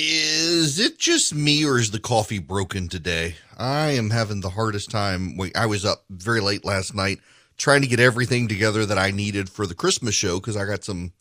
Is 0.00 0.78
it 0.78 0.96
just 0.96 1.34
me 1.34 1.64
or 1.64 1.76
is 1.76 1.90
the 1.90 1.98
coffee 1.98 2.38
broken 2.38 2.86
today? 2.86 3.34
I 3.58 3.88
am 3.88 4.10
having 4.10 4.42
the 4.42 4.50
hardest 4.50 4.92
time. 4.92 5.36
Wait, 5.36 5.56
I 5.56 5.66
was 5.66 5.84
up 5.84 6.04
very 6.08 6.40
late 6.40 6.64
last 6.64 6.94
night 6.94 7.18
trying 7.56 7.80
to 7.82 7.88
get 7.88 7.98
everything 7.98 8.46
together 8.46 8.86
that 8.86 8.96
I 8.96 9.10
needed 9.10 9.50
for 9.50 9.66
the 9.66 9.74
Christmas 9.74 10.14
show 10.14 10.38
because 10.38 10.56
I 10.56 10.66
got 10.66 10.84
some 10.84 11.14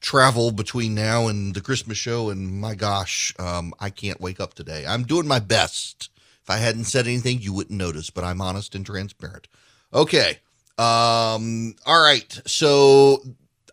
travel 0.00 0.52
between 0.52 0.94
now 0.94 1.26
and 1.26 1.56
the 1.56 1.60
Christmas 1.60 1.98
show. 1.98 2.30
And 2.30 2.60
my 2.60 2.76
gosh, 2.76 3.34
um, 3.40 3.74
I 3.80 3.90
can't 3.90 4.20
wake 4.20 4.38
up 4.38 4.54
today. 4.54 4.86
I'm 4.86 5.02
doing 5.02 5.26
my 5.26 5.40
best. 5.40 6.08
If 6.40 6.50
I 6.50 6.58
hadn't 6.58 6.84
said 6.84 7.08
anything, 7.08 7.40
you 7.40 7.52
wouldn't 7.52 7.76
notice, 7.76 8.10
but 8.10 8.22
I'm 8.22 8.40
honest 8.40 8.76
and 8.76 8.86
transparent. 8.86 9.48
Okay. 9.92 10.38
Um, 10.78 11.74
all 11.84 12.00
right. 12.00 12.40
So 12.46 13.24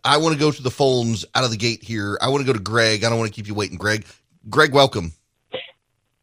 I 0.04 0.16
want 0.16 0.32
to 0.34 0.40
go 0.40 0.50
to 0.50 0.62
the 0.62 0.70
phones 0.72 1.24
out 1.32 1.44
of 1.44 1.52
the 1.52 1.56
gate 1.56 1.84
here. 1.84 2.18
I 2.20 2.28
want 2.28 2.40
to 2.40 2.46
go 2.46 2.52
to 2.52 2.58
Greg. 2.58 3.04
I 3.04 3.08
don't 3.08 3.20
want 3.20 3.30
to 3.30 3.36
keep 3.36 3.46
you 3.46 3.54
waiting, 3.54 3.78
Greg. 3.78 4.04
Greg, 4.48 4.72
welcome. 4.72 5.12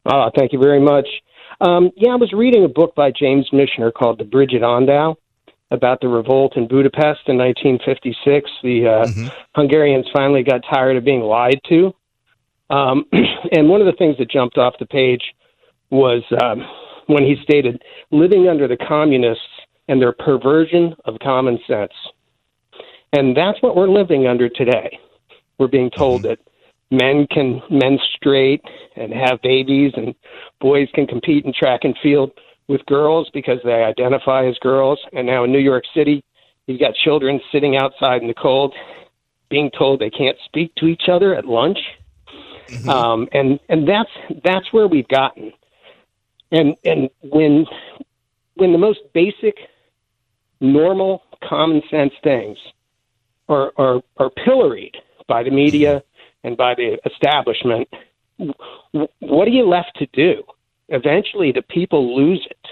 Uh, 0.06 0.30
thank 0.36 0.54
you 0.54 0.60
very 0.60 0.80
much. 0.80 1.08
Um, 1.62 1.91
yeah, 1.96 2.12
I 2.12 2.16
was 2.16 2.32
reading 2.34 2.64
a 2.64 2.70
book 2.70 2.96
by 2.96 3.12
James 3.12 3.50
Michener 3.52 3.94
called 3.94 4.18
The 4.18 4.23
Bridge 4.23 4.54
at 4.54 4.62
Andau 4.62 5.16
about 5.72 6.02
the 6.02 6.08
revolt 6.08 6.58
in 6.58 6.68
Budapest 6.68 7.22
in 7.27 7.38
1956. 7.38 8.50
The 8.63 8.88
uh, 8.88 9.05
mm-hmm. 9.05 9.27
Hungarians 9.55 10.08
finally 10.12 10.44
got 10.44 10.62
tired 10.72 10.98
of 10.98 11.04
being 11.04 11.22
lied 11.22 11.60
to. 11.70 11.94
Um, 12.70 13.05
and 13.52 13.70
one 13.70 13.82
of 13.82 13.88
the 13.88 13.98
things 13.98 14.18
that 14.18 14.32
jumped 14.32 14.58
off 14.58 14.76
the 14.80 14.86
page 14.86 15.22
was 15.90 16.24
um, 16.41 16.66
when 17.08 17.24
he 17.24 17.36
stated, 17.44 17.84
living 18.12 18.48
under 18.48 18.68
the 18.68 18.77
communists 18.77 19.44
and 19.88 20.02
their 20.02 20.13
perversion 20.13 20.96
of 21.05 21.18
common 21.20 21.60
sense. 21.68 21.94
And 23.13 23.36
that's 23.36 23.62
what 23.62 23.76
we're 23.76 23.90
living 23.90 24.27
under 24.27 24.49
today. 24.49 24.99
We're 25.58 25.68
being 25.68 25.90
told 25.90 26.22
mm-hmm. 26.22 26.30
that 26.30 26.40
men 26.91 27.27
can 27.31 27.61
menstruate 27.70 28.63
and 28.95 29.13
have 29.13 29.41
babies, 29.41 29.93
and 29.95 30.16
boys 30.59 30.88
can 30.93 31.07
compete 31.07 31.45
in 31.45 31.53
track 31.53 31.81
and 31.84 31.95
field 32.02 32.31
with 32.68 32.85
girls 32.85 33.29
because 33.34 33.59
they 33.63 33.84
identify 33.84 34.46
as 34.46 34.57
girls. 34.59 34.99
And 35.13 35.27
now 35.27 35.43
in 35.43 35.51
New 35.51 35.59
York 35.59 35.84
City, 35.93 36.23
you've 36.68 36.79
got 36.79 36.96
children 36.96 37.40
sitting 37.51 37.77
outside 37.77 38.21
in 38.21 38.27
the 38.27 38.34
cold, 38.34 38.73
being 39.49 39.71
told 39.77 39.99
they 39.99 40.09
can't 40.09 40.37
speak 40.46 40.73
to 40.76 40.85
each 40.85 41.09
other 41.09 41.35
at 41.35 41.46
lunch. 41.46 41.79
Mm-hmm. 42.68 42.90
Um, 42.90 43.27
and 43.31 43.59
and 43.70 43.87
that's 43.87 44.12
that's 44.43 44.71
where 44.71 44.87
we've 44.87 45.07
gotten. 45.07 45.51
And 46.51 46.76
and 46.85 47.09
when 47.21 47.65
when 48.55 48.71
the 48.71 48.77
most 48.77 48.99
basic, 49.13 49.57
normal, 50.62 51.24
common 51.48 51.81
sense 51.90 52.13
things 52.24 52.57
are 53.48 53.71
are, 53.77 54.01
are 54.18 54.29
pilloried 54.29 54.96
by 55.27 55.41
the 55.43 55.51
media 55.51 56.03
and 56.43 56.57
by 56.57 56.76
the 56.76 56.98
establishment, 57.05 57.87
what 59.20 59.48
are 59.48 59.51
you 59.51 59.68
left 59.68 59.98
to 59.98 60.07
do? 60.13 60.43
Eventually, 60.87 61.51
the 61.51 61.62
people 61.62 62.15
lose 62.15 62.46
it, 62.49 62.68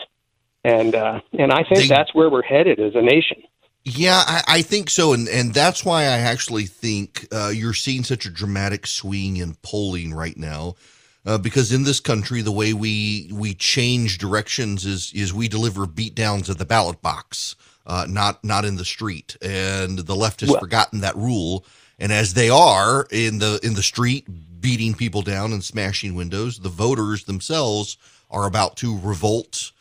and 0.63 0.95
uh, 0.95 1.21
and 1.37 1.51
I 1.51 1.63
think 1.63 1.81
they, 1.81 1.87
that's 1.87 2.13
where 2.15 2.29
we're 2.29 2.43
headed 2.43 2.79
as 2.79 2.95
a 2.95 3.01
nation. 3.01 3.43
Yeah, 3.83 4.21
I, 4.25 4.43
I, 4.47 4.61
think 4.63 4.89
so, 4.89 5.13
and 5.13 5.29
and 5.29 5.53
that's 5.53 5.85
why 5.85 6.03
I 6.03 6.19
actually 6.19 6.65
think 6.65 7.27
uh, 7.31 7.51
you're 7.53 7.73
seeing 7.73 8.03
such 8.03 8.25
a 8.25 8.29
dramatic 8.29 8.87
swing 8.87 9.37
in 9.37 9.55
polling 9.61 10.13
right 10.13 10.37
now. 10.37 10.75
Uh, 11.25 11.37
because 11.37 11.73
in 11.73 11.83
this 11.83 11.99
country, 11.99 12.41
the 12.41 12.51
way 12.51 12.73
we 12.73 13.29
we 13.33 13.53
change 13.53 14.17
directions 14.17 14.85
is 14.85 15.11
is 15.13 15.33
we 15.33 15.47
deliver 15.47 15.85
beatdowns 15.85 16.49
at 16.49 16.57
the 16.57 16.65
ballot 16.65 17.01
box, 17.01 17.55
uh, 17.85 18.05
not 18.09 18.43
not 18.43 18.65
in 18.65 18.77
the 18.77 18.85
street, 18.85 19.35
and 19.41 19.99
the 19.99 20.15
left 20.15 20.39
has 20.39 20.49
well, 20.49 20.59
forgotten 20.59 21.01
that 21.01 21.15
rule 21.15 21.65
and 21.99 22.11
as 22.11 22.33
they 22.33 22.49
are 22.49 23.07
in 23.11 23.39
the 23.39 23.59
in 23.63 23.73
the 23.73 23.83
street 23.83 24.27
beating 24.59 24.93
people 24.93 25.21
down 25.21 25.53
and 25.53 25.63
smashing 25.63 26.15
windows, 26.15 26.59
the 26.59 26.69
voters 26.69 27.23
themselves 27.23 27.97
are 28.29 28.45
about 28.45 28.75
to 28.77 28.99
revolt 28.99 29.71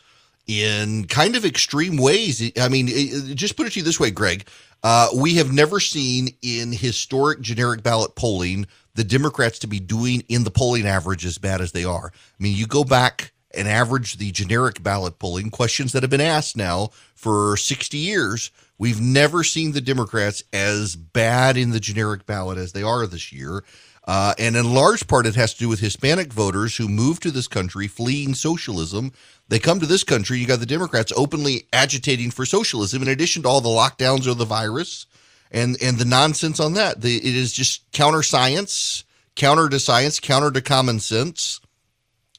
in 0.47 1.05
kind 1.05 1.35
of 1.35 1.45
extreme 1.45 1.97
ways. 1.97 2.51
I 2.59 2.69
mean, 2.69 2.87
just 3.35 3.57
put 3.57 3.67
it 3.67 3.73
to 3.73 3.79
you 3.79 3.85
this 3.85 3.99
way, 3.99 4.11
Greg. 4.11 4.47
Uh, 4.83 5.09
we 5.15 5.35
have 5.35 5.51
never 5.51 5.79
seen 5.79 6.29
in 6.41 6.71
historic 6.71 7.41
generic 7.41 7.83
ballot 7.83 8.15
polling 8.15 8.67
the 8.93 9.03
Democrats 9.03 9.59
to 9.59 9.67
be 9.67 9.79
doing 9.79 10.23
in 10.29 10.43
the 10.43 10.51
polling 10.51 10.87
average 10.87 11.25
as 11.25 11.37
bad 11.37 11.61
as 11.61 11.71
they 11.71 11.83
are. 11.83 12.11
I 12.13 12.43
mean, 12.43 12.55
you 12.55 12.65
go 12.65 12.83
back 12.83 13.31
and 13.53 13.67
average 13.67 14.17
the 14.17 14.31
generic 14.31 14.81
ballot 14.81 15.19
polling 15.19 15.49
questions 15.49 15.91
that 15.91 16.03
have 16.03 16.09
been 16.09 16.21
asked 16.21 16.55
now 16.55 16.89
for 17.15 17.57
60 17.57 17.97
years 17.97 18.51
We've 18.77 19.01
never 19.01 19.43
seen 19.43 19.71
the 19.71 19.81
Democrats 19.81 20.43
as 20.53 20.95
bad 20.95 21.57
in 21.57 21.71
the 21.71 21.79
generic 21.79 22.25
ballot 22.25 22.57
as 22.57 22.73
they 22.73 22.83
are 22.83 23.07
this 23.07 23.33
year. 23.33 23.63
Uh, 24.07 24.33
and 24.39 24.55
in 24.55 24.73
large 24.73 25.07
part, 25.07 25.25
it 25.25 25.35
has 25.35 25.53
to 25.53 25.59
do 25.59 25.67
with 25.67 25.81
Hispanic 25.81 26.31
voters 26.31 26.77
who 26.77 26.87
moved 26.87 27.23
to 27.23 27.31
this 27.31 27.47
country 27.47 27.87
fleeing 27.87 28.33
socialism. 28.35 29.11
They 29.49 29.59
come 29.59 29.81
to 29.81 29.85
this 29.85 30.03
country. 30.03 30.37
You 30.37 30.47
got 30.47 30.59
the 30.59 30.65
Democrats 30.65 31.11
openly 31.15 31.67
agitating 31.73 32.31
for 32.31 32.45
socialism, 32.45 33.01
in 33.01 33.09
addition 33.09 33.43
to 33.43 33.49
all 33.49 33.59
the 33.59 33.69
lockdowns 33.69 34.29
of 34.29 34.37
the 34.37 34.45
virus 34.45 35.07
and 35.51 35.77
and 35.81 35.97
the 35.97 36.05
nonsense 36.05 36.59
on 36.59 36.73
that. 36.73 37.01
The, 37.01 37.17
it 37.17 37.35
is 37.35 37.51
just 37.51 37.91
counter 37.91 38.23
science, 38.23 39.03
counter 39.35 39.67
to 39.67 39.79
science, 39.79 40.19
counter 40.19 40.51
to 40.51 40.61
common 40.61 40.99
sense. 40.99 41.59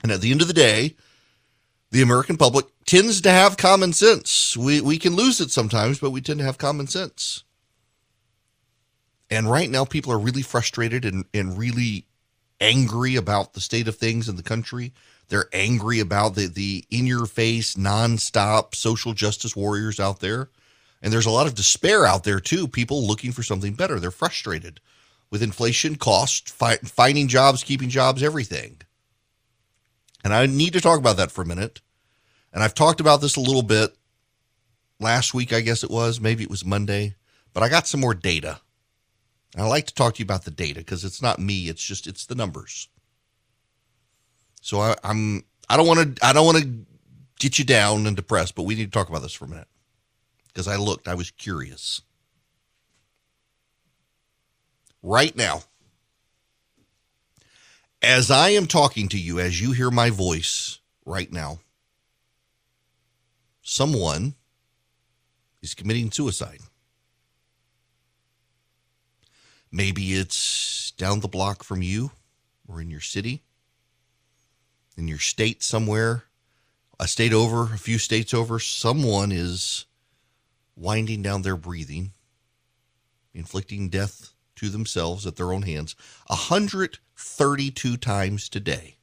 And 0.03 0.12
at 0.12 0.20
the 0.20 0.31
end 0.31 0.41
of 0.41 0.49
the 0.49 0.55
day, 0.55 0.94
the 1.91 2.03
American 2.03 2.37
public 2.37 2.66
tends 2.84 3.21
to 3.22 3.31
have 3.31 3.56
common 3.56 3.93
sense. 3.93 4.56
We, 4.56 4.81
we 4.81 4.99
can 4.99 5.16
lose 5.16 5.41
it 5.41 5.50
sometimes, 5.50 5.99
but 5.99 6.10
we 6.10 6.21
tend 6.21 6.38
to 6.41 6.44
have 6.44 6.59
common 6.59 6.87
sense. 6.87 7.44
And 9.31 9.50
right 9.50 9.69
now, 9.69 9.84
people 9.84 10.12
are 10.12 10.19
really 10.19 10.43
frustrated 10.43 11.04
and, 11.04 11.25
and 11.34 11.59
really 11.59 12.06
angry 12.60 13.16
about 13.16 13.53
the 13.53 13.60
state 13.60 13.88
of 13.88 13.97
things 13.97 14.28
in 14.28 14.37
the 14.37 14.43
country. 14.43 14.93
They're 15.28 15.49
angry 15.53 16.00
about 16.00 16.34
the, 16.34 16.47
the 16.47 16.84
in 16.91 17.06
your 17.06 17.26
face, 17.26 17.75
nonstop 17.75 18.75
social 18.75 19.12
justice 19.12 19.55
warriors 19.55 20.00
out 20.00 20.20
there. 20.20 20.49
And 21.03 21.12
there's 21.12 21.26
a 21.26 21.31
lot 21.31 21.47
of 21.47 21.55
despair 21.55 22.06
out 22.06 22.25
there, 22.25 22.41
too. 22.41 22.66
People 22.66 23.06
looking 23.06 23.32
for 23.32 23.43
something 23.43 23.75
better. 23.75 24.00
They're 24.00 24.10
frustrated 24.10 24.81
with 25.31 25.43
inflation, 25.43 25.97
cost, 25.97 26.49
fi- 26.50 26.78
finding 26.78 27.28
jobs, 27.28 27.62
keeping 27.62 27.91
jobs, 27.91 28.22
everything. 28.22 28.81
And 30.25 30.34
I 30.34 30.47
need 30.47 30.73
to 30.73 30.81
talk 30.81 30.99
about 30.99 31.17
that 31.17 31.31
for 31.31 31.43
a 31.43 31.47
minute. 31.47 31.81
And 32.53 32.62
I've 32.62 32.75
talked 32.75 33.01
about 33.01 33.21
this 33.21 33.37
a 33.37 33.41
little 33.41 33.62
bit 33.62 33.97
last 35.01 35.34
week, 35.34 35.53
I 35.53 35.61
guess 35.61 35.84
it 35.84 35.91
was. 35.91 36.21
Maybe 36.21 36.43
it 36.43 36.51
was 36.51 36.65
Monday, 36.65 37.15
but 37.53 37.62
I 37.62 37.69
got 37.69 37.87
some 37.87 38.01
more 38.01 38.15
data. 38.15 38.61
And 39.55 39.62
I 39.62 39.67
like 39.69 39.87
to 39.87 39.95
talk 39.95 40.15
to 40.15 40.19
you 40.19 40.25
about 40.25 40.45
the 40.45 40.51
data 40.51 40.81
because 40.81 41.05
it's 41.05 41.23
not 41.23 41.39
me, 41.39 41.69
it's 41.69 41.83
just 41.83 42.06
it's 42.06 42.27
the 42.27 42.34
numbers. 42.34 42.89
So 44.61 44.81
I, 44.81 44.95
I'm 45.05 45.45
I 45.69 45.77
don't 45.77 45.87
want 45.87 46.17
to 46.17 46.27
I 46.27 46.33
don't 46.33 46.47
want 46.47 46.59
to 46.59 46.87
get 47.39 47.59
you 47.59 47.65
down 47.65 48.06
and 48.06 48.17
depressed, 48.17 48.55
but 48.55 48.65
we 48.65 48.75
need 48.75 48.87
to 48.87 48.91
talk 48.91 49.09
about 49.09 49.23
this 49.23 49.33
for 49.33 49.45
a 49.45 49.49
minute. 49.49 49.69
Because 50.49 50.69
I 50.69 50.77
looked, 50.77 51.06
I 51.09 51.15
was 51.15 51.31
curious. 51.31 52.03
Right 55.03 55.37
now, 55.37 55.62
as 58.03 58.31
I 58.31 58.51
am 58.51 58.67
talking 58.67 59.09
to 59.09 59.19
you, 59.19 59.41
as 59.41 59.61
you 59.61 59.73
hear 59.73 59.91
my 59.91 60.11
voice 60.11 60.79
right 61.05 61.33
now, 61.33 61.59
someone 63.63 64.35
is 65.63 65.75
committing 65.75 66.11
suicide. 66.11 66.61
Maybe 69.71 70.15
it's 70.15 70.93
down 70.93 71.21
the 71.21 71.29
block 71.29 71.63
from 71.63 71.83
you 71.83 72.13
or 72.67 72.81
in 72.81 72.91
your 72.91 73.01
city, 73.01 73.43
in 74.97 75.09
your 75.09 75.19
state 75.19 75.63
somewhere, 75.63 76.25
a 77.01 77.07
state 77.07 77.33
over, 77.33 77.65
a 77.75 77.79
few 77.79 77.99
states 77.99 78.33
over. 78.33 78.59
Someone 78.59 79.31
is 79.33 79.87
winding 80.77 81.23
down 81.23 81.43
their 81.43 81.57
breathing, 81.57 82.13
inflicting 83.35 83.89
death 83.89 84.33
to 84.59 84.69
themselves 84.69 85.27
at 85.27 85.37
their 85.37 85.53
own 85.53 85.63
hands 85.63 85.97
132 86.29 87.97
times 87.97 88.49
today. 88.49 88.97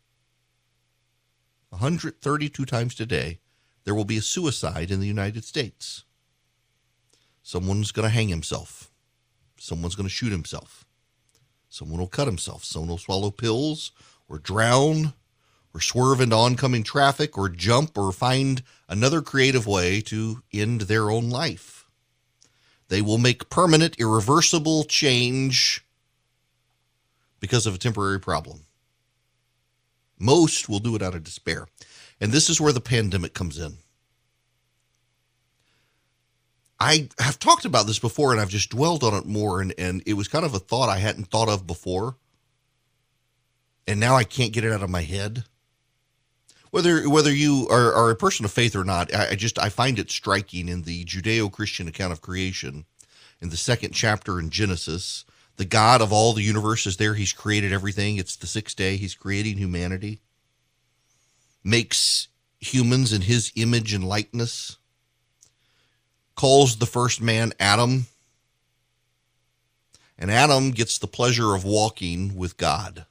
132 1.70 2.66
times 2.66 2.96
today, 2.96 3.40
there 3.84 3.96
will 3.96 4.06
be 4.06 4.18
a 4.18 4.22
suicide 4.22 4.92
in 4.92 5.00
the 5.00 5.08
United 5.08 5.44
States. 5.44 6.04
Someone's 7.44 7.92
going 7.92 8.08
to 8.08 8.14
hang 8.14 8.30
himself. 8.30 8.92
Someone's 9.60 9.96
going 9.96 10.08
to 10.08 10.14
shoot 10.14 10.32
himself. 10.32 10.86
Someone 11.70 12.00
will 12.00 12.08
cut 12.08 12.28
himself. 12.28 12.64
Someone 12.64 12.90
will 12.90 12.98
swallow 12.98 13.32
pills 13.32 13.92
or 14.30 14.40
drown 14.40 15.14
or 15.74 15.82
swerve 15.82 16.22
into 16.22 16.36
oncoming 16.36 16.84
traffic 16.84 17.38
or 17.38 17.50
jump 17.50 17.98
or 17.98 18.14
find 18.14 18.64
another 18.88 19.22
creative 19.22 19.68
way 19.68 20.00
to 20.00 20.42
end 20.54 20.82
their 20.82 21.12
own 21.12 21.30
life. 21.30 21.75
They 22.90 23.02
will 23.02 23.18
make 23.18 23.50
permanent, 23.50 24.00
irreversible 24.00 24.84
change 24.86 25.86
because 27.40 27.66
of 27.68 27.76
a 27.76 27.80
temporary 27.80 28.20
problem. 28.20 28.62
Most 30.20 30.70
will 30.70 30.80
do 30.80 30.96
it 30.96 31.02
out 31.02 31.16
of 31.16 31.24
despair. 31.24 31.68
And 32.22 32.32
this 32.32 32.50
is 32.50 32.62
where 32.62 32.74
the 32.74 32.82
pandemic 32.82 33.34
comes 33.34 33.60
in. 33.60 33.78
I 36.80 37.10
have 37.20 37.40
talked 37.40 37.66
about 37.66 37.88
this 37.88 38.00
before 38.00 38.32
and 38.32 38.42
I've 38.42 38.50
just 38.50 38.70
dwelled 38.70 39.04
on 39.04 39.14
it 39.14 39.26
more, 39.26 39.62
and, 39.62 39.74
and 39.78 40.04
it 40.06 40.14
was 40.14 40.28
kind 40.28 40.46
of 40.46 40.54
a 40.54 40.60
thought 40.60 40.90
I 40.90 40.98
hadn't 41.00 41.26
thought 41.26 41.50
of 41.50 41.68
before. 41.68 42.18
and 43.88 44.00
now 44.00 44.16
I 44.16 44.24
can't 44.24 44.54
get 44.54 44.64
it 44.64 44.72
out 44.72 44.84
of 44.84 44.90
my 44.90 45.02
head. 45.02 45.46
Whether 46.76 47.08
whether 47.08 47.34
you 47.34 47.70
are, 47.72 47.94
are 47.94 48.10
a 48.10 48.18
person 48.18 48.44
of 48.44 48.52
faith 48.52 48.76
or 48.76 48.84
not, 48.84 49.16
I, 49.16 49.30
I 49.30 49.36
just 49.36 49.58
I 49.58 49.70
find 49.70 49.98
it 49.98 50.12
striking 50.12 50.68
in 50.68 50.82
the 50.82 51.06
Judeo-Christian 51.06 51.88
account 51.88 52.12
of 52.12 52.22
creation, 52.22 52.84
in 53.40 53.48
the 53.48 53.56
second 53.56 53.94
chapter 53.94 54.42
in 54.42 54.50
Genesis, 54.50 55.24
the 55.56 55.64
God 55.64 56.02
of 56.02 56.12
all 56.12 56.34
the 56.34 56.42
universe 56.42 56.86
is 56.86 56.98
there. 56.98 57.14
He's 57.14 57.32
created 57.32 57.72
everything. 57.72 58.18
It's 58.18 58.36
the 58.36 58.46
sixth 58.46 58.76
day. 58.76 58.98
He's 58.98 59.16
creating 59.16 59.56
humanity. 59.56 60.20
Makes 61.64 62.28
humans 62.60 63.14
in 63.14 63.22
his 63.22 63.54
image 63.56 63.94
and 63.94 64.04
likeness. 64.04 64.76
Calls 66.36 66.76
the 66.76 66.86
first 66.86 67.22
man 67.22 67.54
Adam. 67.58 68.08
And 70.20 70.30
Adam 70.30 70.72
gets 70.72 70.98
the 70.98 71.08
pleasure 71.08 71.56
of 71.56 71.64
walking 71.64 72.36
with 72.36 72.58
God. 72.58 73.06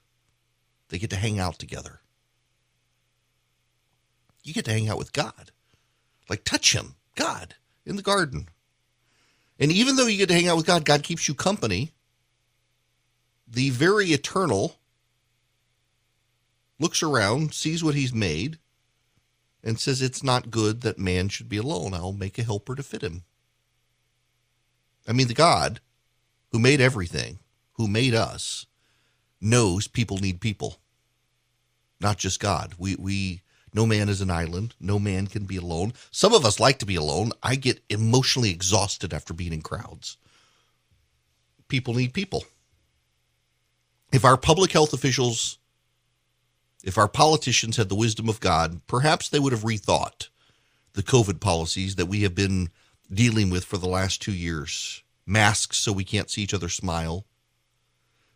They 0.91 0.99
get 0.99 1.09
to 1.09 1.17
hang 1.17 1.41
out 1.41 1.59
together. 1.59 2.01
You 4.45 4.53
get 4.53 4.67
to 4.67 4.73
hang 4.73 4.89
out 4.89 4.99
with 4.99 5.13
God. 5.13 5.51
Like 6.29 6.45
touch 6.45 6.75
him, 6.75 6.95
God, 7.17 7.57
in 7.85 7.97
the 7.97 8.03
garden. 8.03 8.49
And 9.59 9.73
even 9.73 9.97
though 9.97 10.07
you 10.07 10.19
get 10.19 10.29
to 10.29 10.35
hang 10.35 10.49
out 10.49 10.57
with 10.57 10.67
God, 10.67 10.85
God 10.85 11.03
keeps 11.03 11.27
you 11.27 11.35
company. 11.35 11.93
The 13.49 13.71
very 13.71 14.07
eternal 14.09 14.77
looks 16.79 17.03
around, 17.03 17.55
sees 17.55 17.83
what 17.83 17.95
he's 17.95 18.13
made, 18.13 18.59
and 19.63 19.79
says, 19.79 20.03
It's 20.03 20.23
not 20.23 20.51
good 20.51 20.83
that 20.83 20.99
man 20.99 21.29
should 21.29 21.49
be 21.49 21.57
alone. 21.57 21.95
I'll 21.95 22.13
make 22.13 22.39
a 22.39 22.43
helper 22.43 22.75
to 22.75 22.83
fit 22.83 23.03
him. 23.03 23.25
I 25.07 25.13
mean, 25.13 25.29
the 25.29 25.35
God 25.35 25.81
who 26.51 26.59
made 26.59 26.81
everything, 26.81 27.39
who 27.75 27.89
made 27.89 28.15
us, 28.15 28.67
knows 29.41 29.87
people 29.87 30.19
need 30.19 30.41
people, 30.41 30.77
not 32.01 32.19
just 32.19 32.41
God. 32.41 32.75
We, 32.79 32.97
we, 32.97 33.43
no 33.75 33.85
man 33.85 34.09
is 34.09 34.21
an 34.21 34.31
island. 34.31 34.77
No 34.81 35.01
man 35.01 35.27
can 35.27 35.45
be 35.45 35.57
alone. 35.57 35.93
Some 36.13 36.33
of 36.33 36.45
us 36.47 36.61
like 36.61 36.79
to 36.79 36.87
be 36.87 36.95
alone. 36.95 37.33
I 37.43 37.57
get 37.57 37.83
emotionally 37.91 38.51
exhausted 38.51 39.13
after 39.13 39.35
being 39.35 39.53
in 39.53 39.63
crowds. 39.63 40.17
People 41.67 41.95
need 41.95 42.15
people. 42.15 42.45
If 44.13 44.25
our 44.25 44.37
public 44.37 44.71
health 44.71 44.93
officials, 44.93 45.59
if 46.85 46.97
our 46.97 47.09
politicians 47.09 47.77
had 47.77 47.89
the 47.89 47.97
wisdom 47.97 48.29
of 48.29 48.39
God, 48.39 48.81
perhaps 48.87 49.29
they 49.29 49.41
would 49.41 49.53
have 49.53 49.65
rethought 49.65 50.29
the 50.93 51.03
COVID 51.03 51.41
policies 51.41 51.97
that 51.97 52.07
we 52.07 52.23
have 52.23 52.35
been 52.35 52.71
dealing 53.13 53.51
with 53.51 53.65
for 53.65 53.77
the 53.77 53.89
last 53.89 54.23
two 54.23 54.33
years 54.33 55.03
masks 55.27 55.79
so 55.79 55.91
we 55.91 56.05
can't 56.05 56.31
see 56.31 56.43
each 56.43 56.55
other 56.55 56.69
smile, 56.69 57.25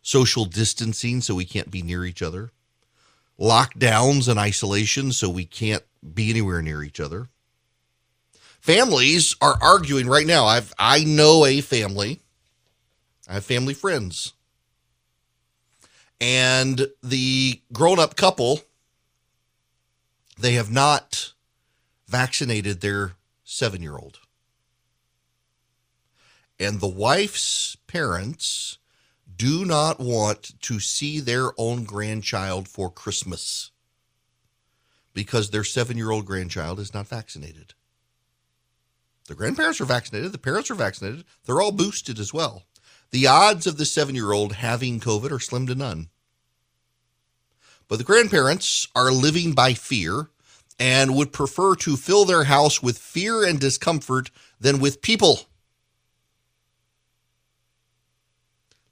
social 0.01 0.43
distancing 0.43 1.21
so 1.21 1.35
we 1.35 1.45
can't 1.45 1.69
be 1.69 1.83
near 1.83 2.03
each 2.03 2.21
other, 2.21 2.51
lockdowns 3.39 4.27
and 4.27 4.39
isolation 4.39 5.11
so 5.11 5.29
we 5.29 5.45
can't 5.45 5.83
be 6.13 6.29
anywhere 6.29 6.61
near 6.61 6.83
each 6.83 6.99
other. 6.99 7.29
Families 8.59 9.35
are 9.41 9.57
arguing 9.61 10.07
right 10.07 10.27
now. 10.27 10.45
I've 10.45 10.73
I 10.77 11.03
know 11.05 11.45
a 11.45 11.61
family. 11.61 12.19
I 13.27 13.35
have 13.35 13.45
family 13.45 13.73
friends. 13.73 14.33
And 16.19 16.87
the 17.01 17.61
grown-up 17.71 18.15
couple 18.17 18.61
they 20.37 20.53
have 20.53 20.71
not 20.71 21.33
vaccinated 22.07 22.81
their 22.81 23.13
7-year-old. 23.45 24.19
And 26.59 26.79
the 26.79 26.87
wife's 26.87 27.77
parents 27.87 28.77
do 29.39 29.63
not 29.63 30.01
want 30.01 30.51
to 30.63 30.81
see 30.81 31.21
their 31.21 31.51
own 31.57 31.85
grandchild 31.85 32.67
for 32.67 32.91
Christmas 32.91 33.71
because 35.13 35.49
their 35.49 35.63
seven 35.63 35.97
year 35.97 36.11
old 36.11 36.25
grandchild 36.25 36.77
is 36.77 36.93
not 36.93 37.07
vaccinated. 37.07 37.73
The 39.27 39.35
grandparents 39.35 39.79
are 39.79 39.85
vaccinated, 39.85 40.33
the 40.33 40.37
parents 40.37 40.69
are 40.69 40.75
vaccinated, 40.75 41.23
they're 41.45 41.61
all 41.61 41.71
boosted 41.71 42.19
as 42.19 42.33
well. 42.33 42.63
The 43.11 43.27
odds 43.27 43.65
of 43.65 43.77
the 43.77 43.85
seven 43.85 44.13
year 44.13 44.33
old 44.33 44.53
having 44.53 44.99
COVID 44.99 45.31
are 45.31 45.39
slim 45.39 45.67
to 45.67 45.75
none. 45.75 46.09
But 47.87 47.97
the 47.97 48.03
grandparents 48.03 48.89
are 48.93 49.11
living 49.11 49.53
by 49.53 49.73
fear 49.73 50.31
and 50.77 51.15
would 51.15 51.31
prefer 51.31 51.75
to 51.75 51.95
fill 51.95 52.25
their 52.25 52.43
house 52.43 52.83
with 52.83 52.97
fear 52.97 53.45
and 53.45 53.57
discomfort 53.57 54.31
than 54.59 54.79
with 54.79 55.01
people. 55.01 55.48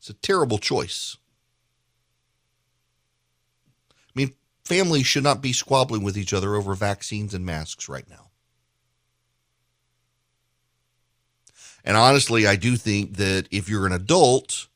It's 0.07 0.17
a 0.17 0.21
terrible 0.21 0.57
choice. 0.57 1.17
I 3.91 4.11
mean, 4.15 4.35
families 4.63 5.05
should 5.05 5.23
not 5.23 5.41
be 5.41 5.51
squabbling 5.51 6.01
with 6.01 6.17
each 6.17 6.33
other 6.33 6.55
over 6.55 6.75
vaccines 6.75 7.33
and 7.33 7.45
masks 7.45 7.89
right 7.89 8.09
now. 8.09 8.29
And 11.83 11.97
honestly, 11.97 12.47
I 12.47 12.55
do 12.55 12.77
think 12.77 13.17
that 13.17 13.47
if 13.51 13.67
you're 13.67 13.85
an 13.85 13.91
adult 13.91 14.67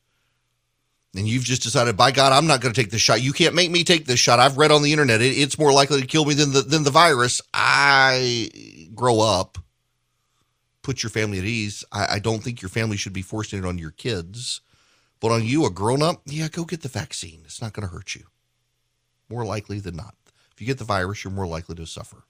and 1.16 1.26
you've 1.26 1.44
just 1.44 1.62
decided, 1.62 1.96
by 1.96 2.10
God, 2.10 2.34
I'm 2.34 2.46
not 2.46 2.60
going 2.60 2.74
to 2.74 2.80
take 2.80 2.90
this 2.90 3.00
shot. 3.00 3.22
You 3.22 3.32
can't 3.32 3.54
make 3.54 3.70
me 3.70 3.84
take 3.84 4.04
this 4.04 4.20
shot. 4.20 4.38
I've 4.38 4.58
read 4.58 4.70
on 4.70 4.82
the 4.82 4.92
internet 4.92 5.22
it, 5.22 5.38
it's 5.38 5.58
more 5.58 5.72
likely 5.72 6.02
to 6.02 6.06
kill 6.06 6.26
me 6.26 6.34
than 6.34 6.52
the 6.52 6.60
than 6.60 6.84
the 6.84 6.90
virus. 6.90 7.40
I 7.54 8.50
grow 8.94 9.20
up. 9.20 9.56
Put 10.82 11.02
your 11.02 11.10
family 11.10 11.38
at 11.38 11.44
ease. 11.44 11.86
I, 11.90 12.16
I 12.16 12.18
don't 12.18 12.42
think 12.42 12.60
your 12.60 12.68
family 12.68 12.98
should 12.98 13.14
be 13.14 13.22
forcing 13.22 13.58
it 13.58 13.64
on 13.64 13.78
your 13.78 13.92
kids. 13.92 14.60
But 15.22 15.30
on 15.30 15.44
you, 15.44 15.64
a 15.64 15.70
grown 15.70 16.02
up, 16.02 16.22
yeah, 16.26 16.48
go 16.48 16.64
get 16.64 16.82
the 16.82 16.88
vaccine. 16.88 17.42
It's 17.44 17.62
not 17.62 17.72
going 17.72 17.86
to 17.86 17.94
hurt 17.94 18.16
you. 18.16 18.24
More 19.28 19.44
likely 19.44 19.78
than 19.78 19.94
not. 19.94 20.16
If 20.52 20.60
you 20.60 20.66
get 20.66 20.78
the 20.78 20.84
virus, 20.84 21.22
you're 21.22 21.32
more 21.32 21.46
likely 21.46 21.76
to 21.76 21.86
suffer. 21.86 22.24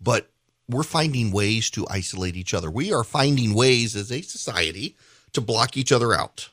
But 0.00 0.30
we're 0.66 0.84
finding 0.84 1.32
ways 1.32 1.68
to 1.72 1.86
isolate 1.90 2.34
each 2.34 2.54
other. 2.54 2.70
We 2.70 2.94
are 2.94 3.04
finding 3.04 3.52
ways 3.52 3.94
as 3.94 4.10
a 4.10 4.22
society 4.22 4.96
to 5.34 5.42
block 5.42 5.76
each 5.76 5.92
other 5.92 6.14
out. 6.14 6.48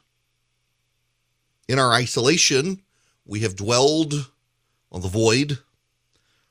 In 1.70 1.80
our 1.80 1.94
isolation, 1.94 2.82
we 3.26 3.40
have 3.40 3.56
dwelled 3.56 4.30
on 4.92 5.02
the 5.02 5.08
void, 5.08 5.60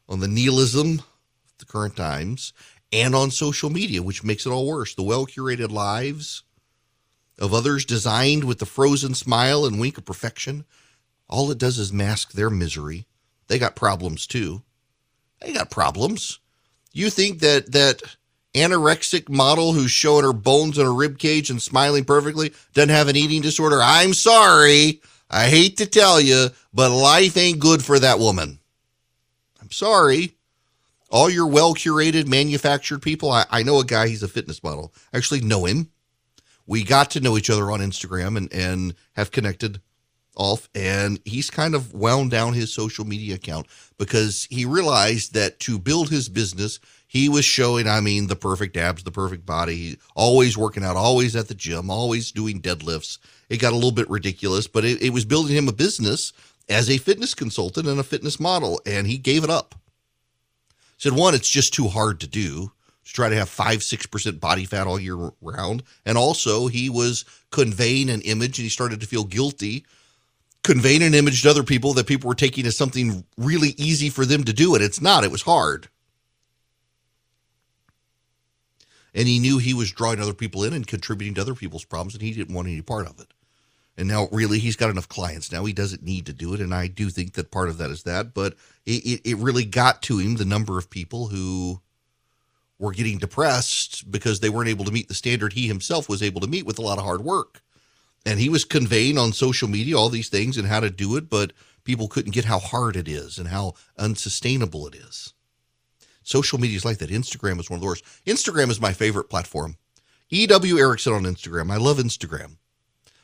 on 0.09 0.21
the 0.21 0.29
nihilism 0.29 1.01
of 1.01 1.59
the 1.59 1.67
current 1.67 1.95
times, 1.95 2.55
and 2.91 3.15
on 3.15 3.31
social 3.31 3.69
media, 3.69 4.03
which 4.03 4.25
makes 4.25 4.47
it 4.47 4.51
all 4.51 4.67
worse. 4.67 4.95
The 4.95 5.03
well 5.03 5.27
curated 5.27 5.71
lives 5.71 6.43
of 7.39 7.53
others 7.53 7.85
designed 7.85 8.45
with 8.45 8.59
the 8.59 8.67
frozen 8.67 9.15
smile 9.15 9.65
and 9.65 9.79
wink 9.79 9.99
of 9.99 10.05
perfection, 10.05 10.65
all 11.29 11.51
it 11.51 11.59
does 11.59 11.79
is 11.79 11.93
mask 11.93 12.33
their 12.33 12.51
misery. 12.51 13.07
They 13.49 13.59
got 13.59 13.77
problems 13.77 14.27
too. 14.27 14.63
They 15.41 15.53
got 15.53 15.71
problems. 15.71 16.39
You 16.93 17.11
think 17.11 17.41
that 17.41 17.73
that 17.73 18.03
anorexic 18.55 19.29
model 19.29 19.73
who's 19.73 19.91
showing 19.91 20.25
her 20.25 20.33
bones 20.33 20.79
in 20.79 20.87
her 20.87 20.95
rib 20.95 21.19
cage 21.19 21.51
and 21.51 21.61
smiling 21.61 22.05
perfectly 22.05 22.55
doesn't 22.73 22.89
have 22.89 23.09
an 23.09 23.17
eating 23.17 23.43
disorder? 23.43 23.81
I'm 23.83 24.15
sorry. 24.15 25.03
I 25.29 25.49
hate 25.49 25.77
to 25.79 25.87
tell 25.87 26.21
you, 26.21 26.49
but 26.73 26.91
life 26.91 27.37
ain't 27.37 27.59
good 27.59 27.85
for 27.85 27.99
that 27.99 28.19
woman. 28.19 28.61
I'm 29.61 29.71
sorry. 29.71 30.33
All 31.11 31.29
your 31.29 31.47
well 31.47 31.75
curated, 31.75 32.27
manufactured 32.27 33.03
people. 33.03 33.31
I, 33.31 33.45
I 33.51 33.63
know 33.63 33.79
a 33.81 33.85
guy, 33.85 34.09
he's 34.09 34.23
a 34.23 34.29
fitness 34.29 34.63
model. 34.63 34.95
I 35.13 35.19
actually 35.19 35.41
know 35.41 35.67
him 35.67 35.91
we 36.67 36.85
got 36.85 37.11
to 37.13 37.21
know 37.21 37.37
each 37.37 37.51
other 37.51 37.71
on 37.71 37.81
Instagram 37.81 38.37
and, 38.37 38.53
and 38.53 38.95
have 39.15 39.31
connected 39.31 39.81
off. 40.37 40.69
And 40.75 41.19
he's 41.25 41.51
kind 41.51 41.75
of 41.75 41.95
wound 41.95 42.31
down 42.31 42.53
his 42.53 42.73
social 42.73 43.05
media 43.05 43.37
account 43.37 43.67
because 43.99 44.47
he 44.51 44.65
realized 44.65 45.35
that 45.35 45.59
to 45.61 45.79
build 45.79 46.11
his 46.11 46.29
business, 46.29 46.79
he 47.07 47.29
was 47.29 47.45
showing, 47.45 47.89
I 47.89 48.01
mean, 48.01 48.27
the 48.27 48.37
perfect 48.37 48.77
abs, 48.77 49.05
the 49.05 49.11
perfect 49.11 49.47
body, 49.47 49.99
always 50.15 50.59
working 50.59 50.85
out, 50.85 50.97
always 50.97 51.37
at 51.37 51.49
the 51.49 51.55
gym, 51.55 51.91
always 51.91 52.33
doing 52.33 52.61
deadlifts. 52.61 53.19
It 53.49 53.59
got 53.59 53.73
a 53.73 53.77
little 53.77 53.93
bit 53.93 54.11
ridiculous, 54.11 54.67
but 54.67 54.85
it, 54.85 55.01
it 55.03 55.11
was 55.11 55.25
building 55.25 55.57
him 55.57 55.69
a 55.69 55.73
business 55.73 56.33
as 56.69 56.91
a 56.91 56.99
fitness 56.99 57.33
consultant 57.33 57.87
and 57.87 58.01
a 58.01 58.05
fitness 58.05 58.41
model. 58.41 58.81
And 58.85 59.07
he 59.07 59.19
gave 59.19 59.45
it 59.45 59.51
up. 59.51 59.75
Said, 60.99 61.13
one, 61.13 61.35
it's 61.35 61.49
just 61.49 61.75
too 61.75 61.89
hard 61.89 62.21
to 62.21 62.27
do 62.27 62.73
to 63.07 63.13
try 63.13 63.29
to 63.29 63.37
have 63.37 63.49
five, 63.49 63.83
six 63.83 64.05
percent 64.05 64.41
body 64.41 64.65
fat 64.65 64.87
all 64.87 64.99
year 64.99 65.31
round. 65.41 65.85
And 66.05 66.19
also, 66.19 66.67
he 66.67 66.91
was 66.91 67.25
conveying 67.51 68.11
an 68.11 68.21
image 68.23 68.59
and 68.59 68.65
he 68.65 68.69
started 68.69 69.01
to 69.01 69.07
feel 69.07 69.25
guilty, 69.25 69.87
conveying 70.65 71.03
an 71.03 71.15
image 71.15 71.43
to 71.43 71.51
other 71.51 71.63
people 71.63 71.95
that 71.95 72.09
people 72.09 72.29
were 72.29 72.35
taking 72.35 72.67
as 72.67 72.77
something 72.77 73.25
really 73.39 73.75
easy 73.79 74.11
for 74.11 74.27
them 74.27 74.43
to 74.45 74.53
do. 74.53 74.75
And 74.75 74.83
it's 74.83 75.01
not, 75.01 75.23
it 75.23 75.31
was 75.31 75.43
hard. 75.43 75.89
And 79.15 79.29
he 79.29 79.39
knew 79.39 79.59
he 79.59 79.73
was 79.73 79.93
drawing 79.93 80.21
other 80.21 80.35
people 80.35 80.65
in 80.65 80.75
and 80.75 80.87
contributing 80.87 81.35
to 81.35 81.41
other 81.41 81.55
people's 81.55 81.85
problems, 81.85 82.15
and 82.15 82.23
he 82.23 82.33
didn't 82.33 82.55
want 82.55 82.69
any 82.69 82.83
part 82.83 83.07
of 83.07 83.19
it. 83.21 83.29
And 83.97 84.09
now, 84.09 84.29
really, 84.31 84.59
he's 84.59 84.77
got 84.77 84.91
enough 84.91 85.09
clients 85.09 85.51
now. 85.51 85.65
He 85.65 85.73
doesn't 85.73 86.03
need 86.03 86.27
to 86.27 86.35
do 86.35 86.53
it. 86.53 86.61
And 86.61 86.75
I 86.75 86.87
do 86.87 87.09
think 87.09 87.33
that 87.33 87.51
part 87.51 87.71
of 87.71 87.79
that 87.79 87.89
is 87.89 88.03
that. 88.03 88.35
But 88.35 88.55
it, 88.85 89.07
it, 89.07 89.21
it 89.25 89.37
really 89.39 89.65
got 89.65 90.03
to 90.03 90.19
him 90.19 90.37
the 90.37 90.45
number 90.45 90.77
of 90.77 90.91
people 90.91 91.29
who 91.29 91.81
were 92.79 92.93
getting 92.93 93.19
depressed 93.19 94.11
because 94.11 94.41
they 94.41 94.51
weren't 94.51 94.69
able 94.69 94.85
to 94.85 94.93
meet 94.93 95.09
the 95.09 95.15
standard 95.15 95.53
he 95.55 95.67
himself 95.69 96.09
was 96.09 96.23
able 96.23 96.41
to 96.41 96.47
meet 96.47 96.67
with 96.67 96.79
a 96.79 96.83
lot 96.83 96.99
of 96.99 97.05
hard 97.05 97.23
work. 97.23 97.63
and 98.27 98.41
he 98.41 98.49
was 98.49 98.65
conveying 98.65 99.19
on 99.19 99.33
social 99.33 99.69
media 99.69 99.97
all 99.97 100.09
these 100.09 100.29
things 100.29 100.57
and 100.59 100.67
how 100.69 100.81
to 100.81 100.91
do 100.91 101.17
it, 101.17 101.31
but 101.31 101.53
people 101.85 102.09
couldn't 102.09 102.35
get 102.35 102.45
how 102.47 102.59
hard 102.59 102.97
it 102.97 103.09
is 103.09 103.39
and 103.39 103.49
how 103.49 103.75
unsustainable 103.99 104.87
it 104.89 104.95
is. 104.97 105.33
Social 106.25 106.59
media 106.59 106.77
is 106.77 106.85
like 106.85 106.99
that. 106.99 107.11
Instagram 107.11 107.61
is 107.61 107.71
one 107.71 107.77
of 107.77 107.81
the 107.83 107.87
worst. 107.87 108.05
Instagram 108.27 108.71
is 108.71 108.81
my 108.81 108.93
favorite 108.93 109.31
platform. 109.31 109.77
EW 110.31 110.79
Erickson 110.79 111.13
on 111.13 111.23
Instagram. 111.23 111.71
I 111.71 111.77
love 111.77 111.99
Instagram 111.99 112.57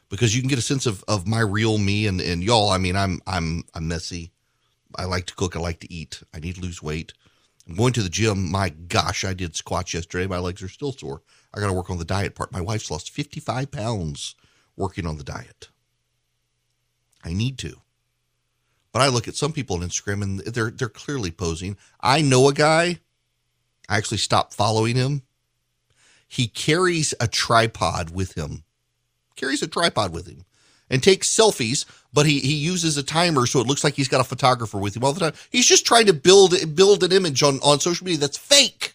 because 0.09 0.37
you 0.37 0.43
can 0.43 0.49
get 0.49 0.59
a 0.59 0.63
sense 0.63 0.87
of, 0.87 1.05
of 1.09 1.27
my 1.27 1.41
real 1.41 1.79
me 1.79 2.07
and, 2.07 2.21
and 2.21 2.45
y'all. 2.45 2.71
I 2.71 2.79
mean, 2.79 2.95
I'm 2.97 3.21
I'm 3.27 3.65
I'm 3.75 3.89
messy. 3.89 4.31
I 4.97 5.05
like 5.07 5.27
to 5.27 5.35
cook. 5.35 5.57
I 5.57 5.61
like 5.61 5.81
to 5.81 5.93
eat. 5.93 6.23
I 6.33 6.39
need 6.39 6.55
to 6.57 6.61
lose 6.61 6.83
weight. 6.83 7.13
I'm 7.69 7.77
going 7.77 7.93
to 7.93 8.03
the 8.03 8.09
gym. 8.09 8.51
My 8.51 8.71
gosh, 8.71 9.25
I 9.25 9.35
did 9.35 9.55
squats 9.55 9.95
yesterday. 9.95 10.27
My 10.27 10.39
legs 10.39 10.63
are 10.63 10.69
still 10.69 10.93
sore. 10.93 11.23
I 11.55 11.61
got 11.61 11.69
to 11.69 11.73
work 11.73 11.91
on 11.91 11.99
the 11.99 12.05
diet 12.05 12.35
part. 12.35 12.53
My 12.53 12.61
wife's 12.61 12.91
lost 12.91 13.11
55 13.11 13.71
pounds 13.71 14.35
working 14.77 15.07
on 15.07 15.17
the 15.17 15.25
diet. 15.25 15.69
I 17.25 17.33
need 17.33 17.59
to. 17.59 17.81
But 18.93 19.03
I 19.03 19.09
look 19.09 19.29
at 19.29 19.37
some 19.37 19.53
people 19.53 19.77
on 19.77 19.83
Instagram 19.83 20.23
and 20.23 20.41
they're 20.41 20.71
they're 20.71 20.89
clearly 20.89 21.31
posing. 21.31 21.77
I 22.01 22.21
know 22.21 22.49
a 22.49 22.53
guy. 22.53 22.99
I 23.89 23.97
actually 23.97 24.19
stopped 24.19 24.55
following 24.55 24.97
him. 24.97 25.23
He 26.29 26.47
carries 26.49 27.15
a 27.21 27.29
tripod 27.29 28.11
with 28.11 28.35
him. 28.35 28.65
Carries 29.37 29.63
a 29.63 29.67
tripod 29.67 30.13
with 30.13 30.27
him 30.27 30.45
and 30.93 31.03
takes 31.03 31.35
selfies, 31.35 31.87
but 32.13 32.27
he 32.27 32.39
he 32.39 32.55
uses 32.55 32.97
a 32.97 33.03
timer 33.03 33.47
so 33.47 33.59
it 33.61 33.67
looks 33.67 33.83
like 33.83 33.95
he's 33.95 34.09
got 34.09 34.21
a 34.21 34.25
photographer 34.25 34.79
with 34.79 34.95
him 34.95 35.03
all 35.03 35.15
the 35.15 35.21
time. 35.21 35.33
He's 35.51 35.67
just 35.67 35.87
trying 35.87 36.07
to 36.07 36.13
build 36.13 36.55
build 36.77 37.03
an 37.03 37.11
image 37.11 37.43
on 37.43 37.59
on 37.61 37.81
social 37.81 38.05
media 38.05 38.21
that's 38.21 38.39
fake. 38.39 38.95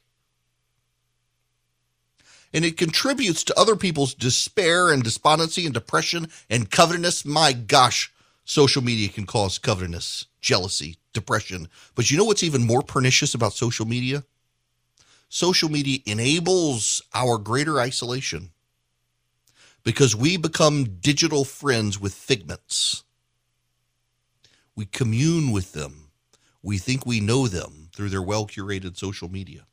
And 2.54 2.64
it 2.64 2.78
contributes 2.78 3.44
to 3.46 3.60
other 3.60 3.76
people's 3.76 4.14
despair 4.14 4.90
and 4.92 5.04
despondency 5.04 5.66
and 5.66 5.74
depression 5.74 6.30
and 6.50 6.72
covetousness. 6.72 7.26
My 7.26 7.52
gosh, 7.52 8.12
social 8.46 8.82
media 8.82 9.10
can 9.10 9.26
cause 9.26 9.58
covetousness, 9.58 10.28
jealousy, 10.40 10.98
depression. 11.12 11.68
But 11.96 12.10
you 12.10 12.18
know 12.18 12.24
what's 12.24 12.44
even 12.44 12.64
more 12.64 12.84
pernicious 12.84 13.34
about 13.34 13.54
social 13.54 13.86
media? 13.86 14.24
Social 15.30 15.70
media 15.70 16.00
enables 16.06 17.02
our 17.14 17.38
greater 17.38 17.82
isolation 17.82 18.52
because 19.88 20.14
we 20.14 20.36
become 20.36 20.98
digital 21.00 21.46
friends 21.46 21.98
with 21.98 22.14
figments. 22.14 23.06
We 24.76 24.84
commune 24.84 25.54
with 25.54 25.72
them. 25.72 26.10
We 26.62 26.78
think 26.78 27.06
we 27.06 27.22
know 27.22 27.48
them 27.48 27.88
through 27.96 28.10
their 28.10 28.22
well 28.22 28.46
curated 28.46 28.98
social 28.98 29.30
media. 29.30 29.66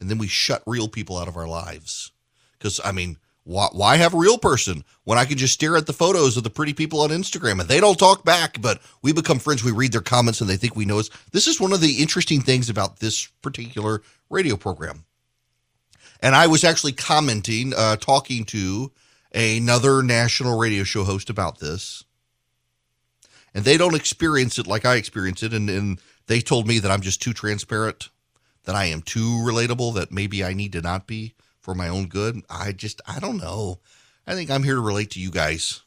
And 0.00 0.10
then 0.10 0.18
we 0.18 0.26
shut 0.26 0.64
real 0.66 0.88
people 0.88 1.18
out 1.18 1.28
of 1.28 1.36
our 1.36 1.46
lives. 1.46 2.10
Because, 2.58 2.80
I 2.84 2.90
mean, 2.90 3.16
why, 3.44 3.68
why 3.70 3.96
have 3.96 4.12
a 4.12 4.18
real 4.18 4.38
person 4.38 4.82
when 5.04 5.18
I 5.18 5.24
can 5.24 5.38
just 5.38 5.54
stare 5.54 5.76
at 5.76 5.86
the 5.86 5.92
photos 5.92 6.36
of 6.36 6.42
the 6.42 6.50
pretty 6.50 6.74
people 6.74 7.00
on 7.02 7.10
Instagram 7.10 7.60
and 7.60 7.68
they 7.68 7.78
don't 7.78 8.00
talk 8.00 8.24
back, 8.24 8.60
but 8.60 8.82
we 9.02 9.12
become 9.12 9.38
friends. 9.38 9.62
We 9.62 9.70
read 9.70 9.92
their 9.92 10.00
comments 10.00 10.40
and 10.40 10.50
they 10.50 10.56
think 10.56 10.74
we 10.74 10.84
know 10.84 10.98
us. 10.98 11.10
This 11.30 11.46
is 11.46 11.60
one 11.60 11.72
of 11.72 11.80
the 11.80 12.02
interesting 12.02 12.40
things 12.40 12.68
about 12.68 12.98
this 12.98 13.28
particular 13.40 14.02
radio 14.30 14.56
program. 14.56 15.04
And 16.18 16.34
I 16.34 16.48
was 16.48 16.64
actually 16.64 16.92
commenting, 16.94 17.72
uh, 17.72 17.94
talking 17.98 18.44
to 18.46 18.90
another 19.34 20.02
national 20.02 20.58
radio 20.58 20.84
show 20.84 21.04
host 21.04 21.30
about 21.30 21.58
this. 21.58 22.04
And 23.54 23.64
they 23.64 23.76
don't 23.76 23.94
experience 23.94 24.58
it 24.58 24.66
like 24.66 24.84
I 24.84 24.96
experience 24.96 25.42
it. 25.42 25.52
And, 25.52 25.68
and 25.68 26.00
they 26.26 26.40
told 26.40 26.66
me 26.66 26.78
that 26.78 26.90
I'm 26.90 27.02
just 27.02 27.22
too 27.22 27.32
transparent, 27.32 28.08
that 28.64 28.74
I 28.74 28.86
am 28.86 29.02
too 29.02 29.42
relatable, 29.44 29.94
that 29.94 30.12
maybe 30.12 30.42
I 30.42 30.54
need 30.54 30.72
to 30.72 30.80
not 30.80 31.06
be 31.06 31.34
for 31.60 31.74
my 31.74 31.88
own 31.88 32.06
good. 32.06 32.40
I 32.48 32.72
just, 32.72 33.00
I 33.06 33.20
don't 33.20 33.38
know. 33.38 33.80
I 34.26 34.34
think 34.34 34.50
I'm 34.50 34.62
here 34.62 34.76
to 34.76 34.80
relate 34.80 35.10
to 35.12 35.20
you 35.20 35.30
guys. 35.30 35.82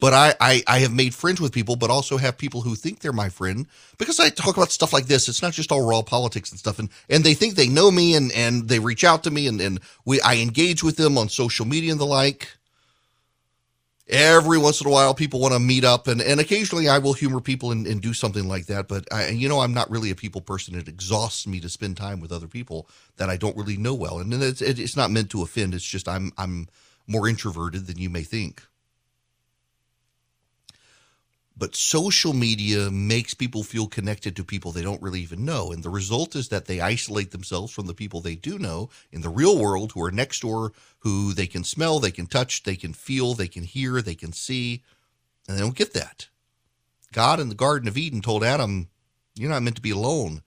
But 0.00 0.14
I, 0.14 0.34
I, 0.40 0.62
I 0.66 0.78
have 0.80 0.92
made 0.94 1.14
friends 1.14 1.40
with 1.40 1.52
people, 1.52 1.76
but 1.76 1.90
also 1.90 2.16
have 2.16 2.38
people 2.38 2.62
who 2.62 2.74
think 2.74 3.00
they're 3.00 3.12
my 3.12 3.28
friend 3.28 3.66
because 3.98 4.18
I 4.18 4.30
talk 4.30 4.56
about 4.56 4.70
stuff 4.72 4.92
like 4.92 5.06
this. 5.06 5.28
It's 5.28 5.42
not 5.42 5.52
just 5.52 5.70
all 5.70 5.86
raw 5.86 6.02
politics 6.02 6.50
and 6.50 6.58
stuff. 6.58 6.78
And, 6.78 6.88
and 7.10 7.22
they 7.22 7.34
think 7.34 7.54
they 7.54 7.68
know 7.68 7.90
me 7.90 8.14
and, 8.14 8.32
and 8.32 8.68
they 8.68 8.78
reach 8.78 9.04
out 9.04 9.22
to 9.24 9.30
me 9.30 9.46
and, 9.46 9.60
and 9.60 9.80
we, 10.06 10.20
I 10.22 10.36
engage 10.36 10.82
with 10.82 10.96
them 10.96 11.18
on 11.18 11.28
social 11.28 11.66
media 11.66 11.92
and 11.92 12.00
the 12.00 12.06
like. 12.06 12.48
Every 14.08 14.58
once 14.58 14.80
in 14.80 14.88
a 14.88 14.90
while, 14.90 15.14
people 15.14 15.38
want 15.38 15.54
to 15.54 15.60
meet 15.60 15.84
up, 15.84 16.08
and, 16.08 16.20
and 16.20 16.40
occasionally 16.40 16.88
I 16.88 16.98
will 16.98 17.12
humor 17.12 17.40
people 17.40 17.70
and, 17.70 17.86
and 17.86 18.00
do 18.00 18.12
something 18.12 18.48
like 18.48 18.66
that. 18.66 18.88
But 18.88 19.06
I, 19.12 19.28
you 19.28 19.48
know, 19.48 19.60
I'm 19.60 19.72
not 19.72 19.88
really 19.88 20.10
a 20.10 20.16
people 20.16 20.40
person. 20.40 20.74
It 20.74 20.88
exhausts 20.88 21.46
me 21.46 21.60
to 21.60 21.68
spend 21.68 21.96
time 21.96 22.20
with 22.20 22.32
other 22.32 22.48
people 22.48 22.88
that 23.18 23.30
I 23.30 23.36
don't 23.36 23.56
really 23.56 23.76
know 23.76 23.94
well, 23.94 24.18
and 24.18 24.34
it's, 24.34 24.62
it's 24.62 24.96
not 24.96 25.12
meant 25.12 25.30
to 25.30 25.42
offend. 25.42 25.74
It's 25.74 25.84
just 25.84 26.08
I'm 26.08 26.32
I'm 26.36 26.66
more 27.06 27.28
introverted 27.28 27.86
than 27.86 27.98
you 27.98 28.10
may 28.10 28.24
think. 28.24 28.64
But 31.60 31.76
social 31.76 32.32
media 32.32 32.90
makes 32.90 33.34
people 33.34 33.62
feel 33.62 33.86
connected 33.86 34.34
to 34.34 34.44
people 34.44 34.72
they 34.72 34.80
don't 34.80 35.02
really 35.02 35.20
even 35.20 35.44
know. 35.44 35.72
And 35.72 35.82
the 35.82 35.90
result 35.90 36.34
is 36.34 36.48
that 36.48 36.64
they 36.64 36.80
isolate 36.80 37.32
themselves 37.32 37.70
from 37.70 37.86
the 37.86 37.92
people 37.92 38.22
they 38.22 38.34
do 38.34 38.58
know 38.58 38.88
in 39.12 39.20
the 39.20 39.28
real 39.28 39.58
world 39.58 39.92
who 39.92 40.02
are 40.02 40.10
next 40.10 40.40
door, 40.40 40.72
who 41.00 41.34
they 41.34 41.46
can 41.46 41.62
smell, 41.62 42.00
they 42.00 42.12
can 42.12 42.26
touch, 42.26 42.62
they 42.62 42.76
can 42.76 42.94
feel, 42.94 43.34
they 43.34 43.46
can 43.46 43.62
hear, 43.62 44.00
they 44.00 44.14
can 44.14 44.32
see. 44.32 44.82
And 45.46 45.58
they 45.58 45.60
don't 45.60 45.76
get 45.76 45.92
that. 45.92 46.28
God 47.12 47.38
in 47.38 47.50
the 47.50 47.54
Garden 47.54 47.88
of 47.88 47.98
Eden 47.98 48.22
told 48.22 48.42
Adam, 48.42 48.88
You're 49.34 49.50
not 49.50 49.62
meant 49.62 49.76
to 49.76 49.82
be 49.82 49.90
alone. 49.90 50.40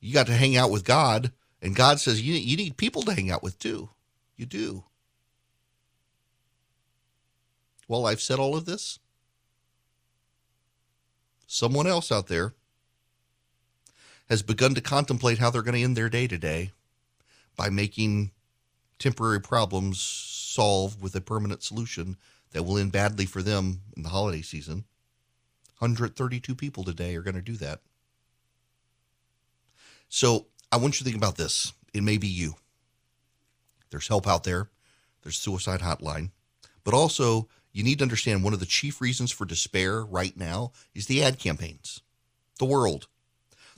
You 0.00 0.12
got 0.12 0.26
to 0.26 0.34
hang 0.34 0.56
out 0.56 0.72
with 0.72 0.84
God. 0.84 1.30
And 1.62 1.76
God 1.76 2.00
says, 2.00 2.20
You, 2.20 2.34
you 2.34 2.56
need 2.56 2.76
people 2.76 3.02
to 3.02 3.14
hang 3.14 3.30
out 3.30 3.44
with 3.44 3.60
too. 3.60 3.90
You 4.36 4.46
do. 4.46 4.82
Well, 7.86 8.06
I've 8.06 8.20
said 8.20 8.40
all 8.40 8.56
of 8.56 8.64
this 8.64 8.98
someone 11.48 11.86
else 11.86 12.12
out 12.12 12.28
there 12.28 12.54
has 14.28 14.42
begun 14.42 14.74
to 14.74 14.80
contemplate 14.80 15.38
how 15.38 15.50
they're 15.50 15.62
going 15.62 15.74
to 15.74 15.82
end 15.82 15.96
their 15.96 16.10
day 16.10 16.28
today 16.28 16.70
by 17.56 17.70
making 17.70 18.30
temporary 18.98 19.40
problems 19.40 19.98
solved 19.98 21.00
with 21.02 21.14
a 21.16 21.20
permanent 21.20 21.62
solution 21.62 22.16
that 22.52 22.62
will 22.62 22.78
end 22.78 22.92
badly 22.92 23.24
for 23.24 23.42
them 23.42 23.80
in 23.96 24.02
the 24.02 24.10
holiday 24.10 24.42
season. 24.42 24.84
132 25.78 26.54
people 26.54 26.84
today 26.84 27.16
are 27.16 27.22
going 27.22 27.34
to 27.34 27.42
do 27.42 27.56
that. 27.56 27.80
So 30.08 30.46
I 30.70 30.76
want 30.76 30.94
you 30.94 30.98
to 30.98 31.04
think 31.04 31.16
about 31.16 31.36
this. 31.36 31.72
It 31.94 32.02
may 32.02 32.18
be 32.18 32.28
you. 32.28 32.56
There's 33.90 34.08
help 34.08 34.26
out 34.26 34.44
there, 34.44 34.68
there's 35.22 35.38
suicide 35.38 35.80
hotline, 35.80 36.30
but 36.84 36.92
also 36.92 37.48
you 37.72 37.82
need 37.82 37.98
to 37.98 38.04
understand 38.04 38.42
one 38.42 38.52
of 38.52 38.60
the 38.60 38.66
chief 38.66 39.00
reasons 39.00 39.30
for 39.30 39.44
despair 39.44 40.04
right 40.04 40.36
now 40.36 40.72
is 40.94 41.06
the 41.06 41.22
ad 41.22 41.38
campaigns, 41.38 42.02
the 42.58 42.64
world. 42.64 43.08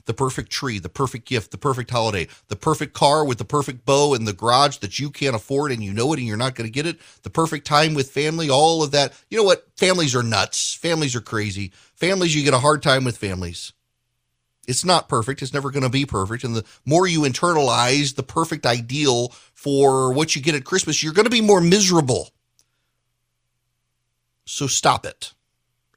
The 0.05 0.13
perfect 0.15 0.49
tree, 0.49 0.79
the 0.79 0.89
perfect 0.89 1.27
gift, 1.27 1.51
the 1.51 1.59
perfect 1.59 1.91
holiday, 1.91 2.27
the 2.47 2.55
perfect 2.55 2.93
car 2.93 3.23
with 3.23 3.37
the 3.37 3.45
perfect 3.45 3.85
bow 3.85 4.15
in 4.15 4.25
the 4.25 4.33
garage 4.33 4.77
that 4.77 4.97
you 4.97 5.11
can't 5.11 5.35
afford 5.35 5.71
and 5.71 5.83
you 5.83 5.93
know 5.93 6.11
it 6.11 6.17
and 6.17 6.27
you're 6.27 6.37
not 6.37 6.55
going 6.55 6.67
to 6.67 6.73
get 6.73 6.87
it, 6.87 6.99
the 7.21 7.29
perfect 7.29 7.67
time 7.67 7.93
with 7.93 8.09
family, 8.09 8.49
all 8.49 8.81
of 8.81 8.89
that. 8.91 9.13
You 9.29 9.37
know 9.37 9.43
what? 9.43 9.67
Families 9.77 10.15
are 10.15 10.23
nuts. 10.23 10.73
Families 10.73 11.15
are 11.15 11.21
crazy. 11.21 11.71
Families, 11.93 12.35
you 12.35 12.43
get 12.43 12.55
a 12.55 12.59
hard 12.59 12.81
time 12.81 13.03
with 13.03 13.17
families. 13.17 13.73
It's 14.67 14.85
not 14.85 15.09
perfect. 15.09 15.41
It's 15.41 15.53
never 15.53 15.69
going 15.69 15.83
to 15.83 15.89
be 15.89 16.05
perfect. 16.05 16.43
And 16.43 16.55
the 16.55 16.65
more 16.85 17.07
you 17.07 17.21
internalize 17.21 18.15
the 18.15 18.23
perfect 18.23 18.65
ideal 18.65 19.29
for 19.53 20.13
what 20.13 20.35
you 20.35 20.41
get 20.41 20.55
at 20.55 20.65
Christmas, 20.65 21.03
you're 21.03 21.13
going 21.13 21.25
to 21.25 21.31
be 21.31 21.41
more 21.41 21.61
miserable. 21.61 22.29
So 24.45 24.67
stop 24.67 25.05
it. 25.05 25.33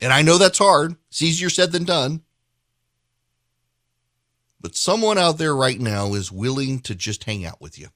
And 0.00 0.12
I 0.12 0.22
know 0.22 0.38
that's 0.38 0.58
hard. 0.58 0.96
It's 1.08 1.22
easier 1.22 1.50
said 1.50 1.72
than 1.72 1.84
done. 1.84 2.22
But 4.60 4.76
someone 4.76 5.18
out 5.18 5.38
there 5.38 5.54
right 5.54 5.78
now 5.78 6.14
is 6.14 6.32
willing 6.32 6.80
to 6.80 6.94
just 6.94 7.24
hang 7.24 7.44
out 7.44 7.60
with 7.60 7.78
you. 7.78 7.88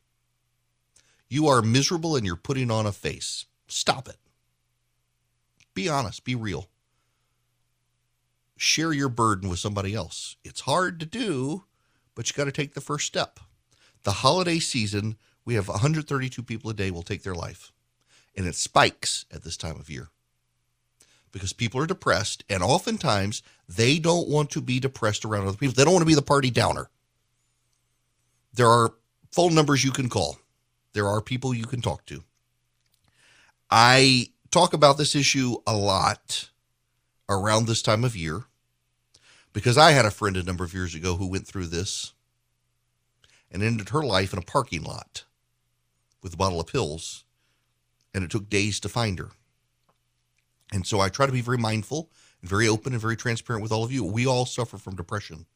You 1.28 1.48
are 1.48 1.62
miserable 1.62 2.16
and 2.16 2.24
you're 2.24 2.36
putting 2.36 2.70
on 2.70 2.86
a 2.86 2.92
face. 2.92 3.46
Stop 3.66 4.08
it. 4.08 4.16
Be 5.74 5.88
honest, 5.88 6.24
be 6.24 6.34
real. 6.34 6.68
Share 8.56 8.92
your 8.92 9.08
burden 9.08 9.48
with 9.48 9.58
somebody 9.60 9.94
else. 9.94 10.36
It's 10.44 10.62
hard 10.62 10.98
to 11.00 11.06
do, 11.06 11.64
but 12.14 12.28
you 12.28 12.36
got 12.36 12.46
to 12.46 12.52
take 12.52 12.74
the 12.74 12.80
first 12.80 13.06
step. 13.06 13.38
The 14.02 14.12
holiday 14.12 14.58
season, 14.58 15.16
we 15.44 15.54
have 15.54 15.68
132 15.68 16.42
people 16.42 16.70
a 16.70 16.74
day 16.74 16.90
will 16.90 17.02
take 17.02 17.22
their 17.22 17.34
life, 17.34 17.72
and 18.36 18.46
it 18.46 18.56
spikes 18.56 19.26
at 19.30 19.42
this 19.42 19.56
time 19.56 19.76
of 19.76 19.88
year 19.88 20.08
because 21.32 21.52
people 21.52 21.80
are 21.80 21.86
depressed 21.86 22.44
and 22.48 22.62
oftentimes 22.62 23.42
they 23.68 23.98
don't 23.98 24.28
want 24.28 24.50
to 24.50 24.60
be 24.60 24.80
depressed 24.80 25.24
around 25.24 25.46
other 25.46 25.56
people. 25.56 25.74
They 25.74 25.84
don't 25.84 25.92
want 25.92 26.02
to 26.02 26.06
be 26.06 26.14
the 26.14 26.22
party 26.22 26.50
downer. 26.50 26.88
There 28.54 28.68
are 28.68 28.94
phone 29.32 29.54
numbers 29.54 29.84
you 29.84 29.90
can 29.90 30.08
call. 30.08 30.38
There 30.92 31.06
are 31.06 31.20
people 31.20 31.54
you 31.54 31.66
can 31.66 31.80
talk 31.80 32.06
to. 32.06 32.24
I 33.70 34.28
talk 34.50 34.72
about 34.72 34.96
this 34.96 35.14
issue 35.14 35.56
a 35.66 35.76
lot 35.76 36.48
around 37.28 37.66
this 37.66 37.82
time 37.82 38.04
of 38.04 38.16
year 38.16 38.44
because 39.52 39.76
I 39.76 39.92
had 39.92 40.06
a 40.06 40.10
friend 40.10 40.36
a 40.36 40.42
number 40.42 40.64
of 40.64 40.74
years 40.74 40.94
ago 40.94 41.16
who 41.16 41.26
went 41.26 41.46
through 41.46 41.66
this 41.66 42.12
and 43.50 43.62
ended 43.62 43.90
her 43.90 44.02
life 44.02 44.32
in 44.32 44.38
a 44.38 44.42
parking 44.42 44.82
lot 44.82 45.24
with 46.22 46.34
a 46.34 46.36
bottle 46.36 46.60
of 46.60 46.66
pills, 46.66 47.24
and 48.12 48.24
it 48.24 48.30
took 48.30 48.48
days 48.50 48.80
to 48.80 48.88
find 48.88 49.18
her. 49.18 49.30
And 50.72 50.86
so 50.86 51.00
I 51.00 51.08
try 51.08 51.26
to 51.26 51.32
be 51.32 51.40
very 51.40 51.58
mindful 51.58 52.10
and 52.40 52.50
very 52.50 52.68
open 52.68 52.92
and 52.92 53.00
very 53.00 53.16
transparent 53.16 53.62
with 53.62 53.72
all 53.72 53.84
of 53.84 53.92
you. 53.92 54.04
We 54.04 54.26
all 54.26 54.46
suffer 54.46 54.78
from 54.78 54.96
depression. 54.96 55.46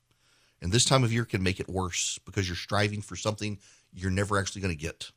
And 0.61 0.73
this 0.73 0.85
time 0.85 1.04
of 1.04 1.12
year 1.12 1.25
can 1.25 1.42
make 1.42 1.61
it 1.61 1.69
worse 1.69 2.19
because 2.25 2.49
you're 2.49 2.57
striving 2.57 3.02
for 3.02 3.16
something 3.16 3.59
you're 3.92 4.11
never 4.11 4.38
actually 4.38 4.62
going 4.62 4.75
to 4.75 4.81
get. 4.81 5.11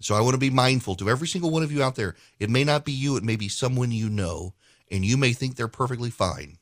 So 0.00 0.14
I 0.14 0.20
want 0.20 0.34
to 0.34 0.38
be 0.38 0.50
mindful 0.50 0.94
to 0.96 1.10
every 1.10 1.26
single 1.26 1.50
one 1.50 1.64
of 1.64 1.72
you 1.72 1.82
out 1.82 1.96
there. 1.96 2.14
It 2.38 2.50
may 2.50 2.62
not 2.62 2.84
be 2.84 2.92
you, 2.92 3.16
it 3.16 3.24
may 3.24 3.36
be 3.36 3.48
someone 3.48 3.90
you 3.90 4.08
know, 4.08 4.54
and 4.90 5.04
you 5.04 5.16
may 5.16 5.32
think 5.32 5.56
they're 5.56 5.68
perfectly 5.68 6.10
fine. 6.10 6.58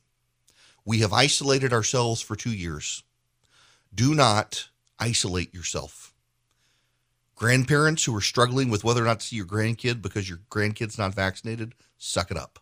We 0.83 0.99
have 0.99 1.13
isolated 1.13 1.71
ourselves 1.71 2.21
for 2.21 2.35
two 2.35 2.51
years. 2.51 3.03
Do 3.93 4.15
not 4.15 4.69
isolate 4.99 5.53
yourself. 5.53 6.06
Grandparents 7.37 8.03
who 8.03 8.15
are 8.15 8.21
struggling 8.21 8.69
with 8.69 8.83
whether 8.83 9.01
or 9.01 9.05
not 9.05 9.21
to 9.21 9.25
see 9.27 9.35
your 9.35 9.45
grandkid 9.45 10.01
because 10.01 10.27
your 10.27 10.39
grandkid's 10.49 10.97
not 10.97 11.13
vaccinated, 11.13 11.75
suck 11.97 12.31
it 12.31 12.37
up. 12.37 12.59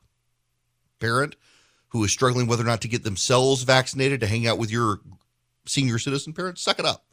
Parent 1.00 1.36
who 1.96 2.04
is 2.04 2.12
struggling 2.12 2.46
whether 2.46 2.62
or 2.62 2.68
not 2.68 2.82
to 2.82 2.90
get 2.90 3.06
themselves 3.06 3.64
vaccinated 3.64 4.20
to 4.20 4.28
hang 4.28 4.46
out 4.46 4.58
with 4.58 4.70
your 4.70 5.00
senior 5.66 5.98
citizen 5.98 6.34
parents, 6.34 6.62
suck 6.62 6.78
it 6.78 6.86
up. 6.86 7.06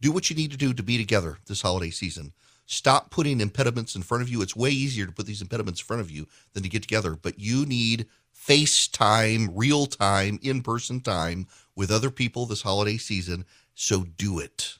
Do 0.00 0.10
what 0.10 0.28
you 0.28 0.34
need 0.34 0.50
to 0.50 0.56
do 0.56 0.74
to 0.74 0.82
be 0.82 0.98
together 0.98 1.38
this 1.46 1.62
holiday 1.62 1.90
season. 1.90 2.32
Stop 2.66 3.12
putting 3.12 3.40
impediments 3.40 3.94
in 3.94 4.02
front 4.02 4.24
of 4.24 4.28
you. 4.28 4.42
It's 4.42 4.56
way 4.56 4.70
easier 4.70 5.06
to 5.06 5.12
put 5.12 5.26
these 5.26 5.40
impediments 5.40 5.80
in 5.80 5.86
front 5.86 6.02
of 6.02 6.10
you 6.10 6.26
than 6.52 6.64
to 6.64 6.68
get 6.68 6.82
together, 6.82 7.14
but 7.14 7.38
you 7.38 7.64
need 7.64 8.06
FaceTime, 8.36 9.50
real 9.54 9.86
time, 9.86 10.40
in 10.42 10.62
person 10.62 11.00
time 11.00 11.46
with 11.76 11.92
other 11.92 12.10
people 12.10 12.44
this 12.44 12.62
holiday 12.62 12.96
season. 12.96 13.44
So 13.76 14.02
do 14.02 14.40
it. 14.40 14.78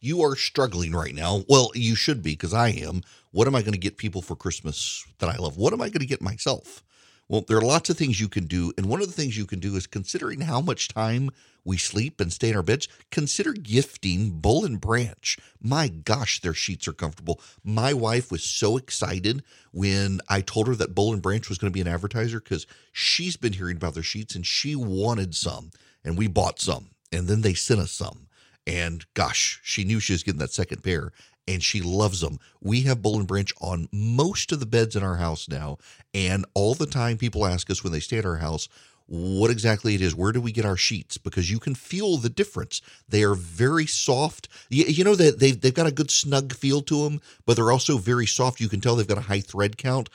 You 0.00 0.22
are 0.22 0.36
struggling 0.36 0.92
right 0.92 1.14
now. 1.14 1.44
Well, 1.48 1.70
you 1.74 1.94
should 1.94 2.22
be 2.22 2.32
because 2.32 2.52
I 2.52 2.68
am. 2.68 3.02
What 3.30 3.46
am 3.46 3.54
I 3.54 3.62
going 3.62 3.72
to 3.72 3.78
get 3.78 3.96
people 3.96 4.20
for 4.20 4.36
Christmas 4.36 5.04
that 5.18 5.30
I 5.30 5.36
love? 5.36 5.56
What 5.56 5.72
am 5.72 5.80
I 5.80 5.88
going 5.88 6.00
to 6.00 6.06
get 6.06 6.20
myself? 6.20 6.82
Well, 7.28 7.44
there 7.48 7.56
are 7.56 7.62
lots 7.62 7.90
of 7.90 7.96
things 7.96 8.20
you 8.20 8.28
can 8.28 8.46
do. 8.46 8.72
And 8.76 8.86
one 8.86 9.00
of 9.00 9.08
the 9.08 9.12
things 9.12 9.36
you 9.36 9.46
can 9.46 9.58
do 9.58 9.74
is 9.74 9.86
considering 9.86 10.42
how 10.42 10.60
much 10.60 10.88
time 10.88 11.30
we 11.64 11.76
sleep 11.76 12.20
and 12.20 12.32
stay 12.32 12.50
in 12.50 12.56
our 12.56 12.62
beds, 12.62 12.88
consider 13.10 13.52
gifting 13.52 14.30
Boll 14.30 14.64
and 14.64 14.80
Branch. 14.80 15.36
My 15.60 15.88
gosh, 15.88 16.40
their 16.40 16.54
sheets 16.54 16.86
are 16.86 16.92
comfortable. 16.92 17.40
My 17.64 17.92
wife 17.92 18.30
was 18.30 18.44
so 18.44 18.76
excited 18.76 19.42
when 19.72 20.20
I 20.28 20.42
told 20.42 20.68
her 20.68 20.76
that 20.76 20.94
Boll 20.94 21.12
and 21.12 21.22
Branch 21.22 21.48
was 21.48 21.58
going 21.58 21.72
to 21.72 21.74
be 21.74 21.80
an 21.80 21.88
advertiser 21.88 22.38
because 22.38 22.66
she's 22.92 23.36
been 23.36 23.54
hearing 23.54 23.76
about 23.76 23.94
their 23.94 24.02
sheets 24.04 24.36
and 24.36 24.46
she 24.46 24.76
wanted 24.76 25.34
some. 25.34 25.72
And 26.04 26.16
we 26.16 26.28
bought 26.28 26.60
some. 26.60 26.90
And 27.10 27.26
then 27.26 27.40
they 27.40 27.54
sent 27.54 27.80
us 27.80 27.90
some. 27.90 28.28
And 28.66 29.04
gosh, 29.14 29.60
she 29.62 29.84
knew 29.84 30.00
she 30.00 30.12
was 30.12 30.22
getting 30.22 30.40
that 30.40 30.52
second 30.52 30.82
pair 30.82 31.12
and 31.48 31.62
she 31.62 31.80
loves 31.80 32.20
them. 32.20 32.38
We 32.60 32.82
have 32.82 33.02
Boll 33.02 33.18
and 33.18 33.28
Branch 33.28 33.52
on 33.60 33.88
most 33.92 34.50
of 34.52 34.60
the 34.60 34.66
beds 34.66 34.96
in 34.96 35.02
our 35.02 35.16
house 35.16 35.48
now. 35.48 35.78
And 36.12 36.44
all 36.54 36.74
the 36.74 36.86
time 36.86 37.18
people 37.18 37.46
ask 37.46 37.70
us 37.70 37.84
when 37.84 37.92
they 37.92 38.00
stay 38.00 38.18
at 38.18 38.26
our 38.26 38.36
house, 38.36 38.68
what 39.06 39.52
exactly 39.52 39.94
it 39.94 40.00
is. 40.00 40.16
Where 40.16 40.32
do 40.32 40.40
we 40.40 40.50
get 40.50 40.64
our 40.64 40.76
sheets? 40.76 41.16
Because 41.16 41.50
you 41.50 41.60
can 41.60 41.76
feel 41.76 42.16
the 42.16 42.28
difference. 42.28 42.82
They 43.08 43.22
are 43.22 43.36
very 43.36 43.86
soft. 43.86 44.48
You, 44.68 44.84
you 44.86 45.04
know 45.04 45.14
that 45.14 45.38
they've 45.38 45.60
they've 45.60 45.72
got 45.72 45.86
a 45.86 45.92
good 45.92 46.10
snug 46.10 46.52
feel 46.52 46.82
to 46.82 47.04
them, 47.04 47.20
but 47.44 47.54
they're 47.54 47.70
also 47.70 47.98
very 47.98 48.26
soft. 48.26 48.60
You 48.60 48.68
can 48.68 48.80
tell 48.80 48.96
they've 48.96 49.06
got 49.06 49.18
a 49.18 49.22
high 49.22 49.40
thread 49.40 49.76
count. 49.76 50.10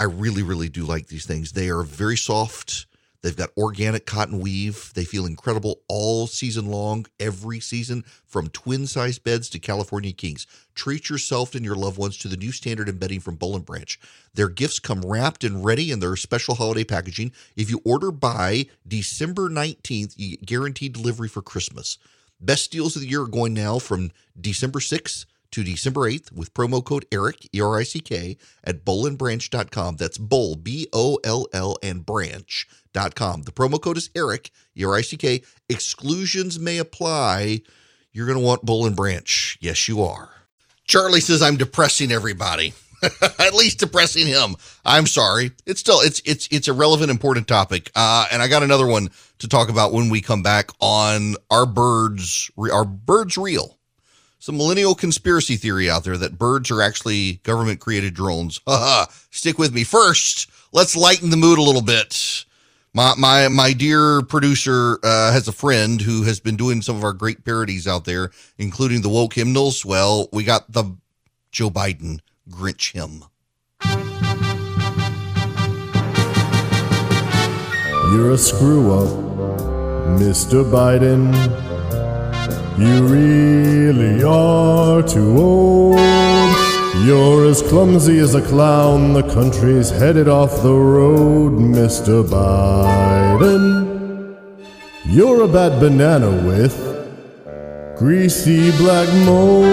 I 0.00 0.04
really, 0.04 0.42
really 0.42 0.68
do 0.68 0.84
like 0.84 1.06
these 1.06 1.26
things. 1.26 1.52
They 1.52 1.68
are 1.68 1.84
very 1.84 2.16
soft. 2.16 2.86
They've 3.22 3.36
got 3.36 3.50
organic 3.56 4.04
cotton 4.04 4.40
weave. 4.40 4.92
They 4.94 5.04
feel 5.04 5.26
incredible 5.26 5.80
all 5.88 6.26
season 6.26 6.66
long, 6.66 7.06
every 7.20 7.60
season, 7.60 8.04
from 8.26 8.48
twin 8.48 8.86
size 8.88 9.18
beds 9.20 9.48
to 9.50 9.60
California 9.60 10.12
Kings. 10.12 10.46
Treat 10.74 11.08
yourself 11.08 11.54
and 11.54 11.64
your 11.64 11.76
loved 11.76 11.98
ones 11.98 12.18
to 12.18 12.28
the 12.28 12.36
new 12.36 12.50
standard 12.50 12.88
in 12.88 12.98
bedding 12.98 13.20
from 13.20 13.36
Boll 13.36 13.54
and 13.54 13.64
Branch. 13.64 13.98
Their 14.34 14.48
gifts 14.48 14.80
come 14.80 15.02
wrapped 15.02 15.44
and 15.44 15.64
ready 15.64 15.92
in 15.92 16.00
their 16.00 16.16
special 16.16 16.56
holiday 16.56 16.84
packaging. 16.84 17.32
If 17.54 17.70
you 17.70 17.80
order 17.84 18.10
by 18.10 18.66
December 18.86 19.48
19th, 19.48 20.14
you 20.16 20.36
get 20.36 20.46
guaranteed 20.46 20.92
delivery 20.92 21.28
for 21.28 21.42
Christmas. 21.42 21.98
Best 22.40 22.72
deals 22.72 22.96
of 22.96 23.02
the 23.02 23.08
year 23.08 23.22
are 23.22 23.28
going 23.28 23.54
now 23.54 23.78
from 23.78 24.10
December 24.40 24.80
6th 24.80 25.26
to 25.52 25.62
December 25.62 26.10
8th 26.10 26.32
with 26.32 26.52
promo 26.54 26.84
code 26.84 27.06
ERICK, 27.12 27.48
E 27.54 27.60
R 27.60 27.78
I 27.78 27.84
C 27.84 28.00
K, 28.00 28.36
at 28.64 28.84
bollandbranch.com. 28.84 29.96
That's 29.96 30.18
Boll, 30.18 30.56
B 30.56 30.88
O 30.92 31.18
L 31.24 31.46
L, 31.52 31.76
and 31.82 32.04
branch.com. 32.04 33.42
The 33.42 33.52
promo 33.52 33.80
code 33.80 33.96
is 33.96 34.10
ERICK, 34.14 34.50
E 34.76 34.84
R 34.84 34.96
I 34.96 35.02
C 35.02 35.16
K. 35.16 35.42
Exclusions 35.68 36.58
may 36.58 36.78
apply. 36.78 37.62
You're 38.12 38.26
going 38.26 38.38
to 38.38 38.44
want 38.44 38.64
Boll 38.64 38.86
and 38.86 38.96
Branch. 38.96 39.58
Yes, 39.60 39.88
you 39.88 40.02
are. 40.02 40.30
Charlie 40.84 41.20
says 41.20 41.42
I'm 41.42 41.56
depressing 41.56 42.12
everybody. 42.12 42.74
At 43.38 43.54
least 43.54 43.80
depressing 43.80 44.26
him. 44.26 44.54
I'm 44.84 45.06
sorry. 45.06 45.52
It's 45.66 45.80
still 45.80 46.00
it's 46.00 46.22
it's 46.24 46.48
it's 46.50 46.68
a 46.68 46.72
relevant, 46.72 47.10
important 47.10 47.48
topic. 47.48 47.90
Uh, 47.94 48.26
and 48.30 48.40
I 48.40 48.48
got 48.48 48.62
another 48.62 48.86
one 48.86 49.10
to 49.38 49.48
talk 49.48 49.70
about 49.70 49.92
when 49.92 50.08
we 50.08 50.20
come 50.20 50.42
back 50.42 50.70
on 50.80 51.34
our 51.50 51.66
birds. 51.66 52.50
Are 52.58 52.84
birds 52.84 53.36
real? 53.36 53.78
Some 54.42 54.56
millennial 54.56 54.96
conspiracy 54.96 55.54
theory 55.54 55.88
out 55.88 56.02
there 56.02 56.16
that 56.16 56.36
birds 56.36 56.68
are 56.72 56.82
actually 56.82 57.34
government 57.44 57.78
created 57.78 58.12
drones. 58.12 58.60
Stick 59.30 59.56
with 59.56 59.72
me. 59.72 59.84
First, 59.84 60.50
let's 60.72 60.96
lighten 60.96 61.30
the 61.30 61.36
mood 61.36 61.60
a 61.60 61.62
little 61.62 61.80
bit. 61.80 62.44
My 62.92 63.14
my 63.16 63.46
my 63.46 63.72
dear 63.72 64.20
producer 64.22 64.98
uh, 65.04 65.30
has 65.32 65.46
a 65.46 65.52
friend 65.52 66.00
who 66.00 66.24
has 66.24 66.40
been 66.40 66.56
doing 66.56 66.82
some 66.82 66.96
of 66.96 67.04
our 67.04 67.12
great 67.12 67.44
parodies 67.44 67.86
out 67.86 68.04
there, 68.04 68.32
including 68.58 69.02
the 69.02 69.08
woke 69.08 69.34
hymnals. 69.34 69.84
Well, 69.84 70.28
we 70.32 70.42
got 70.42 70.72
the 70.72 70.96
Joe 71.52 71.70
Biden 71.70 72.18
Grinch 72.50 72.94
hymn. 72.94 73.22
You're 78.12 78.32
a 78.32 78.38
screw 78.38 78.92
up, 78.92 79.08
Mr. 80.18 80.64
Biden. 80.64 81.71
You 82.78 83.06
really 83.06 84.24
are 84.24 85.02
too 85.02 85.36
old. 85.38 85.98
You're 87.04 87.46
as 87.46 87.60
clumsy 87.62 88.18
as 88.18 88.34
a 88.34 88.40
clown. 88.40 89.12
The 89.12 89.22
country's 89.22 89.90
headed 89.90 90.26
off 90.26 90.62
the 90.62 90.72
road, 90.72 91.52
Mr. 91.52 92.24
Biden. 92.24 93.82
You're 95.04 95.42
a 95.42 95.48
bad 95.48 95.80
banana 95.80 96.30
with 96.46 96.74
greasy 97.98 98.70
black 98.78 99.08
mold. 99.26 99.66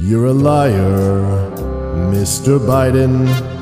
You're 0.00 0.26
a 0.26 0.32
liar, 0.32 1.50
Mr. 2.10 2.58
Biden. 2.58 3.55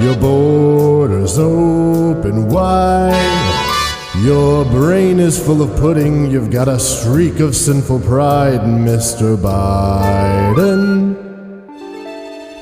Your 0.00 0.16
borders 0.16 1.38
open 1.38 2.48
wide. 2.48 4.14
Your 4.22 4.64
brain 4.64 5.18
is 5.18 5.38
full 5.44 5.60
of 5.60 5.76
pudding. 5.80 6.30
You've 6.30 6.50
got 6.50 6.68
a 6.68 6.78
streak 6.78 7.40
of 7.40 7.56
sinful 7.56 8.00
pride, 8.00 8.60
Mr. 8.60 9.36
Biden. 9.36 11.16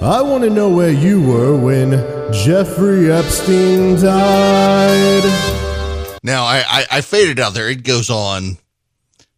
I 0.03 0.22
want 0.22 0.44
to 0.44 0.51
know 0.51 0.70
where 0.70 0.90
you 0.90 1.20
were 1.22 1.57
when 1.57 1.90
Jeffrey 2.33 3.11
Epstein 3.12 3.96
died. 3.96 5.25
Now 6.22 6.44
I, 6.44 6.64
I 6.68 6.87
I 6.90 7.01
faded 7.01 7.38
out 7.38 7.55
there. 7.55 7.68
It 7.68 7.83
goes 7.85 8.11
on. 8.11 8.59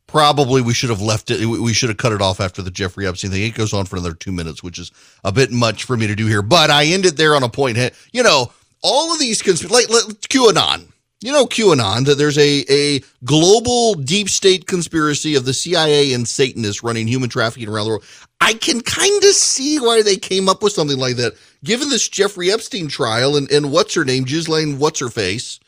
Probably 0.09 0.63
we 0.63 0.75
should 0.75 0.91
have 0.91 1.03
left 1.03 1.31
it. 1.31 1.45
We 1.45 1.75
should 1.75 1.91
have 1.91 1.99
cut 1.99 2.13
it 2.13 2.23
off 2.23 2.41
after 2.41 2.63
the 2.63 2.71
Jeffrey 2.71 3.07
Epstein 3.07 3.31
thing. 3.31 3.43
It 3.43 3.55
goes 3.55 3.75
on 3.75 3.85
for 3.85 3.97
another 3.97 4.15
two 4.15 4.33
minutes, 4.33 4.63
which 4.63 4.79
is 4.79 4.91
a 5.23 5.31
bit 5.31 5.53
much 5.53 5.85
for 5.85 5.97
me 5.97 6.07
to 6.07 6.17
do 6.17 6.27
here. 6.27 6.43
But 6.43 6.71
I 6.71 6.87
ended 6.87 7.13
it 7.13 7.17
there 7.19 7.37
on 7.37 7.43
a 7.43 7.49
point. 7.49 7.77
You 8.13 8.23
know, 8.23 8.51
all 8.83 9.13
of 9.13 9.21
these 9.21 9.43
consp- 9.43 9.71
like, 9.71 9.91
like 9.91 10.05
QAnon. 10.23 10.89
You 11.21 11.33
know 11.33 11.47
QAnon 11.47 12.07
that 12.07 12.17
there's 12.17 12.39
a 12.39 12.65
a 12.71 13.01
global 13.25 13.95
deep 13.95 14.29
state 14.29 14.67
conspiracy 14.67 15.35
of 15.35 15.45
the 15.45 15.53
CIA 15.53 16.13
and 16.13 16.27
Satanists 16.29 16.85
running 16.85 17.09
human 17.09 17.29
trafficking 17.29 17.69
around 17.69 17.85
the 17.85 17.91
world. 17.91 18.05
I 18.41 18.55
can 18.55 18.81
kind 18.83 19.25
of 19.25 19.33
see 19.33 19.81
why 19.81 20.03
they 20.03 20.17
came 20.17 20.49
up 20.49 20.63
with 20.63 20.73
something 20.73 20.97
like 20.97 21.17
that. 21.17 21.35
Given 21.65 21.89
this 21.89 22.09
Jeffrey 22.09 22.53
Epstein 22.53 22.87
trial 22.87 23.37
and 23.37 23.51
and 23.51 23.73
what's 23.73 23.95
her 23.95 24.05
name, 24.05 24.25
Ghislaine 24.25 24.79
what's 24.79 25.01
her 25.01 25.09
face, 25.09 25.59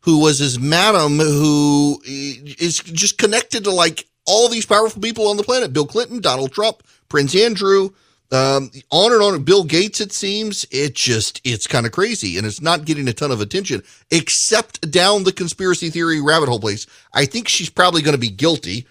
who 0.00 0.20
was 0.20 0.38
his 0.38 0.58
madam 0.58 1.18
who 1.18 2.00
is 2.04 2.80
just 2.84 3.18
connected 3.18 3.64
to 3.64 3.70
like 3.70 4.06
all 4.26 4.48
these 4.48 4.66
powerful 4.66 5.00
people 5.00 5.28
on 5.28 5.36
the 5.36 5.42
planet 5.42 5.72
Bill 5.72 5.86
Clinton, 5.86 6.20
Donald 6.20 6.52
Trump, 6.52 6.82
Prince 7.08 7.34
Andrew, 7.34 7.90
um, 8.30 8.70
on 8.90 9.12
and 9.12 9.22
on. 9.22 9.42
Bill 9.42 9.64
Gates, 9.64 10.00
it 10.00 10.12
seems. 10.12 10.66
It 10.70 10.94
just, 10.94 11.40
it's 11.44 11.66
kind 11.66 11.86
of 11.86 11.92
crazy 11.92 12.36
and 12.36 12.46
it's 12.46 12.60
not 12.60 12.84
getting 12.84 13.08
a 13.08 13.12
ton 13.12 13.30
of 13.30 13.40
attention 13.40 13.82
except 14.10 14.90
down 14.90 15.24
the 15.24 15.32
conspiracy 15.32 15.90
theory 15.90 16.20
rabbit 16.20 16.48
hole 16.48 16.60
place. 16.60 16.86
I 17.12 17.24
think 17.24 17.48
she's 17.48 17.70
probably 17.70 18.02
going 18.02 18.14
to 18.14 18.20
be 18.20 18.28
guilty. 18.28 18.86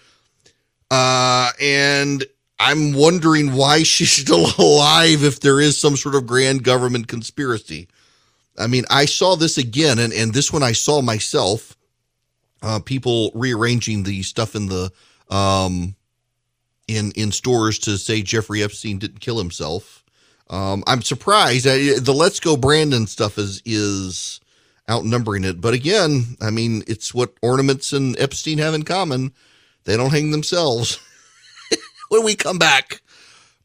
Uh, 0.90 1.50
and 1.60 2.24
I'm 2.58 2.94
wondering 2.94 3.54
why 3.54 3.82
she's 3.84 4.12
still 4.12 4.46
alive 4.58 5.22
if 5.22 5.40
there 5.40 5.60
is 5.60 5.80
some 5.80 5.96
sort 5.96 6.16
of 6.16 6.26
grand 6.26 6.64
government 6.64 7.06
conspiracy. 7.08 7.88
I 8.58 8.66
mean, 8.66 8.84
I 8.90 9.04
saw 9.04 9.36
this 9.36 9.58
again, 9.58 9.98
and, 9.98 10.12
and 10.12 10.32
this 10.32 10.52
one 10.52 10.62
I 10.62 10.72
saw 10.72 11.00
myself. 11.00 11.76
Uh, 12.60 12.80
people 12.80 13.30
rearranging 13.34 14.02
the 14.02 14.22
stuff 14.24 14.56
in 14.56 14.66
the 14.66 14.90
um, 15.30 15.94
in 16.88 17.12
in 17.12 17.30
stores 17.30 17.78
to 17.80 17.96
say 17.96 18.22
Jeffrey 18.22 18.62
Epstein 18.62 18.98
didn't 18.98 19.20
kill 19.20 19.38
himself. 19.38 20.04
Um, 20.50 20.82
I'm 20.86 21.02
surprised. 21.02 21.66
I, 21.66 21.98
the 22.00 22.14
Let's 22.14 22.40
Go 22.40 22.56
Brandon 22.56 23.06
stuff 23.06 23.38
is 23.38 23.62
is 23.64 24.40
outnumbering 24.90 25.44
it. 25.44 25.60
But 25.60 25.74
again, 25.74 26.36
I 26.40 26.50
mean, 26.50 26.82
it's 26.86 27.14
what 27.14 27.34
ornaments 27.42 27.92
and 27.92 28.18
Epstein 28.18 28.58
have 28.58 28.74
in 28.74 28.82
common. 28.82 29.32
They 29.84 29.96
don't 29.96 30.10
hang 30.10 30.30
themselves. 30.30 30.98
when 32.08 32.24
we 32.24 32.34
come 32.34 32.58
back, 32.58 33.02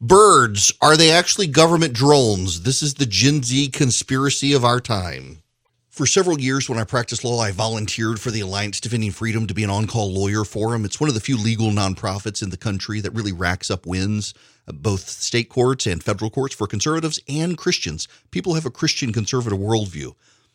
birds 0.06 0.70
are 0.82 0.96
they 0.98 1.10
actually 1.10 1.46
government 1.46 1.94
drones? 1.94 2.62
This 2.62 2.82
is 2.82 2.94
the 2.94 3.06
Gen 3.06 3.42
Z 3.42 3.68
conspiracy 3.70 4.52
of 4.52 4.64
our 4.64 4.78
time. 4.78 5.42
For 5.88 6.06
several 6.06 6.38
years, 6.40 6.68
when 6.68 6.78
I 6.78 6.84
practiced 6.84 7.24
law, 7.24 7.40
I 7.40 7.52
volunteered 7.52 8.20
for 8.20 8.30
the 8.30 8.40
Alliance 8.40 8.80
Defending 8.80 9.12
Freedom 9.12 9.46
to 9.46 9.54
be 9.54 9.64
an 9.64 9.70
on 9.70 9.86
call 9.86 10.12
lawyer 10.12 10.44
for 10.44 10.72
them. 10.72 10.84
It's 10.84 11.00
one 11.00 11.08
of 11.08 11.14
the 11.14 11.20
few 11.20 11.38
legal 11.38 11.70
nonprofits 11.70 12.42
in 12.42 12.50
the 12.50 12.56
country 12.58 13.00
that 13.00 13.12
really 13.12 13.32
racks 13.32 13.70
up 13.70 13.86
wins, 13.86 14.34
uh, 14.68 14.72
both 14.72 15.08
state 15.08 15.48
courts 15.48 15.86
and 15.86 16.02
federal 16.02 16.30
courts, 16.30 16.54
for 16.54 16.66
conservatives 16.66 17.20
and 17.26 17.56
Christians. 17.56 18.06
People 18.30 18.54
have 18.54 18.66
a 18.66 18.70
Christian 18.70 19.12
conservative 19.12 19.58
worldview. 19.58 20.14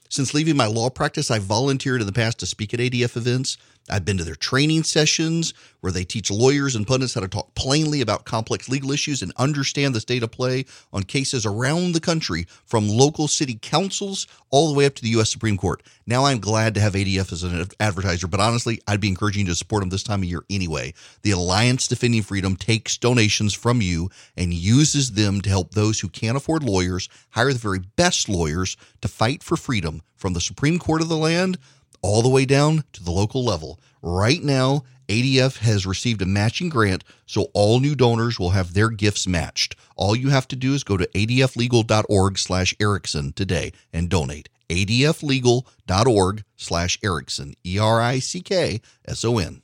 Since 0.09 0.33
leaving 0.33 0.57
my 0.57 0.65
law 0.65 0.89
practice, 0.89 1.31
I've 1.31 1.43
volunteered 1.43 2.01
in 2.01 2.07
the 2.07 2.13
past 2.13 2.39
to 2.39 2.45
speak 2.45 2.73
at 2.73 2.79
ADF 2.79 3.15
events. 3.15 3.57
I've 3.89 4.05
been 4.05 4.17
to 4.17 4.23
their 4.23 4.35
training 4.35 4.83
sessions 4.83 5.53
where 5.81 5.91
they 5.91 6.03
teach 6.03 6.29
lawyers 6.29 6.75
and 6.75 6.85
pundits 6.85 7.13
how 7.13 7.21
to 7.21 7.27
talk 7.27 7.53
plainly 7.55 8.01
about 8.01 8.25
complex 8.25 8.69
legal 8.69 8.91
issues 8.91 9.21
and 9.21 9.31
understand 9.37 9.95
the 9.95 10.01
state 10.01 10.23
of 10.23 10.31
play 10.31 10.65
on 10.91 11.03
cases 11.03 11.45
around 11.45 11.93
the 11.93 11.99
country, 11.99 12.45
from 12.65 12.87
local 12.87 13.27
city 13.27 13.57
councils 13.61 14.27
all 14.49 14.67
the 14.67 14.77
way 14.77 14.85
up 14.85 14.95
to 14.95 15.01
the 15.01 15.09
U.S. 15.09 15.31
Supreme 15.31 15.57
Court. 15.57 15.81
Now 16.05 16.25
I'm 16.25 16.39
glad 16.39 16.73
to 16.73 16.81
have 16.81 16.93
ADF 16.93 17.31
as 17.31 17.43
an 17.43 17.65
advertiser, 17.79 18.27
but 18.27 18.39
honestly, 18.39 18.81
I'd 18.87 19.01
be 19.01 19.07
encouraging 19.07 19.45
you 19.45 19.51
to 19.51 19.55
support 19.55 19.81
them 19.81 19.89
this 19.89 20.03
time 20.03 20.21
of 20.21 20.29
year 20.29 20.43
anyway. 20.49 20.93
The 21.21 21.31
Alliance 21.31 21.87
Defending 21.87 22.23
Freedom 22.23 22.55
takes 22.55 22.97
donations 22.97 23.53
from 23.53 23.81
you 23.81 24.09
and 24.35 24.53
uses 24.53 25.11
them 25.11 25.41
to 25.41 25.49
help 25.49 25.71
those 25.71 25.99
who 25.99 26.09
can't 26.09 26.37
afford 26.37 26.63
lawyers 26.63 27.09
hire 27.31 27.53
the 27.53 27.59
very 27.59 27.79
best 27.79 28.27
lawyers 28.27 28.75
to 29.01 29.07
fight 29.07 29.43
for 29.43 29.55
freedom 29.55 30.01
from 30.15 30.33
the 30.33 30.41
Supreme 30.41 30.79
Court 30.79 31.01
of 31.01 31.09
the 31.09 31.17
land 31.17 31.57
all 32.01 32.21
the 32.21 32.29
way 32.29 32.45
down 32.45 32.83
to 32.93 33.03
the 33.03 33.11
local 33.11 33.43
level. 33.43 33.79
Right 34.01 34.43
now, 34.43 34.83
ADF 35.09 35.57
has 35.57 35.85
received 35.87 36.21
a 36.21 36.25
matching 36.25 36.69
grant, 36.69 37.03
so 37.25 37.47
all 37.53 37.79
new 37.79 37.95
donors 37.95 38.39
will 38.39 38.51
have 38.51 38.73
their 38.73 38.89
gifts 38.89 39.27
matched. 39.27 39.75
All 39.95 40.15
you 40.15 40.29
have 40.29 40.47
to 40.49 40.55
do 40.55 40.75
is 40.75 40.83
go 40.83 40.97
to 40.97 41.07
adflegal.org 41.07 42.37
slash 42.37 42.75
Erickson 42.79 43.33
today 43.33 43.73
and 43.91 44.07
donate. 44.07 44.49
adflegal.org 44.69 46.43
slash 46.55 46.99
Erickson, 47.03 47.55
E-R-I-C-K-S-O-N. 47.65 49.61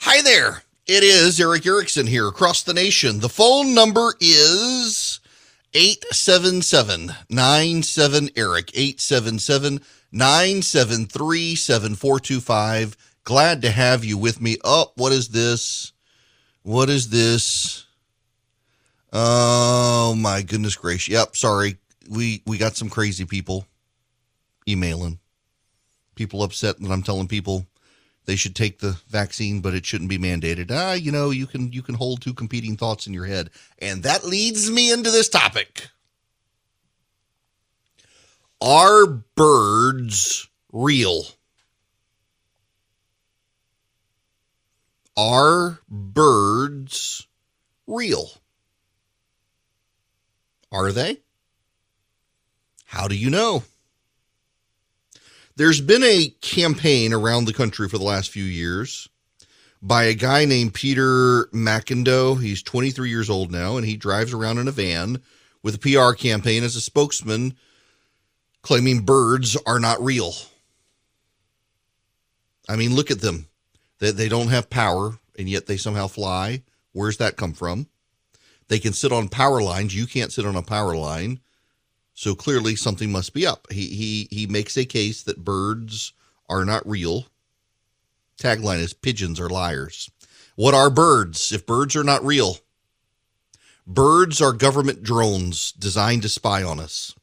Hi 0.00 0.22
there. 0.22 0.62
It 0.86 1.02
is 1.02 1.40
Erick 1.40 1.64
Erickson 1.64 2.06
here 2.06 2.28
across 2.28 2.62
the 2.62 2.74
nation. 2.74 3.20
The 3.20 3.30
phone 3.30 3.74
number 3.74 4.12
is 4.20 5.18
877-97-ERIC, 5.72 8.70
877 8.74 9.80
973 10.14 11.56
7425. 11.56 12.96
Glad 13.24 13.62
to 13.62 13.70
have 13.70 14.04
you 14.04 14.16
with 14.16 14.40
me. 14.40 14.56
Oh, 14.64 14.92
what 14.94 15.12
is 15.12 15.30
this? 15.30 15.92
What 16.62 16.88
is 16.88 17.10
this? 17.10 17.84
Oh 19.12 20.14
my 20.16 20.42
goodness 20.42 20.76
gracious. 20.76 21.12
Yep, 21.12 21.36
sorry. 21.36 21.78
We 22.08 22.42
we 22.46 22.58
got 22.58 22.76
some 22.76 22.88
crazy 22.88 23.24
people 23.24 23.66
emailing. 24.68 25.18
People 26.14 26.44
upset 26.44 26.78
that 26.80 26.90
I'm 26.92 27.02
telling 27.02 27.26
people 27.26 27.66
they 28.26 28.36
should 28.36 28.54
take 28.54 28.78
the 28.78 28.96
vaccine, 29.08 29.60
but 29.60 29.74
it 29.74 29.84
shouldn't 29.84 30.10
be 30.10 30.18
mandated. 30.18 30.70
Ah, 30.70 30.92
you 30.92 31.10
know, 31.10 31.30
you 31.30 31.46
can 31.46 31.72
you 31.72 31.82
can 31.82 31.96
hold 31.96 32.22
two 32.22 32.34
competing 32.34 32.76
thoughts 32.76 33.06
in 33.06 33.14
your 33.14 33.26
head. 33.26 33.50
And 33.80 34.04
that 34.04 34.24
leads 34.24 34.70
me 34.70 34.92
into 34.92 35.10
this 35.10 35.28
topic. 35.28 35.88
Are 38.64 39.04
birds 39.04 40.48
real? 40.72 41.26
Are 45.18 45.80
birds 45.86 47.26
real? 47.86 48.30
Are 50.72 50.92
they? 50.92 51.18
How 52.86 53.06
do 53.06 53.14
you 53.14 53.28
know? 53.28 53.64
There's 55.56 55.82
been 55.82 56.02
a 56.02 56.28
campaign 56.40 57.12
around 57.12 57.44
the 57.44 57.52
country 57.52 57.86
for 57.90 57.98
the 57.98 58.04
last 58.04 58.30
few 58.30 58.44
years 58.44 59.10
by 59.82 60.04
a 60.04 60.14
guy 60.14 60.46
named 60.46 60.72
Peter 60.72 61.50
McIndoe. 61.52 62.40
He's 62.40 62.62
23 62.62 63.10
years 63.10 63.28
old 63.28 63.52
now, 63.52 63.76
and 63.76 63.84
he 63.84 63.98
drives 63.98 64.32
around 64.32 64.56
in 64.56 64.68
a 64.68 64.72
van 64.72 65.20
with 65.62 65.74
a 65.74 65.78
PR 65.78 66.14
campaign 66.14 66.64
as 66.64 66.76
a 66.76 66.80
spokesman 66.80 67.58
claiming 68.64 69.00
birds 69.02 69.56
are 69.66 69.78
not 69.78 70.02
real. 70.02 70.32
I 72.68 72.76
mean, 72.76 72.94
look 72.94 73.10
at 73.10 73.20
them. 73.20 73.46
They, 73.98 74.10
they 74.10 74.28
don't 74.28 74.48
have 74.48 74.70
power, 74.70 75.18
and 75.38 75.48
yet 75.48 75.66
they 75.66 75.76
somehow 75.76 76.08
fly. 76.08 76.62
Where's 76.92 77.18
that 77.18 77.36
come 77.36 77.52
from? 77.52 77.88
They 78.68 78.78
can 78.78 78.94
sit 78.94 79.12
on 79.12 79.28
power 79.28 79.62
lines. 79.62 79.94
You 79.94 80.06
can't 80.06 80.32
sit 80.32 80.46
on 80.46 80.56
a 80.56 80.62
power 80.62 80.96
line. 80.96 81.40
So 82.14 82.34
clearly 82.34 82.74
something 82.74 83.12
must 83.12 83.34
be 83.34 83.46
up. 83.46 83.70
He 83.70 83.88
he 83.88 84.28
he 84.30 84.46
makes 84.46 84.76
a 84.76 84.84
case 84.84 85.22
that 85.24 85.44
birds 85.44 86.12
are 86.48 86.64
not 86.64 86.88
real. 86.88 87.26
Tagline 88.40 88.78
is 88.78 88.94
pigeons 88.94 89.38
are 89.38 89.50
liars. 89.50 90.10
What 90.56 90.74
are 90.74 90.90
birds 90.90 91.52
if 91.52 91.66
birds 91.66 91.96
are 91.96 92.04
not 92.04 92.24
real? 92.24 92.58
Birds 93.86 94.40
are 94.40 94.52
government 94.52 95.02
drones 95.02 95.72
designed 95.72 96.22
to 96.22 96.28
spy 96.28 96.62
on 96.62 96.80
us. 96.80 97.14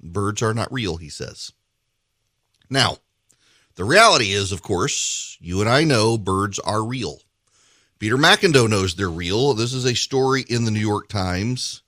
Birds 0.00 0.42
are 0.42 0.54
not 0.54 0.72
real, 0.72 0.96
he 0.96 1.08
says. 1.08 1.52
Now, 2.68 2.98
the 3.74 3.84
reality 3.84 4.32
is, 4.32 4.52
of 4.52 4.62
course, 4.62 5.36
you 5.40 5.60
and 5.60 5.68
I 5.68 5.84
know 5.84 6.18
birds 6.18 6.58
are 6.58 6.84
real. 6.84 7.20
Peter 7.98 8.16
McIndoe 8.16 8.68
knows 8.68 8.94
they're 8.94 9.10
real. 9.10 9.52
This 9.54 9.74
is 9.74 9.84
a 9.84 9.94
story 9.94 10.44
in 10.48 10.64
the 10.64 10.70
New 10.70 10.80
York 10.80 11.08
Times. 11.08 11.82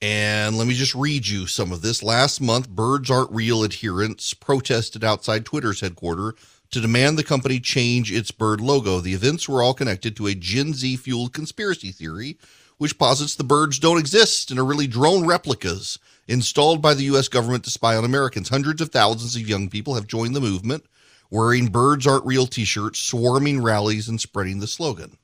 And 0.00 0.58
let 0.58 0.66
me 0.66 0.74
just 0.74 0.94
read 0.94 1.26
you 1.26 1.46
some 1.46 1.72
of 1.72 1.82
this. 1.82 2.02
Last 2.02 2.40
month, 2.40 2.68
Birds 2.68 3.10
Aren't 3.10 3.30
Real 3.30 3.64
adherents 3.64 4.34
protested 4.34 5.04
outside 5.04 5.44
Twitter's 5.44 5.80
headquarters 5.80 6.34
to 6.70 6.80
demand 6.80 7.18
the 7.18 7.24
company 7.24 7.60
change 7.60 8.10
its 8.10 8.30
bird 8.30 8.60
logo. 8.60 9.00
The 9.00 9.14
events 9.14 9.48
were 9.48 9.62
all 9.62 9.74
connected 9.74 10.16
to 10.16 10.26
a 10.26 10.34
Gen 10.34 10.72
Z 10.74 10.96
fueled 10.96 11.32
conspiracy 11.32 11.92
theory, 11.92 12.38
which 12.78 12.98
posits 12.98 13.36
the 13.36 13.44
birds 13.44 13.78
don't 13.78 13.98
exist 13.98 14.50
and 14.50 14.58
are 14.58 14.64
really 14.64 14.88
drone 14.88 15.26
replicas 15.26 15.98
installed 16.32 16.80
by 16.80 16.94
the 16.94 17.04
U.S. 17.04 17.28
government 17.28 17.62
to 17.64 17.70
spy 17.70 17.94
on 17.94 18.04
Americans. 18.04 18.48
Hundreds 18.48 18.80
of 18.80 18.88
thousands 18.88 19.36
of 19.36 19.48
young 19.48 19.68
people 19.68 19.94
have 19.94 20.06
joined 20.06 20.34
the 20.34 20.40
movement, 20.40 20.84
wearing 21.30 21.66
Birds 21.66 22.06
Aren't 22.06 22.24
Real 22.24 22.46
t 22.46 22.64
shirts, 22.64 22.98
swarming 22.98 23.62
rallies, 23.62 24.08
and 24.08 24.20
spreading 24.20 24.58
the 24.58 24.66
slogan. 24.66 25.18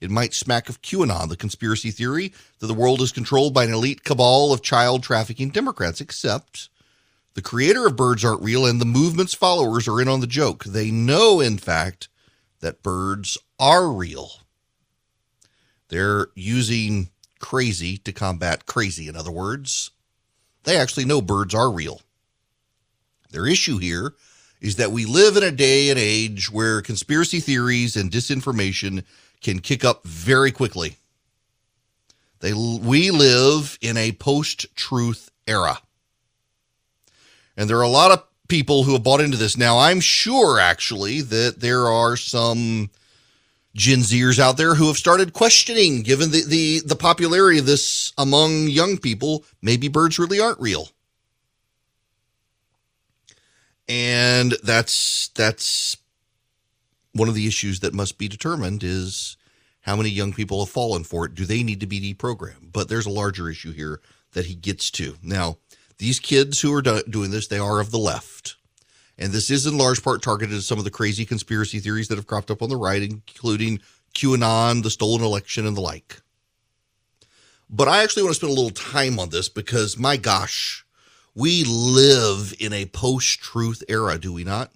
It 0.00 0.10
might 0.10 0.32
smack 0.32 0.68
of 0.68 0.82
QAnon, 0.82 1.28
the 1.28 1.36
conspiracy 1.36 1.90
theory 1.90 2.32
that 2.60 2.66
the 2.66 2.74
world 2.74 3.00
is 3.00 3.10
controlled 3.10 3.52
by 3.52 3.64
an 3.64 3.72
elite 3.72 4.04
cabal 4.04 4.52
of 4.52 4.62
child 4.62 5.02
trafficking 5.02 5.50
Democrats, 5.50 6.00
except 6.00 6.68
the 7.34 7.42
creator 7.42 7.86
of 7.86 7.96
Birds 7.96 8.24
Aren't 8.24 8.42
Real 8.42 8.66
and 8.66 8.80
the 8.80 8.86
movement's 8.86 9.34
followers 9.34 9.88
are 9.88 10.00
in 10.00 10.08
on 10.08 10.20
the 10.20 10.26
joke. 10.26 10.64
They 10.64 10.92
know, 10.92 11.40
in 11.40 11.58
fact, 11.58 12.08
that 12.60 12.82
birds 12.82 13.38
are 13.58 13.88
real. 13.88 14.30
They're 15.88 16.28
using 16.34 17.10
crazy 17.44 17.98
to 17.98 18.10
combat 18.10 18.64
crazy. 18.64 19.06
In 19.06 19.16
other 19.16 19.30
words, 19.30 19.90
they 20.62 20.78
actually 20.78 21.04
know 21.04 21.20
birds 21.20 21.54
are 21.54 21.70
real. 21.70 22.00
Their 23.32 23.46
issue 23.46 23.76
here 23.76 24.14
is 24.62 24.76
that 24.76 24.92
we 24.92 25.04
live 25.04 25.36
in 25.36 25.42
a 25.42 25.50
day 25.50 25.90
and 25.90 25.98
age 25.98 26.50
where 26.50 26.80
conspiracy 26.80 27.40
theories 27.40 27.96
and 27.96 28.10
disinformation 28.10 29.04
can 29.42 29.58
kick 29.58 29.84
up 29.84 30.06
very 30.06 30.50
quickly. 30.52 30.96
They, 32.40 32.54
we 32.54 33.10
live 33.10 33.78
in 33.82 33.98
a 33.98 34.12
post 34.12 34.74
truth 34.74 35.30
era. 35.46 35.80
And 37.58 37.68
there 37.68 37.76
are 37.76 37.82
a 37.82 37.88
lot 37.88 38.10
of 38.10 38.24
people 38.48 38.84
who 38.84 38.94
have 38.94 39.02
bought 39.02 39.20
into 39.20 39.36
this. 39.36 39.58
Now, 39.58 39.80
I'm 39.80 40.00
sure 40.00 40.58
actually 40.58 41.20
that 41.20 41.60
there 41.60 41.88
are 41.88 42.16
some 42.16 42.88
Gen 43.74 44.00
Zers 44.00 44.38
out 44.38 44.56
there 44.56 44.74
who 44.74 44.86
have 44.86 44.96
started 44.96 45.32
questioning, 45.32 46.02
given 46.02 46.30
the, 46.30 46.44
the, 46.46 46.80
the 46.80 46.96
popularity 46.96 47.58
of 47.58 47.66
this 47.66 48.12
among 48.16 48.68
young 48.68 48.98
people, 48.98 49.44
maybe 49.60 49.88
birds 49.88 50.18
really 50.18 50.40
aren't 50.40 50.60
real. 50.60 50.88
And 53.88 54.54
that's 54.62 55.28
that's 55.34 55.96
one 57.12 57.28
of 57.28 57.34
the 57.34 57.46
issues 57.46 57.80
that 57.80 57.92
must 57.92 58.16
be 58.16 58.28
determined 58.28 58.82
is 58.82 59.36
how 59.82 59.96
many 59.96 60.08
young 60.08 60.32
people 60.32 60.64
have 60.64 60.72
fallen 60.72 61.04
for 61.04 61.26
it. 61.26 61.34
Do 61.34 61.44
they 61.44 61.62
need 61.62 61.80
to 61.80 61.86
be 61.86 62.14
deprogrammed? 62.14 62.72
But 62.72 62.88
there's 62.88 63.06
a 63.06 63.10
larger 63.10 63.50
issue 63.50 63.72
here 63.72 64.00
that 64.32 64.46
he 64.46 64.54
gets 64.54 64.90
to. 64.92 65.16
Now, 65.22 65.58
these 65.98 66.18
kids 66.18 66.60
who 66.60 66.72
are 66.74 66.82
do- 66.82 67.02
doing 67.08 67.30
this, 67.30 67.46
they 67.46 67.58
are 67.58 67.80
of 67.80 67.90
the 67.90 67.98
left. 67.98 68.56
And 69.18 69.32
this 69.32 69.50
is 69.50 69.66
in 69.66 69.78
large 69.78 70.02
part 70.02 70.22
targeted 70.22 70.56
at 70.56 70.62
some 70.62 70.78
of 70.78 70.84
the 70.84 70.90
crazy 70.90 71.24
conspiracy 71.24 71.78
theories 71.78 72.08
that 72.08 72.16
have 72.18 72.26
cropped 72.26 72.50
up 72.50 72.62
on 72.62 72.68
the 72.68 72.76
right, 72.76 73.02
including 73.02 73.80
QAnon, 74.14 74.82
the 74.82 74.90
stolen 74.90 75.22
election, 75.22 75.66
and 75.66 75.76
the 75.76 75.80
like. 75.80 76.20
But 77.70 77.88
I 77.88 78.02
actually 78.02 78.24
want 78.24 78.34
to 78.34 78.36
spend 78.36 78.52
a 78.52 78.60
little 78.60 78.70
time 78.70 79.18
on 79.18 79.30
this 79.30 79.48
because, 79.48 79.98
my 79.98 80.16
gosh, 80.16 80.84
we 81.34 81.64
live 81.64 82.54
in 82.60 82.72
a 82.72 82.86
post 82.86 83.40
truth 83.40 83.82
era, 83.88 84.18
do 84.18 84.32
we 84.32 84.44
not? 84.44 84.70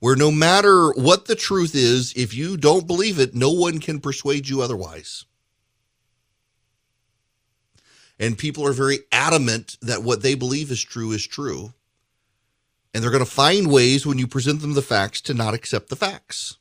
Where 0.00 0.16
no 0.16 0.30
matter 0.30 0.92
what 0.92 1.26
the 1.26 1.34
truth 1.34 1.74
is, 1.74 2.12
if 2.14 2.34
you 2.34 2.56
don't 2.56 2.86
believe 2.86 3.18
it, 3.18 3.34
no 3.34 3.50
one 3.50 3.80
can 3.80 4.00
persuade 4.00 4.48
you 4.48 4.62
otherwise. 4.62 5.24
And 8.20 8.38
people 8.38 8.66
are 8.66 8.72
very 8.72 8.98
adamant 9.10 9.76
that 9.80 10.02
what 10.02 10.22
they 10.22 10.34
believe 10.34 10.70
is 10.70 10.82
true 10.82 11.12
is 11.12 11.26
true. 11.26 11.72
And 12.92 13.02
they're 13.02 13.10
going 13.10 13.24
to 13.24 13.30
find 13.30 13.70
ways 13.70 14.06
when 14.06 14.18
you 14.18 14.26
present 14.26 14.60
them 14.60 14.74
the 14.74 14.82
facts 14.82 15.20
to 15.22 15.34
not 15.34 15.54
accept 15.54 15.88
the 15.88 15.96
facts. 15.96 16.56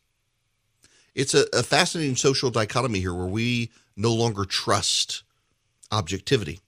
It's 1.15 1.33
a, 1.33 1.45
a 1.53 1.63
fascinating 1.63 2.15
social 2.15 2.51
dichotomy 2.51 2.99
here 2.99 3.13
where 3.13 3.27
we 3.27 3.71
no 3.95 4.13
longer 4.13 4.45
trust 4.45 5.23
objectivity. 5.91 6.59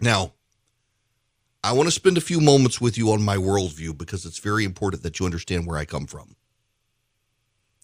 Now, 0.00 0.32
I 1.62 1.72
want 1.72 1.86
to 1.88 1.92
spend 1.92 2.16
a 2.16 2.22
few 2.22 2.40
moments 2.40 2.80
with 2.80 2.96
you 2.96 3.10
on 3.12 3.22
my 3.22 3.36
worldview 3.36 3.96
because 3.96 4.24
it's 4.24 4.38
very 4.38 4.64
important 4.64 5.02
that 5.02 5.18
you 5.18 5.26
understand 5.26 5.66
where 5.66 5.78
I 5.78 5.84
come 5.84 6.06
from. 6.06 6.36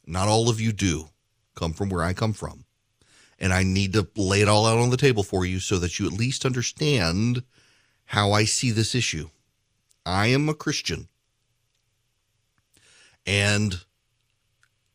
Not 0.06 0.28
all 0.28 0.48
of 0.48 0.60
you 0.60 0.72
do 0.72 1.08
come 1.54 1.72
from 1.72 1.88
where 1.88 2.02
I 2.02 2.12
come 2.12 2.32
from. 2.32 2.64
And 3.38 3.52
I 3.52 3.62
need 3.64 3.92
to 3.94 4.08
lay 4.16 4.40
it 4.40 4.48
all 4.48 4.66
out 4.66 4.78
on 4.78 4.90
the 4.90 4.96
table 4.96 5.22
for 5.22 5.44
you 5.44 5.58
so 5.58 5.78
that 5.78 5.98
you 5.98 6.06
at 6.06 6.12
least 6.12 6.44
understand 6.44 7.42
how 8.06 8.32
I 8.32 8.44
see 8.44 8.70
this 8.70 8.94
issue. 8.94 9.30
I 10.04 10.28
am 10.28 10.48
a 10.48 10.54
Christian. 10.54 11.08
And 13.26 13.80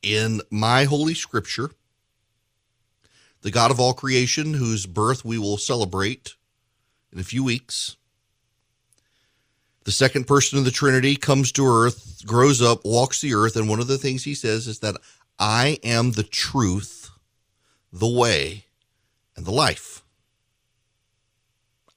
in 0.02 0.42
my 0.52 0.84
holy 0.84 1.14
scripture, 1.14 1.72
the 3.42 3.52
God 3.52 3.72
of 3.72 3.80
all 3.80 3.94
creation, 3.94 4.54
whose 4.54 4.86
birth 4.86 5.24
we 5.24 5.38
will 5.38 5.58
celebrate 5.58 6.36
in 7.12 7.20
a 7.20 7.24
few 7.24 7.44
weeks, 7.44 7.96
the 9.86 9.92
second 9.92 10.28
person 10.28 10.60
of 10.60 10.66
the 10.66 10.72
Trinity 10.72 11.16
comes 11.16 11.54
to 11.54 11.66
earth, 11.66 12.26
grows 12.26 12.62
up, 12.62 12.84
walks 12.84 13.22
the 13.22 13.34
earth, 13.34 13.56
and 13.56 13.70
one 13.70 13.80
of 13.80 13.88
the 13.88 13.98
things 13.98 14.26
he 14.26 14.36
says 14.36 14.68
is 14.68 14.80
that 14.80 14.98
I 15.40 15.80
am 15.84 16.12
the 16.12 16.24
truth, 16.24 17.10
the 17.94 18.08
way, 18.08 18.66
and 19.38 19.46
the 19.46 19.52
life. 19.52 20.04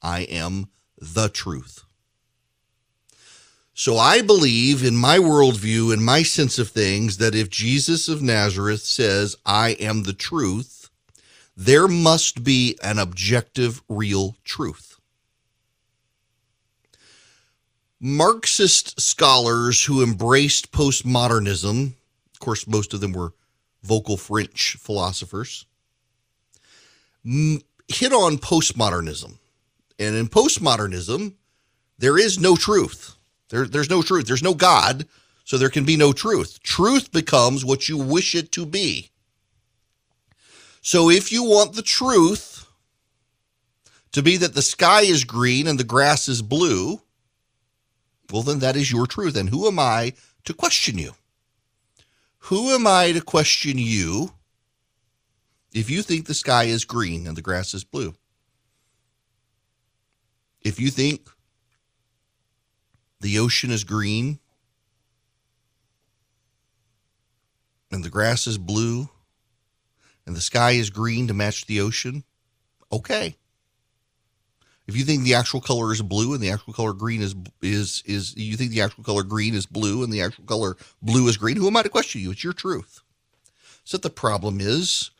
I 0.01 0.21
am 0.21 0.69
the 0.97 1.27
truth. 1.27 1.83
So 3.81 3.97
I 3.97 4.21
believe 4.21 4.83
in 4.83 4.95
my 4.95 5.17
worldview 5.17 5.91
and 5.91 6.05
my 6.05 6.21
sense 6.21 6.59
of 6.59 6.69
things 6.69 7.17
that 7.17 7.33
if 7.33 7.49
Jesus 7.49 8.07
of 8.07 8.21
Nazareth 8.21 8.81
says, 8.81 9.35
I 9.43 9.69
am 9.79 10.03
the 10.03 10.13
truth, 10.13 10.91
there 11.57 11.87
must 11.87 12.43
be 12.43 12.77
an 12.83 12.99
objective, 12.99 13.81
real 13.89 14.37
truth. 14.43 14.99
Marxist 17.99 19.01
scholars 19.01 19.85
who 19.85 20.03
embraced 20.03 20.71
postmodernism, 20.71 21.95
of 22.35 22.39
course, 22.39 22.67
most 22.67 22.93
of 22.93 23.01
them 23.01 23.13
were 23.13 23.33
vocal 23.81 24.15
French 24.15 24.77
philosophers, 24.79 25.65
mm, 27.25 27.59
hit 27.87 28.13
on 28.13 28.37
postmodernism. 28.37 29.39
And 29.97 30.15
in 30.15 30.27
postmodernism, 30.27 31.33
there 31.97 32.19
is 32.19 32.37
no 32.37 32.55
truth. 32.55 33.15
There, 33.51 33.65
there's 33.65 33.89
no 33.89 34.01
truth. 34.01 34.25
There's 34.25 34.41
no 34.41 34.55
God, 34.55 35.05
so 35.43 35.57
there 35.57 35.69
can 35.69 35.83
be 35.83 35.97
no 35.97 36.13
truth. 36.13 36.63
Truth 36.63 37.11
becomes 37.11 37.63
what 37.63 37.87
you 37.87 37.97
wish 37.97 38.33
it 38.33 38.51
to 38.53 38.65
be. 38.65 39.11
So 40.81 41.09
if 41.09 41.31
you 41.31 41.43
want 41.43 41.75
the 41.75 41.83
truth 41.83 42.65
to 44.13 44.23
be 44.23 44.37
that 44.37 44.55
the 44.55 44.61
sky 44.61 45.01
is 45.01 45.25
green 45.25 45.67
and 45.67 45.77
the 45.77 45.83
grass 45.83 46.27
is 46.27 46.41
blue, 46.41 47.01
well, 48.31 48.41
then 48.41 48.59
that 48.59 48.77
is 48.77 48.91
your 48.91 49.05
truth. 49.05 49.35
And 49.35 49.49
who 49.49 49.67
am 49.67 49.77
I 49.77 50.13
to 50.45 50.53
question 50.53 50.97
you? 50.97 51.11
Who 52.45 52.69
am 52.69 52.87
I 52.87 53.11
to 53.11 53.21
question 53.21 53.77
you 53.77 54.31
if 55.73 55.89
you 55.89 56.01
think 56.01 56.25
the 56.25 56.33
sky 56.33 56.63
is 56.63 56.85
green 56.85 57.27
and 57.27 57.35
the 57.35 57.41
grass 57.41 57.73
is 57.73 57.83
blue? 57.83 58.15
If 60.61 60.79
you 60.79 60.89
think 60.89 61.27
the 63.21 63.39
ocean 63.39 63.71
is 63.71 63.83
green 63.83 64.39
and 67.91 68.03
the 68.03 68.09
grass 68.09 68.47
is 68.47 68.57
blue 68.57 69.09
and 70.25 70.35
the 70.35 70.41
sky 70.41 70.71
is 70.71 70.89
green 70.89 71.27
to 71.27 71.33
match 71.33 71.65
the 71.65 71.81
ocean, 71.81 72.23
okay. 72.91 73.35
If 74.87 74.97
you 74.97 75.05
think 75.05 75.23
the 75.23 75.35
actual 75.35 75.61
color 75.61 75.93
is 75.93 76.01
blue 76.01 76.33
and 76.33 76.43
the 76.43 76.49
actual 76.49 76.73
color 76.73 76.93
green 76.93 77.21
is 77.21 77.35
is 77.61 78.03
is 78.05 78.35
you 78.35 78.57
think 78.57 78.71
the 78.71 78.81
actual 78.81 79.03
color 79.03 79.23
green 79.23 79.53
is 79.53 79.65
blue 79.65 80.03
and 80.03 80.11
the 80.11 80.21
actual 80.21 80.43
color 80.45 80.75
blue 81.01 81.27
is 81.27 81.37
green, 81.37 81.55
who 81.55 81.67
am 81.67 81.77
I 81.77 81.83
to 81.83 81.89
question 81.89 82.21
you? 82.21 82.31
It's 82.31 82.43
your 82.43 82.53
truth. 82.53 83.01
So 83.83 83.97
the 83.97 84.09
problem 84.09 84.59
is 84.59 85.11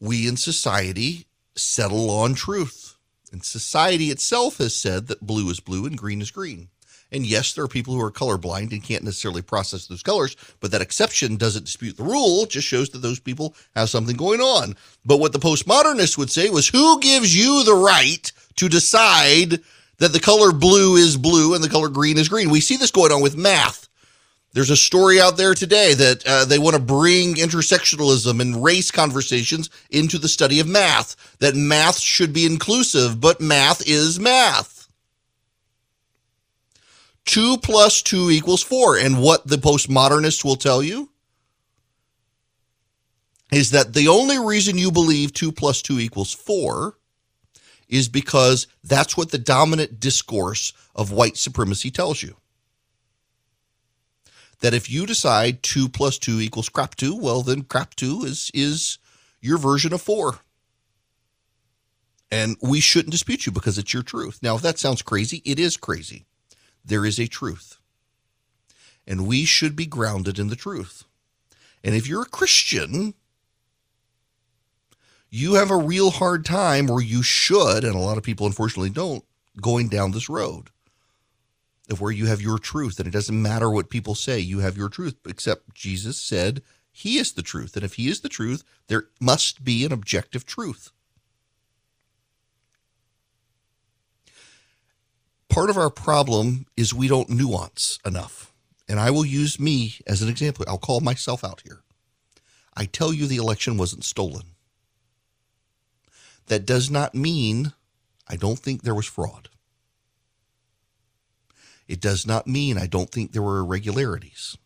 we 0.00 0.26
in 0.26 0.36
society 0.36 1.26
settle 1.54 2.10
on 2.10 2.34
truth. 2.34 2.96
And 3.32 3.44
society 3.44 4.10
itself 4.10 4.58
has 4.58 4.76
said 4.76 5.08
that 5.08 5.26
blue 5.26 5.50
is 5.50 5.58
blue 5.58 5.86
and 5.86 5.98
green 5.98 6.20
is 6.22 6.30
green. 6.30 6.68
And 7.14 7.24
yes, 7.24 7.52
there 7.52 7.64
are 7.64 7.68
people 7.68 7.94
who 7.94 8.00
are 8.00 8.10
colorblind 8.10 8.72
and 8.72 8.82
can't 8.82 9.04
necessarily 9.04 9.40
process 9.40 9.86
those 9.86 10.02
colors, 10.02 10.36
but 10.58 10.72
that 10.72 10.82
exception 10.82 11.36
doesn't 11.36 11.64
dispute 11.64 11.96
the 11.96 12.02
rule, 12.02 12.42
it 12.42 12.50
just 12.50 12.66
shows 12.66 12.90
that 12.90 12.98
those 12.98 13.20
people 13.20 13.54
have 13.76 13.88
something 13.88 14.16
going 14.16 14.40
on. 14.40 14.74
But 15.06 15.20
what 15.20 15.32
the 15.32 15.38
postmodernists 15.38 16.18
would 16.18 16.30
say 16.30 16.50
was 16.50 16.66
who 16.66 16.98
gives 16.98 17.34
you 17.34 17.62
the 17.62 17.76
right 17.76 18.32
to 18.56 18.68
decide 18.68 19.60
that 19.98 20.12
the 20.12 20.18
color 20.18 20.52
blue 20.52 20.96
is 20.96 21.16
blue 21.16 21.54
and 21.54 21.62
the 21.62 21.68
color 21.68 21.88
green 21.88 22.18
is 22.18 22.28
green? 22.28 22.50
We 22.50 22.60
see 22.60 22.76
this 22.76 22.90
going 22.90 23.12
on 23.12 23.22
with 23.22 23.36
math. 23.36 23.88
There's 24.52 24.70
a 24.70 24.76
story 24.76 25.20
out 25.20 25.36
there 25.36 25.54
today 25.54 25.94
that 25.94 26.26
uh, 26.26 26.44
they 26.46 26.58
want 26.58 26.74
to 26.74 26.82
bring 26.82 27.34
intersectionalism 27.34 28.40
and 28.40 28.62
race 28.62 28.90
conversations 28.90 29.70
into 29.90 30.18
the 30.18 30.28
study 30.28 30.58
of 30.58 30.66
math, 30.66 31.36
that 31.38 31.54
math 31.54 32.00
should 32.00 32.32
be 32.32 32.44
inclusive, 32.44 33.20
but 33.20 33.40
math 33.40 33.86
is 33.86 34.18
math. 34.18 34.73
2 37.26 37.58
plus 37.58 38.02
2 38.02 38.30
equals 38.30 38.62
4. 38.62 38.98
And 38.98 39.20
what 39.20 39.46
the 39.46 39.56
postmodernists 39.56 40.44
will 40.44 40.56
tell 40.56 40.82
you 40.82 41.10
is 43.52 43.70
that 43.70 43.94
the 43.94 44.08
only 44.08 44.38
reason 44.38 44.78
you 44.78 44.90
believe 44.90 45.32
2 45.32 45.52
plus 45.52 45.82
2 45.82 46.00
equals 46.00 46.32
4 46.32 46.96
is 47.88 48.08
because 48.08 48.66
that's 48.82 49.16
what 49.16 49.30
the 49.30 49.38
dominant 49.38 50.00
discourse 50.00 50.72
of 50.94 51.12
white 51.12 51.36
supremacy 51.36 51.90
tells 51.90 52.22
you. 52.22 52.36
That 54.60 54.74
if 54.74 54.90
you 54.90 55.06
decide 55.06 55.62
2 55.62 55.88
plus 55.88 56.18
2 56.18 56.40
equals 56.40 56.68
crap 56.68 56.94
2, 56.94 57.16
well, 57.16 57.42
then 57.42 57.62
crap 57.62 57.94
2 57.94 58.24
is, 58.24 58.50
is 58.54 58.98
your 59.40 59.58
version 59.58 59.92
of 59.92 60.02
4. 60.02 60.38
And 62.30 62.56
we 62.60 62.80
shouldn't 62.80 63.12
dispute 63.12 63.46
you 63.46 63.52
because 63.52 63.78
it's 63.78 63.92
your 63.92 64.02
truth. 64.02 64.40
Now, 64.42 64.56
if 64.56 64.62
that 64.62 64.78
sounds 64.78 65.02
crazy, 65.02 65.42
it 65.44 65.60
is 65.60 65.76
crazy 65.76 66.26
there 66.84 67.06
is 67.06 67.18
a 67.18 67.26
truth. 67.26 67.78
And 69.06 69.26
we 69.26 69.44
should 69.44 69.76
be 69.76 69.86
grounded 69.86 70.38
in 70.38 70.48
the 70.48 70.56
truth. 70.56 71.04
And 71.82 71.94
if 71.94 72.08
you're 72.08 72.22
a 72.22 72.26
Christian, 72.26 73.14
you 75.30 75.54
have 75.54 75.70
a 75.70 75.76
real 75.76 76.10
hard 76.10 76.44
time, 76.44 76.90
or 76.90 77.02
you 77.02 77.22
should, 77.22 77.84
and 77.84 77.94
a 77.94 77.98
lot 77.98 78.16
of 78.16 78.22
people 78.22 78.46
unfortunately 78.46 78.90
don't, 78.90 79.24
going 79.60 79.88
down 79.88 80.12
this 80.12 80.28
road 80.28 80.68
of 81.90 82.00
where 82.00 82.12
you 82.12 82.26
have 82.26 82.40
your 82.40 82.58
truth. 82.58 82.98
And 82.98 83.06
it 83.06 83.12
doesn't 83.12 83.42
matter 83.42 83.70
what 83.70 83.90
people 83.90 84.14
say, 84.14 84.38
you 84.38 84.60
have 84.60 84.76
your 84.76 84.88
truth, 84.88 85.16
except 85.26 85.74
Jesus 85.74 86.18
said 86.18 86.62
he 86.90 87.18
is 87.18 87.32
the 87.32 87.42
truth. 87.42 87.76
And 87.76 87.84
if 87.84 87.94
he 87.94 88.08
is 88.08 88.20
the 88.20 88.28
truth, 88.28 88.64
there 88.86 89.08
must 89.20 89.64
be 89.64 89.84
an 89.84 89.92
objective 89.92 90.46
truth. 90.46 90.92
Part 95.54 95.70
of 95.70 95.76
our 95.76 95.88
problem 95.88 96.66
is 96.76 96.92
we 96.92 97.06
don't 97.06 97.30
nuance 97.30 98.00
enough. 98.04 98.52
And 98.88 98.98
I 98.98 99.12
will 99.12 99.24
use 99.24 99.60
me 99.60 99.94
as 100.04 100.20
an 100.20 100.28
example. 100.28 100.64
I'll 100.66 100.78
call 100.78 101.00
myself 101.00 101.44
out 101.44 101.62
here. 101.64 101.84
I 102.76 102.86
tell 102.86 103.14
you 103.14 103.28
the 103.28 103.36
election 103.36 103.76
wasn't 103.76 104.04
stolen. 104.04 104.42
That 106.48 106.66
does 106.66 106.90
not 106.90 107.14
mean 107.14 107.72
I 108.26 108.34
don't 108.34 108.58
think 108.58 108.82
there 108.82 108.96
was 108.96 109.06
fraud. 109.06 109.48
It 111.86 112.00
does 112.00 112.26
not 112.26 112.48
mean 112.48 112.76
I 112.76 112.86
don't 112.86 113.10
think 113.10 113.30
there 113.30 113.40
were 113.40 113.60
irregularities. 113.60 114.58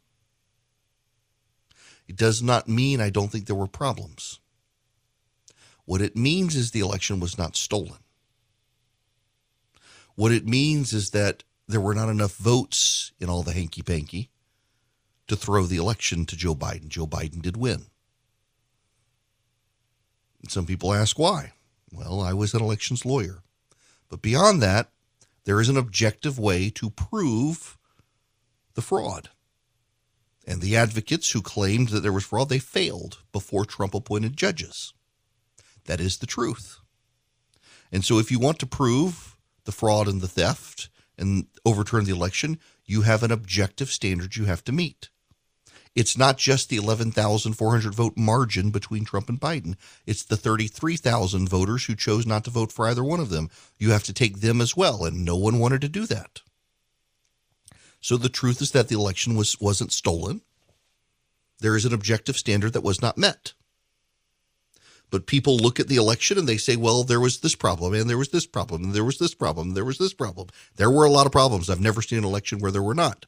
It 2.08 2.16
does 2.16 2.42
not 2.42 2.66
mean 2.66 2.98
I 2.98 3.10
don't 3.10 3.28
think 3.28 3.44
there 3.44 3.54
were 3.54 3.66
problems. 3.66 4.40
What 5.84 6.00
it 6.00 6.16
means 6.16 6.56
is 6.56 6.70
the 6.70 6.80
election 6.80 7.20
was 7.20 7.36
not 7.36 7.56
stolen. 7.56 7.98
What 10.18 10.32
it 10.32 10.48
means 10.48 10.92
is 10.92 11.10
that 11.10 11.44
there 11.68 11.80
were 11.80 11.94
not 11.94 12.08
enough 12.08 12.34
votes 12.34 13.12
in 13.20 13.30
all 13.30 13.44
the 13.44 13.52
hanky 13.52 13.82
panky 13.82 14.30
to 15.28 15.36
throw 15.36 15.62
the 15.62 15.76
election 15.76 16.26
to 16.26 16.36
Joe 16.36 16.56
Biden. 16.56 16.88
Joe 16.88 17.06
Biden 17.06 17.40
did 17.40 17.56
win. 17.56 17.84
And 20.42 20.50
some 20.50 20.66
people 20.66 20.92
ask 20.92 21.20
why. 21.20 21.52
Well, 21.92 22.20
I 22.20 22.32
was 22.32 22.52
an 22.52 22.60
elections 22.60 23.06
lawyer. 23.06 23.44
But 24.08 24.20
beyond 24.20 24.60
that, 24.60 24.88
there 25.44 25.60
is 25.60 25.68
an 25.68 25.76
objective 25.76 26.36
way 26.36 26.68
to 26.70 26.90
prove 26.90 27.78
the 28.74 28.82
fraud. 28.82 29.28
And 30.48 30.60
the 30.60 30.76
advocates 30.76 31.30
who 31.30 31.42
claimed 31.42 31.90
that 31.90 32.00
there 32.00 32.12
was 32.12 32.24
fraud, 32.24 32.48
they 32.48 32.58
failed 32.58 33.18
before 33.30 33.64
Trump 33.64 33.94
appointed 33.94 34.36
judges. 34.36 34.92
That 35.84 36.00
is 36.00 36.18
the 36.18 36.26
truth. 36.26 36.80
And 37.92 38.04
so 38.04 38.18
if 38.18 38.32
you 38.32 38.40
want 38.40 38.58
to 38.58 38.66
prove 38.66 39.36
the 39.68 39.72
fraud 39.72 40.08
and 40.08 40.22
the 40.22 40.26
theft 40.26 40.88
and 41.18 41.46
overturn 41.62 42.06
the 42.06 42.14
election, 42.14 42.58
you 42.86 43.02
have 43.02 43.22
an 43.22 43.30
objective 43.30 43.90
standard 43.90 44.34
you 44.34 44.46
have 44.46 44.64
to 44.64 44.72
meet. 44.72 45.10
It's 45.94 46.16
not 46.16 46.38
just 46.38 46.70
the 46.70 46.76
11,400 46.76 47.94
vote 47.94 48.16
margin 48.16 48.70
between 48.70 49.04
Trump 49.04 49.28
and 49.28 49.38
Biden. 49.38 49.76
It's 50.06 50.24
the 50.24 50.38
33,000 50.38 51.50
voters 51.50 51.84
who 51.84 51.94
chose 51.94 52.24
not 52.24 52.44
to 52.44 52.50
vote 52.50 52.72
for 52.72 52.88
either 52.88 53.04
one 53.04 53.20
of 53.20 53.28
them. 53.28 53.50
You 53.76 53.90
have 53.90 54.04
to 54.04 54.14
take 54.14 54.40
them 54.40 54.62
as 54.62 54.74
well, 54.74 55.04
and 55.04 55.22
no 55.22 55.36
one 55.36 55.58
wanted 55.58 55.82
to 55.82 55.88
do 55.90 56.06
that. 56.06 56.40
So 58.00 58.16
the 58.16 58.30
truth 58.30 58.62
is 58.62 58.70
that 58.70 58.88
the 58.88 58.94
election 58.94 59.36
was 59.36 59.60
wasn't 59.60 59.92
stolen. 59.92 60.40
There 61.58 61.76
is 61.76 61.84
an 61.84 61.92
objective 61.92 62.38
standard 62.38 62.72
that 62.72 62.84
was 62.84 63.02
not 63.02 63.18
met. 63.18 63.52
But 65.10 65.26
people 65.26 65.56
look 65.56 65.80
at 65.80 65.88
the 65.88 65.96
election 65.96 66.38
and 66.38 66.48
they 66.48 66.58
say, 66.58 66.76
well, 66.76 67.02
there 67.02 67.20
was 67.20 67.40
this 67.40 67.54
problem, 67.54 67.94
and 67.94 68.10
there 68.10 68.18
was 68.18 68.28
this 68.28 68.46
problem, 68.46 68.84
and 68.84 68.92
there 68.92 69.04
was 69.04 69.18
this 69.18 69.34
problem, 69.34 69.68
and 69.68 69.76
there 69.76 69.84
was 69.84 69.98
this 69.98 70.12
problem. 70.12 70.48
There 70.76 70.90
were 70.90 71.04
a 71.04 71.10
lot 71.10 71.26
of 71.26 71.32
problems. 71.32 71.70
I've 71.70 71.80
never 71.80 72.02
seen 72.02 72.18
an 72.18 72.24
election 72.24 72.58
where 72.58 72.70
there 72.70 72.82
were 72.82 72.94
not. 72.94 73.26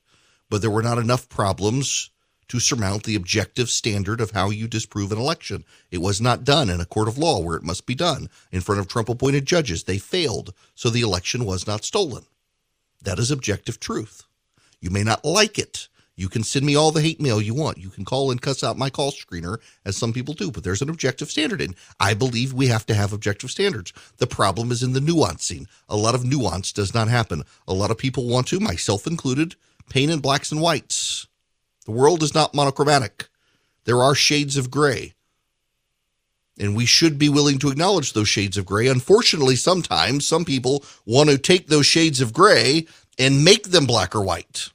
But 0.51 0.61
there 0.61 0.71
were 0.71 0.83
not 0.83 0.99
enough 0.99 1.29
problems 1.29 2.11
to 2.49 2.59
surmount 2.59 3.05
the 3.05 3.15
objective 3.15 3.71
standard 3.71 4.21
of 4.21 4.33
how 4.33 4.51
you 4.51 4.67
disprove 4.67 5.13
an 5.13 5.19
election. 5.19 5.65
It 5.93 5.99
was 5.99 6.21
not 6.21 6.43
done 6.43 6.69
in 6.69 6.81
a 6.81 6.85
court 6.85 7.07
of 7.07 7.17
law 7.17 7.39
where 7.39 7.57
it 7.57 7.63
must 7.63 7.87
be 7.87 7.95
done 7.95 8.29
in 8.51 8.61
front 8.61 8.81
of 8.81 8.89
Trump 8.89 9.09
appointed 9.09 9.47
judges. 9.47 9.85
They 9.85 9.99
failed, 9.99 10.53
so 10.75 10.91
the 10.91 11.03
election 11.03 11.45
was 11.45 11.69
not 11.69 11.85
stolen. 11.85 12.25
That 13.01 13.21
is 13.21 13.31
objective 13.31 13.79
truth. 13.79 14.25
You 14.81 14.91
may 14.91 15.05
not 15.05 15.25
like 15.25 15.59
it. 15.59 15.89
You 16.21 16.29
can 16.29 16.43
send 16.43 16.67
me 16.67 16.77
all 16.77 16.91
the 16.91 17.01
hate 17.01 17.19
mail 17.19 17.41
you 17.41 17.55
want. 17.55 17.79
You 17.79 17.89
can 17.89 18.05
call 18.05 18.31
and 18.31 18.43
cuss 18.43 18.63
out 18.63 18.77
my 18.77 18.91
call 18.91 19.11
screener, 19.11 19.57
as 19.87 19.97
some 19.97 20.13
people 20.13 20.35
do, 20.35 20.51
but 20.51 20.63
there's 20.63 20.83
an 20.83 20.91
objective 20.91 21.31
standard. 21.31 21.63
And 21.63 21.75
I 21.99 22.13
believe 22.13 22.53
we 22.53 22.67
have 22.67 22.85
to 22.87 22.95
have 22.95 23.15
objective 23.15 23.51
standards. 23.51 23.95
The 24.19 24.27
problem 24.27 24.71
is 24.71 24.83
in 24.83 24.93
the 24.93 25.01
nuancing. 25.01 25.65
A 25.89 25.97
lot 25.97 26.15
of 26.15 26.23
nuance 26.23 26.75
does 26.75 26.93
not 26.93 27.09
happen. 27.09 27.43
A 27.67 27.73
lot 27.73 27.91
of 27.91 27.97
people 27.97 28.29
want 28.29 28.49
to, 28.49 28.61
myself 28.61 29.07
included, 29.07 29.55
paint 29.89 30.11
in 30.11 30.19
blacks 30.19 30.53
and 30.53 30.61
whites. 30.61 31.27
The 31.87 31.93
world 31.93 32.23
is 32.23 32.35
not 32.35 32.53
monochromatic. 32.53 33.31
There 33.85 34.03
are 34.03 34.15
shades 34.15 34.59
of 34.59 34.71
gray. 34.71 35.15
And 36.59 36.77
we 36.77 36.85
should 36.85 37.19
be 37.19 37.31
willing 37.31 37.59
to 37.61 37.71
acknowledge 37.71 38.13
those 38.13 38.29
shades 38.29 38.59
of 38.59 38.67
gray. 38.67 38.89
Unfortunately, 38.89 39.57
sometimes 39.57 40.27
some 40.27 40.45
people 40.45 40.85
want 41.07 41.31
to 41.31 41.39
take 41.39 41.69
those 41.69 41.87
shades 41.87 42.21
of 42.21 42.35
gray 42.35 42.87
and 43.19 43.43
make 43.43 43.71
them 43.71 43.87
black 43.87 44.15
or 44.15 44.23
white, 44.23 44.69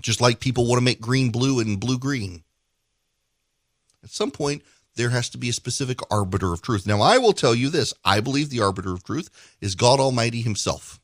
just 0.00 0.20
like 0.20 0.40
people 0.40 0.66
want 0.66 0.78
to 0.78 0.84
make 0.84 1.00
green 1.00 1.30
blue 1.30 1.60
and 1.60 1.80
blue 1.80 1.98
green. 1.98 2.42
At 4.02 4.10
some 4.10 4.30
point, 4.30 4.62
there 4.94 5.10
has 5.10 5.28
to 5.30 5.38
be 5.38 5.48
a 5.48 5.52
specific 5.52 6.00
arbiter 6.10 6.52
of 6.52 6.62
truth. 6.62 6.86
Now, 6.86 7.00
I 7.00 7.18
will 7.18 7.32
tell 7.32 7.54
you 7.54 7.70
this 7.70 7.94
I 8.04 8.20
believe 8.20 8.50
the 8.50 8.60
arbiter 8.60 8.92
of 8.92 9.04
truth 9.04 9.30
is 9.60 9.74
God 9.74 10.00
Almighty 10.00 10.42
Himself. 10.42 11.00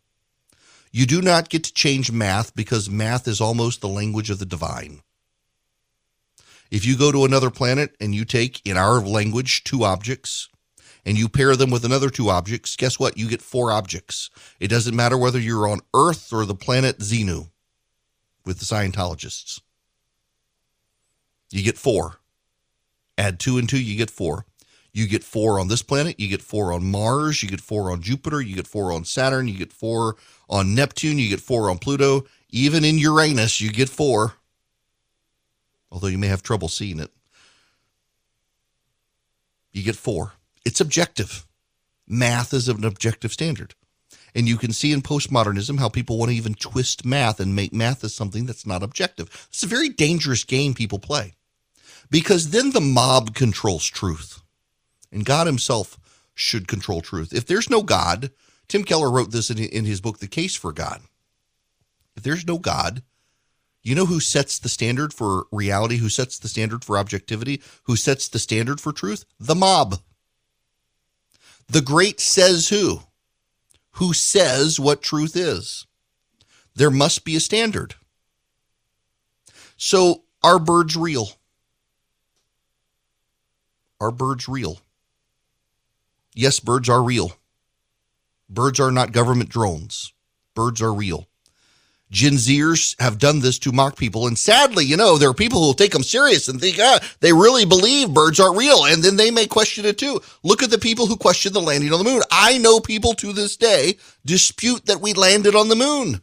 You 0.90 1.07
do 1.07 1.20
not 1.20 1.48
get 1.48 1.64
to 1.64 1.72
change 1.72 2.12
math 2.12 2.54
because 2.54 2.88
math 2.88 3.26
is 3.26 3.40
almost 3.40 3.80
the 3.80 3.88
language 3.88 4.30
of 4.30 4.38
the 4.38 4.46
divine. 4.46 5.00
If 6.70 6.85
you 6.85 6.96
go 6.96 7.12
to 7.12 7.24
another 7.24 7.50
planet 7.50 7.96
and 8.00 8.14
you 8.14 8.24
take, 8.24 8.61
in 8.64 8.76
our 8.76 9.00
language, 9.00 9.64
two 9.64 9.85
objects 9.85 10.48
and 11.04 11.18
you 11.18 11.28
pair 11.28 11.54
them 11.57 11.70
with 11.70 11.85
another 11.85 12.11
two 12.11 12.30
objects, 12.30 12.76
guess 12.76 12.98
what? 12.98 13.18
You 13.18 13.28
get 13.28 13.42
four 13.42 13.70
objects. 13.70 14.30
It 14.59 14.68
doesn't 14.68 14.96
matter 14.96 15.18
whether 15.18 15.38
you're 15.38 15.68
on 15.68 15.80
Earth 15.94 16.33
or 16.33 16.46
the 16.46 16.54
planet 16.54 16.98
Xenu 16.98 17.50
with 18.44 18.59
the 18.59 18.64
Scientologists. 18.64 19.61
You 21.50 21.62
get 21.62 21.78
four. 21.78 22.16
Add 23.16 23.38
two 23.38 23.59
and 23.59 23.68
two, 23.68 23.80
you 23.80 23.96
get 23.96 24.11
four. 24.11 24.44
You 24.92 25.09
get 25.09 25.24
four 25.24 25.59
on 25.59 25.68
this 25.68 25.83
planet, 25.83 26.20
you 26.20 26.28
get 26.28 26.42
four 26.42 26.72
on 26.72 26.85
Mars, 26.85 27.42
you 27.42 27.48
get 27.48 27.61
four 27.61 27.90
on 27.90 28.00
Jupiter, 28.00 28.40
you 28.40 28.54
get 28.54 28.66
four 28.68 28.92
on 28.92 29.04
Saturn, 29.04 29.48
you 29.48 29.59
get 29.59 29.72
four 29.72 30.16
on 30.48 30.74
Neptune, 30.74 31.18
you 31.18 31.28
get 31.28 31.40
four 31.40 31.68
on 31.68 31.78
Pluto. 31.78 32.24
Even 32.50 32.85
in 32.85 32.98
Uranus, 32.98 33.61
you 33.61 33.72
get 33.72 33.88
four. 33.88 34.35
Although 35.90 36.07
you 36.09 36.18
may 36.18 36.28
have 36.28 36.42
trouble 36.42 36.68
seeing 36.68 37.00
it. 37.00 37.11
You 39.72 39.83
get 39.83 39.96
four. 39.96 40.35
It's 40.64 40.80
objective. 40.80 41.44
Math 42.07 42.54
is 42.54 42.68
an 42.68 42.85
objective 42.85 43.33
standard. 43.33 43.74
And 44.34 44.48
you 44.48 44.56
can 44.56 44.72
see 44.72 44.92
in 44.92 45.02
postmodernism 45.02 45.78
how 45.78 45.88
people 45.88 46.18
want 46.18 46.30
to 46.30 46.36
even 46.36 46.54
twist 46.54 47.04
math 47.04 47.38
and 47.38 47.54
make 47.54 47.72
math 47.72 48.02
as 48.02 48.14
something 48.14 48.46
that's 48.46 48.66
not 48.66 48.82
objective. 48.82 49.28
It's 49.48 49.62
a 49.62 49.68
very 49.68 49.88
dangerous 49.88 50.42
game 50.44 50.74
people 50.74 50.98
play 50.98 51.34
because 52.10 52.50
then 52.50 52.72
the 52.72 52.80
mob 52.80 53.34
controls 53.34 53.86
truth. 53.86 54.42
And 55.12 55.24
God 55.24 55.46
himself 55.46 55.98
should 56.34 56.66
control 56.66 57.00
truth. 57.00 57.32
If 57.32 57.46
there's 57.46 57.70
no 57.70 57.82
God, 57.82 58.32
Tim 58.66 58.82
Keller 58.82 59.10
wrote 59.10 59.30
this 59.30 59.50
in, 59.50 59.58
in 59.58 59.84
his 59.84 60.00
book, 60.00 60.18
The 60.18 60.26
Case 60.26 60.56
for 60.56 60.72
God. 60.72 61.02
If 62.16 62.22
there's 62.22 62.46
no 62.46 62.58
God, 62.58 63.02
you 63.82 63.94
know 63.94 64.06
who 64.06 64.18
sets 64.18 64.58
the 64.58 64.68
standard 64.68 65.12
for 65.12 65.46
reality, 65.52 65.98
who 65.98 66.08
sets 66.08 66.38
the 66.38 66.48
standard 66.48 66.84
for 66.84 66.98
objectivity, 66.98 67.62
who 67.84 67.96
sets 67.96 68.28
the 68.28 68.38
standard 68.38 68.80
for 68.80 68.92
truth? 68.92 69.24
The 69.38 69.54
mob. 69.54 70.00
The 71.68 71.82
great 71.82 72.18
says 72.18 72.70
who? 72.70 73.00
Who 73.94 74.12
says 74.12 74.80
what 74.80 75.02
truth 75.02 75.37
is? 75.37 75.87
There 76.74 76.90
must 76.90 77.24
be 77.24 77.37
a 77.37 77.40
standard. 77.40 77.94
So, 79.76 80.24
are 80.42 80.59
birds 80.59 80.96
real? 80.96 81.30
Are 84.00 84.11
birds 84.11 84.48
real? 84.48 84.80
Yes, 86.35 86.59
birds 86.59 86.88
are 86.88 87.02
real. 87.02 87.33
Birds 88.48 88.80
are 88.80 88.90
not 88.90 89.12
government 89.12 89.48
drones. 89.50 90.12
Birds 90.54 90.83
are 90.83 90.92
real. 90.92 91.28
Gen 92.10 92.34
Zers 92.34 93.00
have 93.00 93.18
done 93.18 93.40
this 93.40 93.58
to 93.60 93.72
mock 93.72 93.96
people. 93.96 94.26
And 94.26 94.38
sadly, 94.38 94.84
you 94.84 94.96
know, 94.96 95.18
there 95.18 95.28
are 95.30 95.34
people 95.34 95.60
who 95.60 95.66
will 95.66 95.74
take 95.74 95.92
them 95.92 96.02
serious 96.02 96.48
and 96.48 96.60
think, 96.60 96.76
ah, 96.78 97.00
they 97.20 97.32
really 97.32 97.64
believe 97.64 98.14
birds 98.14 98.38
are 98.38 98.54
real. 98.56 98.84
And 98.84 99.02
then 99.02 99.16
they 99.16 99.30
may 99.30 99.46
question 99.46 99.84
it 99.84 99.98
too. 99.98 100.20
Look 100.42 100.62
at 100.62 100.70
the 100.70 100.78
people 100.78 101.06
who 101.06 101.16
question 101.16 101.52
the 101.52 101.60
landing 101.60 101.92
on 101.92 101.98
the 101.98 102.10
moon. 102.10 102.22
I 102.30 102.58
know 102.58 102.78
people 102.78 103.14
to 103.14 103.32
this 103.32 103.56
day 103.56 103.96
dispute 104.24 104.86
that 104.86 105.00
we 105.00 105.12
landed 105.12 105.54
on 105.54 105.68
the 105.68 105.76
moon. 105.76 106.20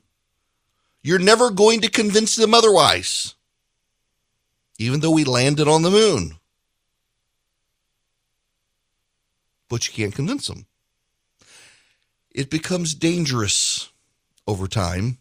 You're 1.03 1.19
never 1.19 1.49
going 1.49 1.81
to 1.81 1.89
convince 1.89 2.35
them 2.35 2.53
otherwise, 2.53 3.33
even 4.77 4.99
though 4.99 5.11
we 5.11 5.23
landed 5.23 5.67
on 5.67 5.81
the 5.81 5.89
moon. 5.89 6.35
But 9.67 9.87
you 9.87 9.93
can't 9.93 10.13
convince 10.13 10.47
them. 10.47 10.67
It 12.29 12.49
becomes 12.49 12.93
dangerous 12.93 13.89
over 14.47 14.67
time 14.67 15.17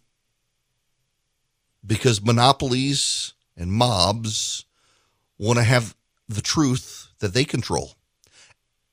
because 1.84 2.22
monopolies 2.22 3.34
and 3.56 3.72
mobs 3.72 4.64
want 5.38 5.58
to 5.58 5.64
have 5.64 5.94
the 6.28 6.42
truth 6.42 7.08
that 7.20 7.34
they 7.34 7.44
control. 7.44 7.94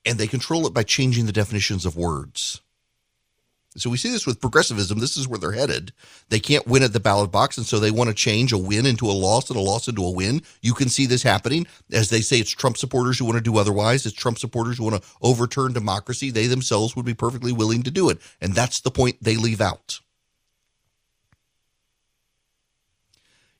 And 0.05 0.17
they 0.17 0.27
control 0.27 0.65
it 0.67 0.73
by 0.73 0.83
changing 0.83 1.25
the 1.25 1.33
definitions 1.33 1.85
of 1.85 1.97
words. 1.97 2.61
So 3.77 3.91
we 3.91 3.97
see 3.97 4.09
this 4.09 4.25
with 4.25 4.41
progressivism. 4.41 4.97
This 4.97 5.17
is 5.17 5.27
where 5.27 5.37
they're 5.37 5.51
headed. 5.51 5.93
They 6.29 6.39
can't 6.39 6.65
win 6.65 6.81
at 6.81 6.93
the 6.93 6.99
ballot 6.99 7.31
box, 7.31 7.57
and 7.57 7.65
so 7.65 7.79
they 7.79 7.91
want 7.91 8.07
to 8.07 8.15
change 8.15 8.51
a 8.51 8.57
win 8.57 8.87
into 8.87 9.05
a 9.05 9.13
loss 9.13 9.49
and 9.49 9.57
a 9.57 9.61
loss 9.61 9.87
into 9.87 10.03
a 10.03 10.09
win. 10.09 10.41
You 10.61 10.73
can 10.73 10.89
see 10.89 11.05
this 11.05 11.21
happening. 11.21 11.67
As 11.91 12.09
they 12.09 12.21
say, 12.21 12.39
it's 12.39 12.49
Trump 12.49 12.77
supporters 12.77 13.19
who 13.19 13.25
want 13.25 13.37
to 13.37 13.43
do 13.43 13.57
otherwise. 13.57 14.05
It's 14.05 14.15
Trump 14.15 14.39
supporters 14.39 14.77
who 14.77 14.85
want 14.85 15.03
to 15.03 15.09
overturn 15.21 15.73
democracy. 15.73 16.31
They 16.31 16.47
themselves 16.47 16.95
would 16.95 17.05
be 17.05 17.13
perfectly 17.13 17.51
willing 17.51 17.83
to 17.83 17.91
do 17.91 18.09
it. 18.09 18.17
And 18.41 18.53
that's 18.53 18.81
the 18.81 18.89
point 18.89 19.17
they 19.21 19.35
leave 19.35 19.61
out. 19.61 19.99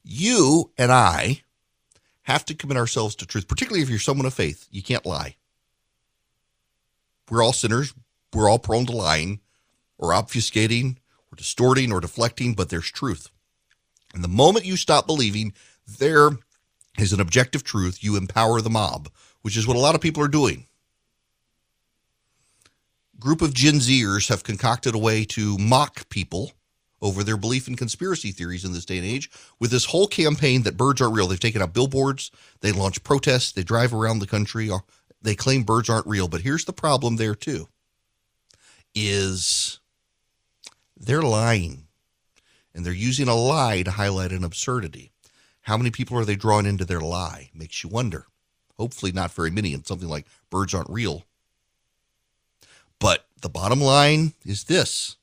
You 0.10 0.72
and 0.78 0.90
I 0.90 1.42
have 2.22 2.46
to 2.46 2.56
commit 2.56 2.78
ourselves 2.78 3.14
to 3.18 3.26
truth, 3.26 3.50
particularly 3.50 3.84
if 3.84 3.90
you're 3.90 4.00
someone 4.00 4.26
of 4.26 4.34
faith. 4.34 4.66
You 4.72 4.82
can't 4.82 5.06
lie. 5.06 5.36
We're 7.30 7.44
all 7.44 7.52
sinners. 7.52 7.94
We're 8.34 8.50
all 8.50 8.58
prone 8.58 8.86
to 8.86 8.94
lying 8.94 9.42
or 9.98 10.12
obfuscating 10.12 10.96
or 11.30 11.36
distorting 11.36 11.92
or 11.92 12.00
deflecting, 12.00 12.54
but 12.54 12.70
there's 12.70 12.90
truth. 12.90 13.30
And 14.14 14.24
the 14.24 14.30
moment 14.30 14.66
you 14.66 14.78
stop 14.78 15.08
believing 15.08 15.54
there 16.00 16.30
is 16.98 17.12
an 17.12 17.20
objective 17.20 17.66
truth, 17.66 18.02
you 18.02 18.16
empower 18.16 18.62
the 18.62 18.70
mob, 18.70 19.10
which 19.42 19.58
is 19.58 19.68
what 19.68 19.76
a 19.76 19.82
lot 19.82 19.94
of 19.94 20.00
people 20.00 20.24
are 20.24 20.30
doing. 20.30 20.68
Group 23.20 23.42
of 23.42 23.54
Gen 23.54 23.76
Zers 23.76 24.30
have 24.30 24.46
concocted 24.46 24.96
a 24.96 25.00
way 25.00 25.26
to 25.26 25.58
mock 25.58 26.08
people 26.08 26.54
over 27.02 27.24
their 27.24 27.38
belief 27.38 27.68
in 27.68 27.76
conspiracy 27.76 28.32
theories 28.32 28.66
in 28.66 28.74
this 28.74 28.86
day 28.86 28.98
and 28.98 29.06
age 29.06 29.30
with 29.60 29.72
this 29.72 29.86
whole 29.86 30.08
campaign 30.08 30.64
that 30.64 30.78
birds 30.78 31.02
aren't 31.02 31.16
real. 31.16 31.28
They've 31.28 31.40
taken 31.40 31.62
out 31.62 31.74
billboards, 31.74 32.32
they 32.62 32.72
launch 32.72 33.04
protests, 33.04 33.52
they 33.52 33.64
drive 33.64 33.94
around 33.94 34.20
the 34.20 34.28
country, 34.28 34.72
uh, 34.72 34.80
they 35.22 35.36
claim 35.36 35.64
birds 35.64 35.90
aren't 35.90 36.08
real. 36.08 36.28
But 36.28 36.42
here's 36.42 36.66
the 36.66 36.74
problem 36.74 37.18
there 37.18 37.36
too 37.36 37.68
is 38.96 39.80
they're 41.00 41.22
lying 41.22 41.84
and 42.74 42.86
they're 42.86 42.94
using 42.94 43.28
a 43.28 43.36
lie 43.36 43.84
to 43.84 43.92
highlight 43.92 44.32
an 44.32 44.44
absurdity. 44.44 45.12
How 45.62 45.78
many 45.78 45.92
people 45.92 46.18
are 46.18 46.26
they 46.26 46.36
drawing 46.36 46.66
into 46.66 46.86
their 46.86 47.02
lie? 47.02 47.50
Makes 47.54 47.84
you 47.84 47.90
wonder. 47.90 48.28
Hopefully, 48.78 49.12
not 49.12 49.32
very 49.32 49.50
many, 49.50 49.74
and 49.74 49.86
something 49.86 50.08
like 50.08 50.28
birds 50.50 50.74
aren't 50.74 50.90
real. 50.90 51.26
But 53.00 53.26
the 53.42 53.50
bottom 53.50 53.82
line 53.82 54.34
is 54.46 54.66
this 54.66 55.18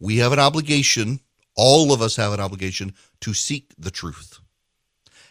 we 0.00 0.16
have 0.16 0.32
an 0.32 0.38
obligation, 0.38 1.20
all 1.54 1.92
of 1.92 2.02
us 2.02 2.16
have 2.16 2.32
an 2.32 2.40
obligation 2.40 2.94
to 3.20 3.34
seek 3.34 3.72
the 3.78 3.90
truth. 3.90 4.40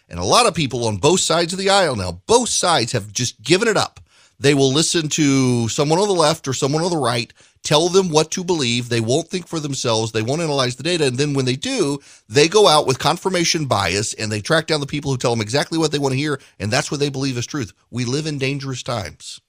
And 0.08 0.18
a 0.18 0.24
lot 0.24 0.46
of 0.46 0.54
people 0.54 0.86
on 0.86 0.96
both 0.96 1.20
sides 1.20 1.52
of 1.52 1.58
the 1.58 1.70
aisle 1.70 1.96
now, 1.96 2.22
both 2.26 2.48
sides 2.48 2.92
have 2.92 3.12
just 3.12 3.42
given 3.42 3.68
it 3.68 3.76
up. 3.76 4.00
They 4.38 4.54
will 4.54 4.72
listen 4.72 5.08
to 5.10 5.68
someone 5.68 5.98
on 5.98 6.08
the 6.08 6.14
left 6.14 6.48
or 6.48 6.54
someone 6.54 6.82
on 6.82 6.90
the 6.90 6.96
right 6.96 7.32
tell 7.62 7.88
them 7.88 8.08
what 8.08 8.30
to 8.32 8.44
believe. 8.44 8.88
They 8.88 9.00
won't 9.00 9.28
think 9.28 9.46
for 9.46 9.60
themselves. 9.60 10.12
They 10.12 10.22
won't 10.22 10.42
analyze 10.42 10.76
the 10.76 10.82
data. 10.82 11.06
And 11.06 11.18
then 11.18 11.34
when 11.34 11.44
they 11.44 11.56
do, 11.56 11.98
they 12.28 12.48
go 12.48 12.66
out 12.66 12.86
with 12.86 12.98
confirmation 12.98 13.66
bias 13.66 14.14
and 14.14 14.30
they 14.30 14.40
track 14.40 14.66
down 14.66 14.80
the 14.80 14.86
people 14.86 15.10
who 15.10 15.18
tell 15.18 15.32
them 15.32 15.40
exactly 15.40 15.78
what 15.78 15.92
they 15.92 15.98
want 15.98 16.12
to 16.12 16.18
hear. 16.18 16.40
And 16.58 16.70
that's 16.70 16.90
what 16.90 17.00
they 17.00 17.10
believe 17.10 17.36
is 17.36 17.46
truth. 17.46 17.72
We 17.90 18.04
live 18.04 18.26
in 18.26 18.38
dangerous 18.38 18.82
times. 18.82 19.40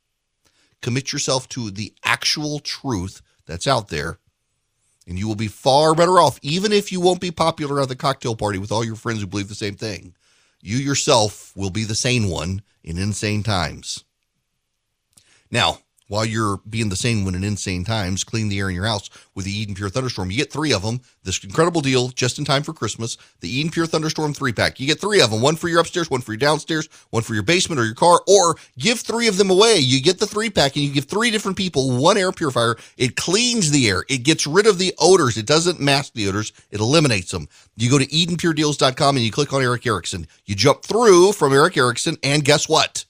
Commit 0.81 1.13
yourself 1.13 1.47
to 1.49 1.71
the 1.71 1.93
actual 2.03 2.59
truth 2.59 3.21
that's 3.45 3.67
out 3.67 3.89
there 3.89 4.17
and 5.07 5.17
you 5.17 5.27
will 5.27 5.35
be 5.35 5.47
far 5.47 5.95
better 5.95 6.19
off, 6.19 6.39
even 6.41 6.71
if 6.71 6.91
you 6.91 7.01
won't 7.01 7.21
be 7.21 7.31
popular 7.31 7.81
at 7.81 7.89
the 7.89 7.95
cocktail 7.95 8.35
party 8.35 8.57
with 8.59 8.71
all 8.71 8.83
your 8.83 8.95
friends 8.95 9.21
who 9.21 9.27
believe 9.27 9.49
the 9.49 9.55
same 9.55 9.75
thing. 9.75 10.13
You 10.61 10.77
yourself 10.77 11.51
will 11.55 11.71
be 11.71 11.83
the 11.83 11.95
sane 11.95 12.29
one 12.29 12.61
in 12.83 12.97
insane 12.97 13.43
times. 13.43 14.03
Now, 15.49 15.79
while 16.11 16.25
you're 16.25 16.57
being 16.69 16.89
the 16.89 16.95
same 16.97 17.23
one 17.23 17.35
in 17.35 17.43
insane 17.45 17.85
times, 17.85 18.25
clean 18.25 18.49
the 18.49 18.59
air 18.59 18.67
in 18.67 18.75
your 18.75 18.85
house 18.85 19.09
with 19.33 19.45
the 19.45 19.51
Eden 19.51 19.73
Pure 19.73 19.91
Thunderstorm. 19.91 20.29
You 20.29 20.35
get 20.35 20.51
three 20.51 20.73
of 20.73 20.81
them. 20.81 20.99
This 21.23 21.41
incredible 21.41 21.79
deal 21.79 22.09
just 22.09 22.37
in 22.37 22.43
time 22.43 22.63
for 22.63 22.73
Christmas. 22.73 23.17
The 23.39 23.49
Eden 23.49 23.71
Pure 23.71 23.85
Thunderstorm 23.85 24.33
three 24.33 24.51
pack. 24.51 24.77
You 24.77 24.87
get 24.87 24.99
three 24.99 25.21
of 25.21 25.31
them 25.31 25.41
one 25.41 25.55
for 25.55 25.69
your 25.69 25.79
upstairs, 25.79 26.11
one 26.11 26.19
for 26.19 26.33
your 26.33 26.37
downstairs, 26.37 26.89
one 27.11 27.23
for 27.23 27.33
your 27.33 27.43
basement 27.43 27.79
or 27.79 27.85
your 27.85 27.95
car, 27.95 28.19
or 28.27 28.57
give 28.77 28.99
three 28.99 29.29
of 29.29 29.37
them 29.37 29.49
away. 29.49 29.77
You 29.77 30.01
get 30.01 30.19
the 30.19 30.27
three 30.27 30.49
pack 30.49 30.75
and 30.75 30.83
you 30.83 30.91
give 30.91 31.05
three 31.05 31.31
different 31.31 31.57
people 31.57 31.97
one 31.97 32.17
air 32.17 32.33
purifier. 32.33 32.75
It 32.97 33.15
cleans 33.15 33.71
the 33.71 33.87
air, 33.87 34.03
it 34.09 34.23
gets 34.23 34.45
rid 34.45 34.67
of 34.67 34.79
the 34.79 34.93
odors, 34.99 35.37
it 35.37 35.45
doesn't 35.45 35.79
mask 35.79 36.11
the 36.11 36.27
odors, 36.27 36.51
it 36.71 36.81
eliminates 36.81 37.31
them. 37.31 37.47
You 37.77 37.89
go 37.89 37.97
to 37.97 38.05
EdenPureDeals.com 38.05 39.15
and 39.15 39.23
you 39.23 39.31
click 39.31 39.53
on 39.53 39.61
Erick 39.61 39.87
Erickson. 39.87 40.27
You 40.45 40.55
jump 40.55 40.83
through 40.83 41.31
from 41.31 41.53
Erick 41.53 41.77
Erickson, 41.77 42.17
and 42.21 42.43
guess 42.43 42.67
what? 42.67 43.05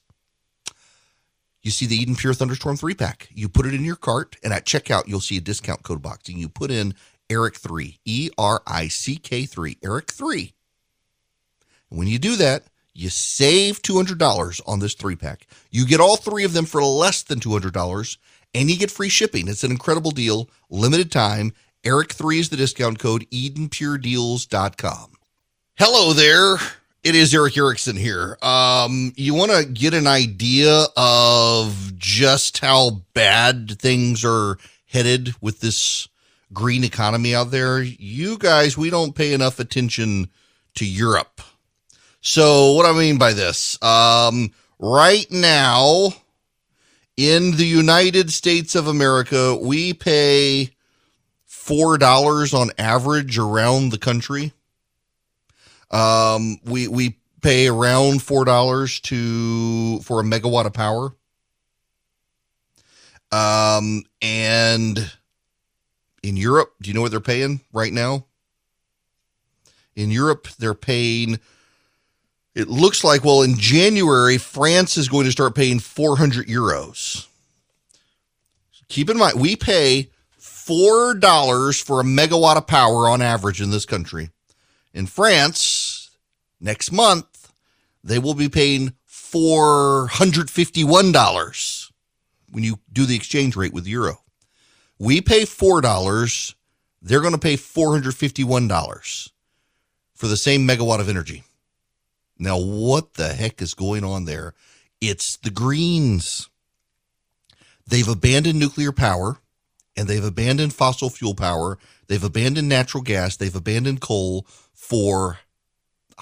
You 1.62 1.70
see 1.70 1.86
the 1.86 1.96
Eden 1.96 2.16
Pure 2.16 2.34
Thunderstorm 2.34 2.76
three 2.76 2.94
pack. 2.94 3.28
You 3.32 3.48
put 3.48 3.66
it 3.66 3.74
in 3.74 3.84
your 3.84 3.96
cart, 3.96 4.36
and 4.42 4.52
at 4.52 4.66
checkout, 4.66 5.06
you'll 5.06 5.20
see 5.20 5.36
a 5.36 5.40
discount 5.40 5.82
code 5.82 6.02
box, 6.02 6.28
and 6.28 6.38
you 6.38 6.48
put 6.48 6.70
in 6.70 6.94
Erick3, 7.30 7.98
E 8.04 8.30
R 8.36 8.62
I 8.66 8.88
C 8.88 9.16
K 9.16 9.44
three, 9.46 9.78
Erick 9.82 10.10
three. 10.12 10.54
And 11.90 11.98
when 11.98 12.08
you 12.08 12.18
do 12.18 12.36
that, 12.36 12.64
you 12.94 13.08
save 13.08 13.80
two 13.80 13.96
hundred 13.96 14.18
dollars 14.18 14.60
on 14.66 14.80
this 14.80 14.94
three 14.94 15.16
pack. 15.16 15.46
You 15.70 15.86
get 15.86 16.00
all 16.00 16.16
three 16.16 16.44
of 16.44 16.52
them 16.52 16.66
for 16.66 16.82
less 16.82 17.22
than 17.22 17.40
two 17.40 17.52
hundred 17.52 17.74
dollars, 17.74 18.18
and 18.54 18.70
you 18.70 18.76
get 18.76 18.90
free 18.90 19.08
shipping. 19.08 19.48
It's 19.48 19.64
an 19.64 19.70
incredible 19.70 20.10
deal, 20.10 20.50
limited 20.68 21.10
time. 21.12 21.52
Erick3 21.84 22.38
is 22.38 22.48
the 22.48 22.56
discount 22.56 22.98
code. 23.00 23.26
EdenPureDeals.com. 23.30 25.12
Hello 25.76 26.12
there. 26.12 26.56
It 27.04 27.16
is 27.16 27.34
Erick 27.34 27.58
Erickson 27.58 27.96
here. 27.96 28.38
Um, 28.42 29.12
you 29.16 29.34
want 29.34 29.50
to 29.50 29.64
get 29.64 29.92
an 29.92 30.06
idea 30.06 30.84
of 30.96 31.98
just 31.98 32.58
how 32.60 33.02
bad 33.12 33.76
things 33.80 34.24
are 34.24 34.56
headed 34.86 35.34
with 35.40 35.58
this 35.58 36.06
green 36.52 36.84
economy 36.84 37.34
out 37.34 37.50
there? 37.50 37.82
You 37.82 38.38
guys, 38.38 38.78
we 38.78 38.88
don't 38.88 39.16
pay 39.16 39.32
enough 39.32 39.58
attention 39.58 40.30
to 40.76 40.86
Europe. 40.86 41.40
So, 42.20 42.74
what 42.74 42.86
I 42.86 42.96
mean 42.96 43.18
by 43.18 43.32
this, 43.32 43.82
um, 43.82 44.52
right 44.78 45.26
now 45.28 46.10
in 47.16 47.56
the 47.56 47.66
United 47.66 48.30
States 48.30 48.76
of 48.76 48.86
America, 48.86 49.58
we 49.60 49.92
pay 49.92 50.70
$4 51.50 52.54
on 52.54 52.70
average 52.78 53.38
around 53.38 53.88
the 53.88 53.98
country 53.98 54.52
um, 55.92 56.58
we 56.64 56.88
we 56.88 57.18
pay 57.42 57.68
around 57.68 58.22
four 58.22 58.44
dollars 58.44 59.00
to 59.00 60.00
for 60.00 60.20
a 60.20 60.24
megawatt 60.24 60.66
of 60.66 60.72
power. 60.72 61.14
Um, 63.30 64.04
and 64.20 65.10
in 66.22 66.36
Europe, 66.36 66.74
do 66.80 66.88
you 66.88 66.94
know 66.94 67.00
what 67.00 67.10
they're 67.10 67.20
paying 67.20 67.60
right 67.72 67.92
now? 67.92 68.26
In 69.96 70.10
Europe, 70.10 70.48
they're 70.58 70.74
paying. 70.74 71.38
It 72.54 72.68
looks 72.68 73.02
like 73.02 73.24
well 73.24 73.42
in 73.42 73.58
January, 73.58 74.38
France 74.38 74.96
is 74.98 75.08
going 75.08 75.24
to 75.24 75.32
start 75.32 75.54
paying 75.54 75.78
400 75.78 76.46
euros. 76.46 77.26
Keep 78.88 79.08
in 79.08 79.16
mind, 79.16 79.40
we 79.40 79.56
pay 79.56 80.10
four 80.38 81.14
dollars 81.14 81.80
for 81.80 82.00
a 82.00 82.04
megawatt 82.04 82.56
of 82.56 82.66
power 82.66 83.08
on 83.08 83.22
average 83.22 83.62
in 83.62 83.70
this 83.70 83.86
country. 83.86 84.30
In 84.92 85.06
France, 85.06 85.60
next 86.62 86.92
month, 86.92 87.52
they 88.02 88.18
will 88.18 88.34
be 88.34 88.48
paying 88.48 88.94
$451 89.08 91.90
when 92.50 92.64
you 92.64 92.80
do 92.92 93.06
the 93.06 93.16
exchange 93.16 93.56
rate 93.56 93.72
with 93.72 93.86
euro. 93.86 94.18
We 94.98 95.20
pay 95.20 95.42
$4, 95.42 96.54
they're 97.00 97.20
going 97.20 97.32
to 97.32 97.38
pay 97.38 97.56
$451 97.56 99.30
for 100.14 100.26
the 100.28 100.36
same 100.36 100.66
megawatt 100.66 101.00
of 101.00 101.08
energy. 101.08 101.44
Now, 102.38 102.58
what 102.58 103.14
the 103.14 103.34
heck 103.34 103.62
is 103.62 103.74
going 103.74 104.04
on 104.04 104.24
there? 104.24 104.54
It's 105.00 105.36
the 105.36 105.50
Greens. 105.50 106.48
They've 107.86 108.08
abandoned 108.08 108.58
nuclear 108.58 108.92
power 108.92 109.38
and 109.96 110.08
they've 110.08 110.24
abandoned 110.24 110.74
fossil 110.74 111.10
fuel 111.10 111.34
power. 111.34 111.78
They've 112.06 112.22
abandoned 112.22 112.68
natural 112.68 113.02
gas. 113.02 113.36
They've 113.36 113.54
abandoned 113.54 114.00
coal 114.00 114.46
for 114.72 115.40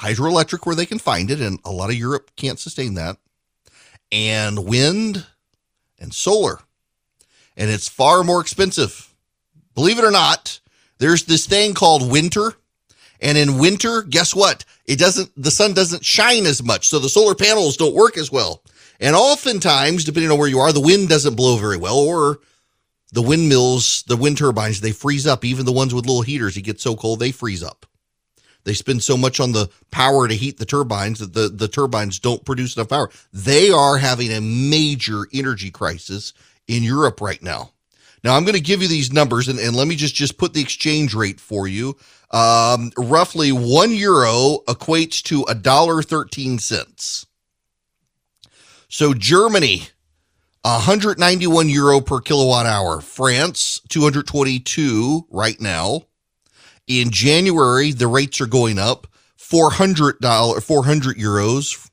hydroelectric 0.01 0.67
where 0.67 0.77
they 0.77 0.87
can 0.87 0.99
find 0.99 1.31
it, 1.31 1.41
and 1.41 1.59
a 1.65 1.71
lot 1.71 1.91
of 1.91 1.97
Europe 1.97 2.31
can't 2.37 2.59
sustain 2.59 2.95
that, 2.95 3.17
and 4.11 4.65
wind 4.65 5.27
and 5.99 6.15
solar. 6.15 6.61
And 7.57 7.71
it's 7.71 7.89
far 7.89 8.25
more 8.25 8.41
expensive. 8.41 9.15
Believe 9.75 9.99
it 9.99 10.05
or 10.05 10.11
not, 10.11 10.61
there's 10.99 11.25
this 11.25 11.47
thing 11.47 11.75
called 11.75 12.11
winter. 12.11 12.55
And 13.21 13.37
in 13.37 13.59
winter, 13.59 14.03
guess 14.03 14.35
what? 14.35 14.65
It 14.87 14.99
doesn't, 14.99 15.31
the 15.37 15.51
sun 15.51 15.75
doesn't 15.75 16.05
shine 16.05 16.47
as 16.47 16.63
much. 16.63 16.89
So 16.89 16.99
the 16.99 17.09
solar 17.09 17.35
panels 17.35 17.77
don't 17.77 17.95
work 17.95 18.17
as 18.17 18.33
well. 18.33 18.63
And 18.99 19.15
oftentimes, 19.15 20.05
depending 20.05 20.31
on 20.31 20.39
where 20.39 20.49
you 20.49 20.59
are, 20.59 20.73
the 20.73 20.81
wind 20.81 21.09
doesn't 21.11 21.35
blow 21.35 21.57
very 21.57 21.77
well, 21.77 21.99
or 21.99 22.41
the 23.13 23.23
windmills, 23.23 24.05
the 24.07 24.17
wind 24.17 24.39
turbines, 24.39 24.81
they 24.81 24.93
freeze 24.93 25.27
up. 25.27 25.45
Even 25.45 25.67
the 25.67 25.73
ones 25.73 25.93
with 25.93 26.07
little 26.07 26.23
heaters, 26.23 26.57
it 26.57 26.63
gets 26.63 26.83
so 26.83 26.97
cold, 26.97 27.19
they 27.19 27.31
freeze 27.31 27.63
up. 27.63 27.85
They 28.65 28.75
spend 28.75 29.03
so 29.03 29.17
much 29.17 29.41
on 29.41 29.53
the 29.53 29.71
power 29.91 30.29
to 30.29 30.35
heat 30.35 30.59
the 30.59 30.67
turbines 30.67 31.19
that 31.19 31.35
the, 31.35 31.49
the 31.49 31.69
turbines 31.69 32.19
don't 32.19 32.45
produce 32.45 32.77
enough 32.77 32.89
power. 32.89 33.11
They 33.33 33.71
are 33.71 33.99
having 33.99 34.33
a 34.33 34.41
major 34.41 35.27
energy 35.33 35.71
crisis 35.71 36.33
in 36.69 36.83
Europe 36.83 37.21
right 37.21 37.43
now. 37.43 37.73
Now 38.23 38.37
I'm 38.37 38.45
going 38.45 38.55
to 38.55 38.61
give 38.61 38.83
you 38.83 38.89
these 38.89 39.13
numbers 39.13 39.49
and, 39.49 39.59
and 39.59 39.75
let 39.75 39.89
me 39.89 39.97
just, 39.97 40.15
just 40.15 40.39
put 40.39 40.53
the 40.53 40.61
exchange 40.61 41.15
rate 41.15 41.41
for 41.41 41.67
you. 41.67 41.97
Um, 42.31 42.93
roughly 42.97 43.51
one 43.51 43.93
euro 43.93 44.59
equates 44.69 45.23
to 45.25 45.45
a 45.49 45.55
dollar 45.55 46.03
13 46.03 46.59
cents. 46.59 47.27
So 48.89 49.15
Germany, 49.15 49.89
191 50.63 51.69
euro 51.69 52.01
per 52.01 52.21
kilowatt 52.21 52.67
hour. 52.67 53.01
France, 53.01 53.81
222 53.89 55.27
right 55.31 55.61
now. 55.61 56.03
In 56.87 57.11
January, 57.11 57.93
the 57.93 58.09
rates 58.09 58.41
are 58.41 58.47
going 58.47 58.79
up. 58.79 59.07
Four 59.37 59.73
hundred 59.73 60.21
dollar, 60.21 60.61
four 60.61 60.85
hundred 60.85 61.17
euros 61.17 61.91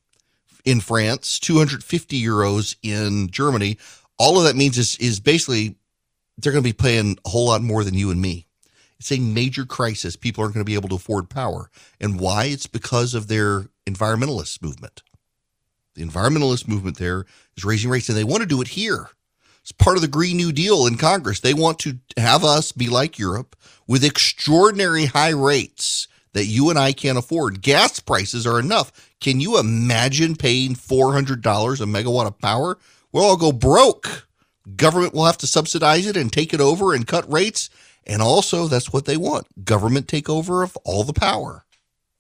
in 0.64 0.80
France, 0.80 1.40
two 1.40 1.58
hundred 1.58 1.84
fifty 1.84 2.22
euros 2.22 2.76
in 2.84 3.30
Germany. 3.30 3.78
All 4.20 4.38
of 4.38 4.44
that 4.44 4.56
means 4.56 4.78
is 4.78 4.96
is 4.98 5.20
basically 5.20 5.76
they're 6.38 6.52
going 6.52 6.64
to 6.64 6.70
be 6.70 6.74
paying 6.74 7.18
a 7.26 7.30
whole 7.30 7.48
lot 7.48 7.64
more 7.64 7.84
than 7.84 7.96
you 7.96 8.12
and 8.12 8.22
me. 8.22 8.46
It's 9.00 9.12
a 9.12 9.20
major 9.20 9.66
crisis. 9.66 10.16
People 10.16 10.44
aren't 10.44 10.54
going 10.54 10.66
to 10.66 10.70
be 10.70 10.76
able 10.76 10.90
to 10.90 10.96
afford 10.96 11.30
power, 11.30 11.72
and 12.00 12.20
why? 12.20 12.46
It's 12.46 12.68
because 12.68 13.16
of 13.16 13.28
their 13.28 13.68
environmentalist 13.88 14.62
movement. 14.62 15.02
The 15.96 16.04
environmentalist 16.04 16.68
movement 16.68 16.98
there 16.98 17.26
is 17.56 17.66
raising 17.66 17.90
rates, 17.90 18.10
and 18.10 18.18
they 18.18 18.24
want 18.24 18.42
to 18.42 18.48
do 18.48 18.62
it 18.62 18.68
here. 18.70 19.10
It's 19.62 19.72
part 19.72 19.98
of 19.98 20.02
the 20.02 20.08
Green 20.08 20.38
New 20.38 20.52
Deal 20.52 20.86
in 20.86 20.98
Congress. 20.98 21.40
They 21.40 21.54
want 21.56 21.80
to 21.80 21.98
have 22.18 22.44
us 22.44 22.72
be 22.72 22.88
like 22.88 23.18
Europe 23.18 23.56
with 23.88 24.04
extraordinary 24.04 25.06
high 25.06 25.30
rates 25.30 26.08
that 26.34 26.46
you 26.46 26.70
and 26.70 26.78
I 26.78 26.92
can't 26.94 27.18
afford. 27.18 27.62
Gas 27.62 28.00
prices 28.00 28.46
are 28.46 28.60
enough. 28.60 28.92
Can 29.20 29.40
you 29.40 29.58
imagine 29.60 30.36
paying 30.36 30.76
$400 30.76 31.34
a 31.36 31.86
megawatt 31.86 32.28
of 32.28 32.40
power? 32.40 32.78
We'll 33.12 33.24
all 33.24 33.38
go 33.38 33.52
broke. 33.52 34.28
Government 34.76 35.14
will 35.14 35.26
have 35.26 35.38
to 35.40 35.48
subsidize 35.48 36.06
it 36.06 36.18
and 36.18 36.32
take 36.32 36.54
it 36.54 36.62
over 36.62 36.94
and 36.94 37.08
cut 37.08 37.32
rates. 37.32 37.70
And 38.06 38.22
also, 38.22 38.68
that's 38.68 38.94
what 38.94 39.06
they 39.06 39.18
want 39.18 39.48
government 39.66 40.08
takeover 40.08 40.64
of 40.64 40.78
all 40.84 41.04
the 41.04 41.14
power. 41.14 41.66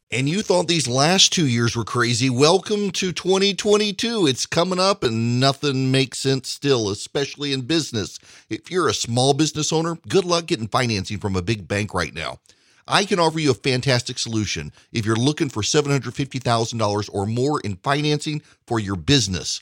And 0.09 0.29
you 0.29 0.41
thought 0.41 0.69
these 0.69 0.87
last 0.87 1.33
two 1.33 1.45
years 1.45 1.75
were 1.75 1.83
crazy. 1.83 2.29
Welcome 2.29 2.91
to 2.91 3.11
2022. 3.11 4.25
It's 4.25 4.45
coming 4.45 4.79
up 4.79 5.03
and 5.03 5.37
nothing 5.37 5.91
makes 5.91 6.19
sense 6.19 6.47
still, 6.47 6.89
especially 6.89 7.51
in 7.51 7.63
business. 7.63 8.17
If 8.49 8.71
you're 8.71 8.87
a 8.87 8.93
small 8.93 9.33
business 9.33 9.73
owner, 9.73 9.97
good 10.07 10.23
luck 10.23 10.45
getting 10.45 10.69
financing 10.69 11.17
from 11.17 11.35
a 11.35 11.41
big 11.41 11.67
bank 11.67 11.93
right 11.93 12.13
now. 12.13 12.39
I 12.87 13.03
can 13.03 13.19
offer 13.19 13.37
you 13.37 13.51
a 13.51 13.53
fantastic 13.53 14.17
solution 14.17 14.71
if 14.93 15.05
you're 15.05 15.17
looking 15.17 15.49
for 15.49 15.61
$750,000 15.61 17.09
or 17.11 17.25
more 17.25 17.59
in 17.59 17.75
financing 17.75 18.41
for 18.65 18.79
your 18.79 18.95
business. 18.95 19.61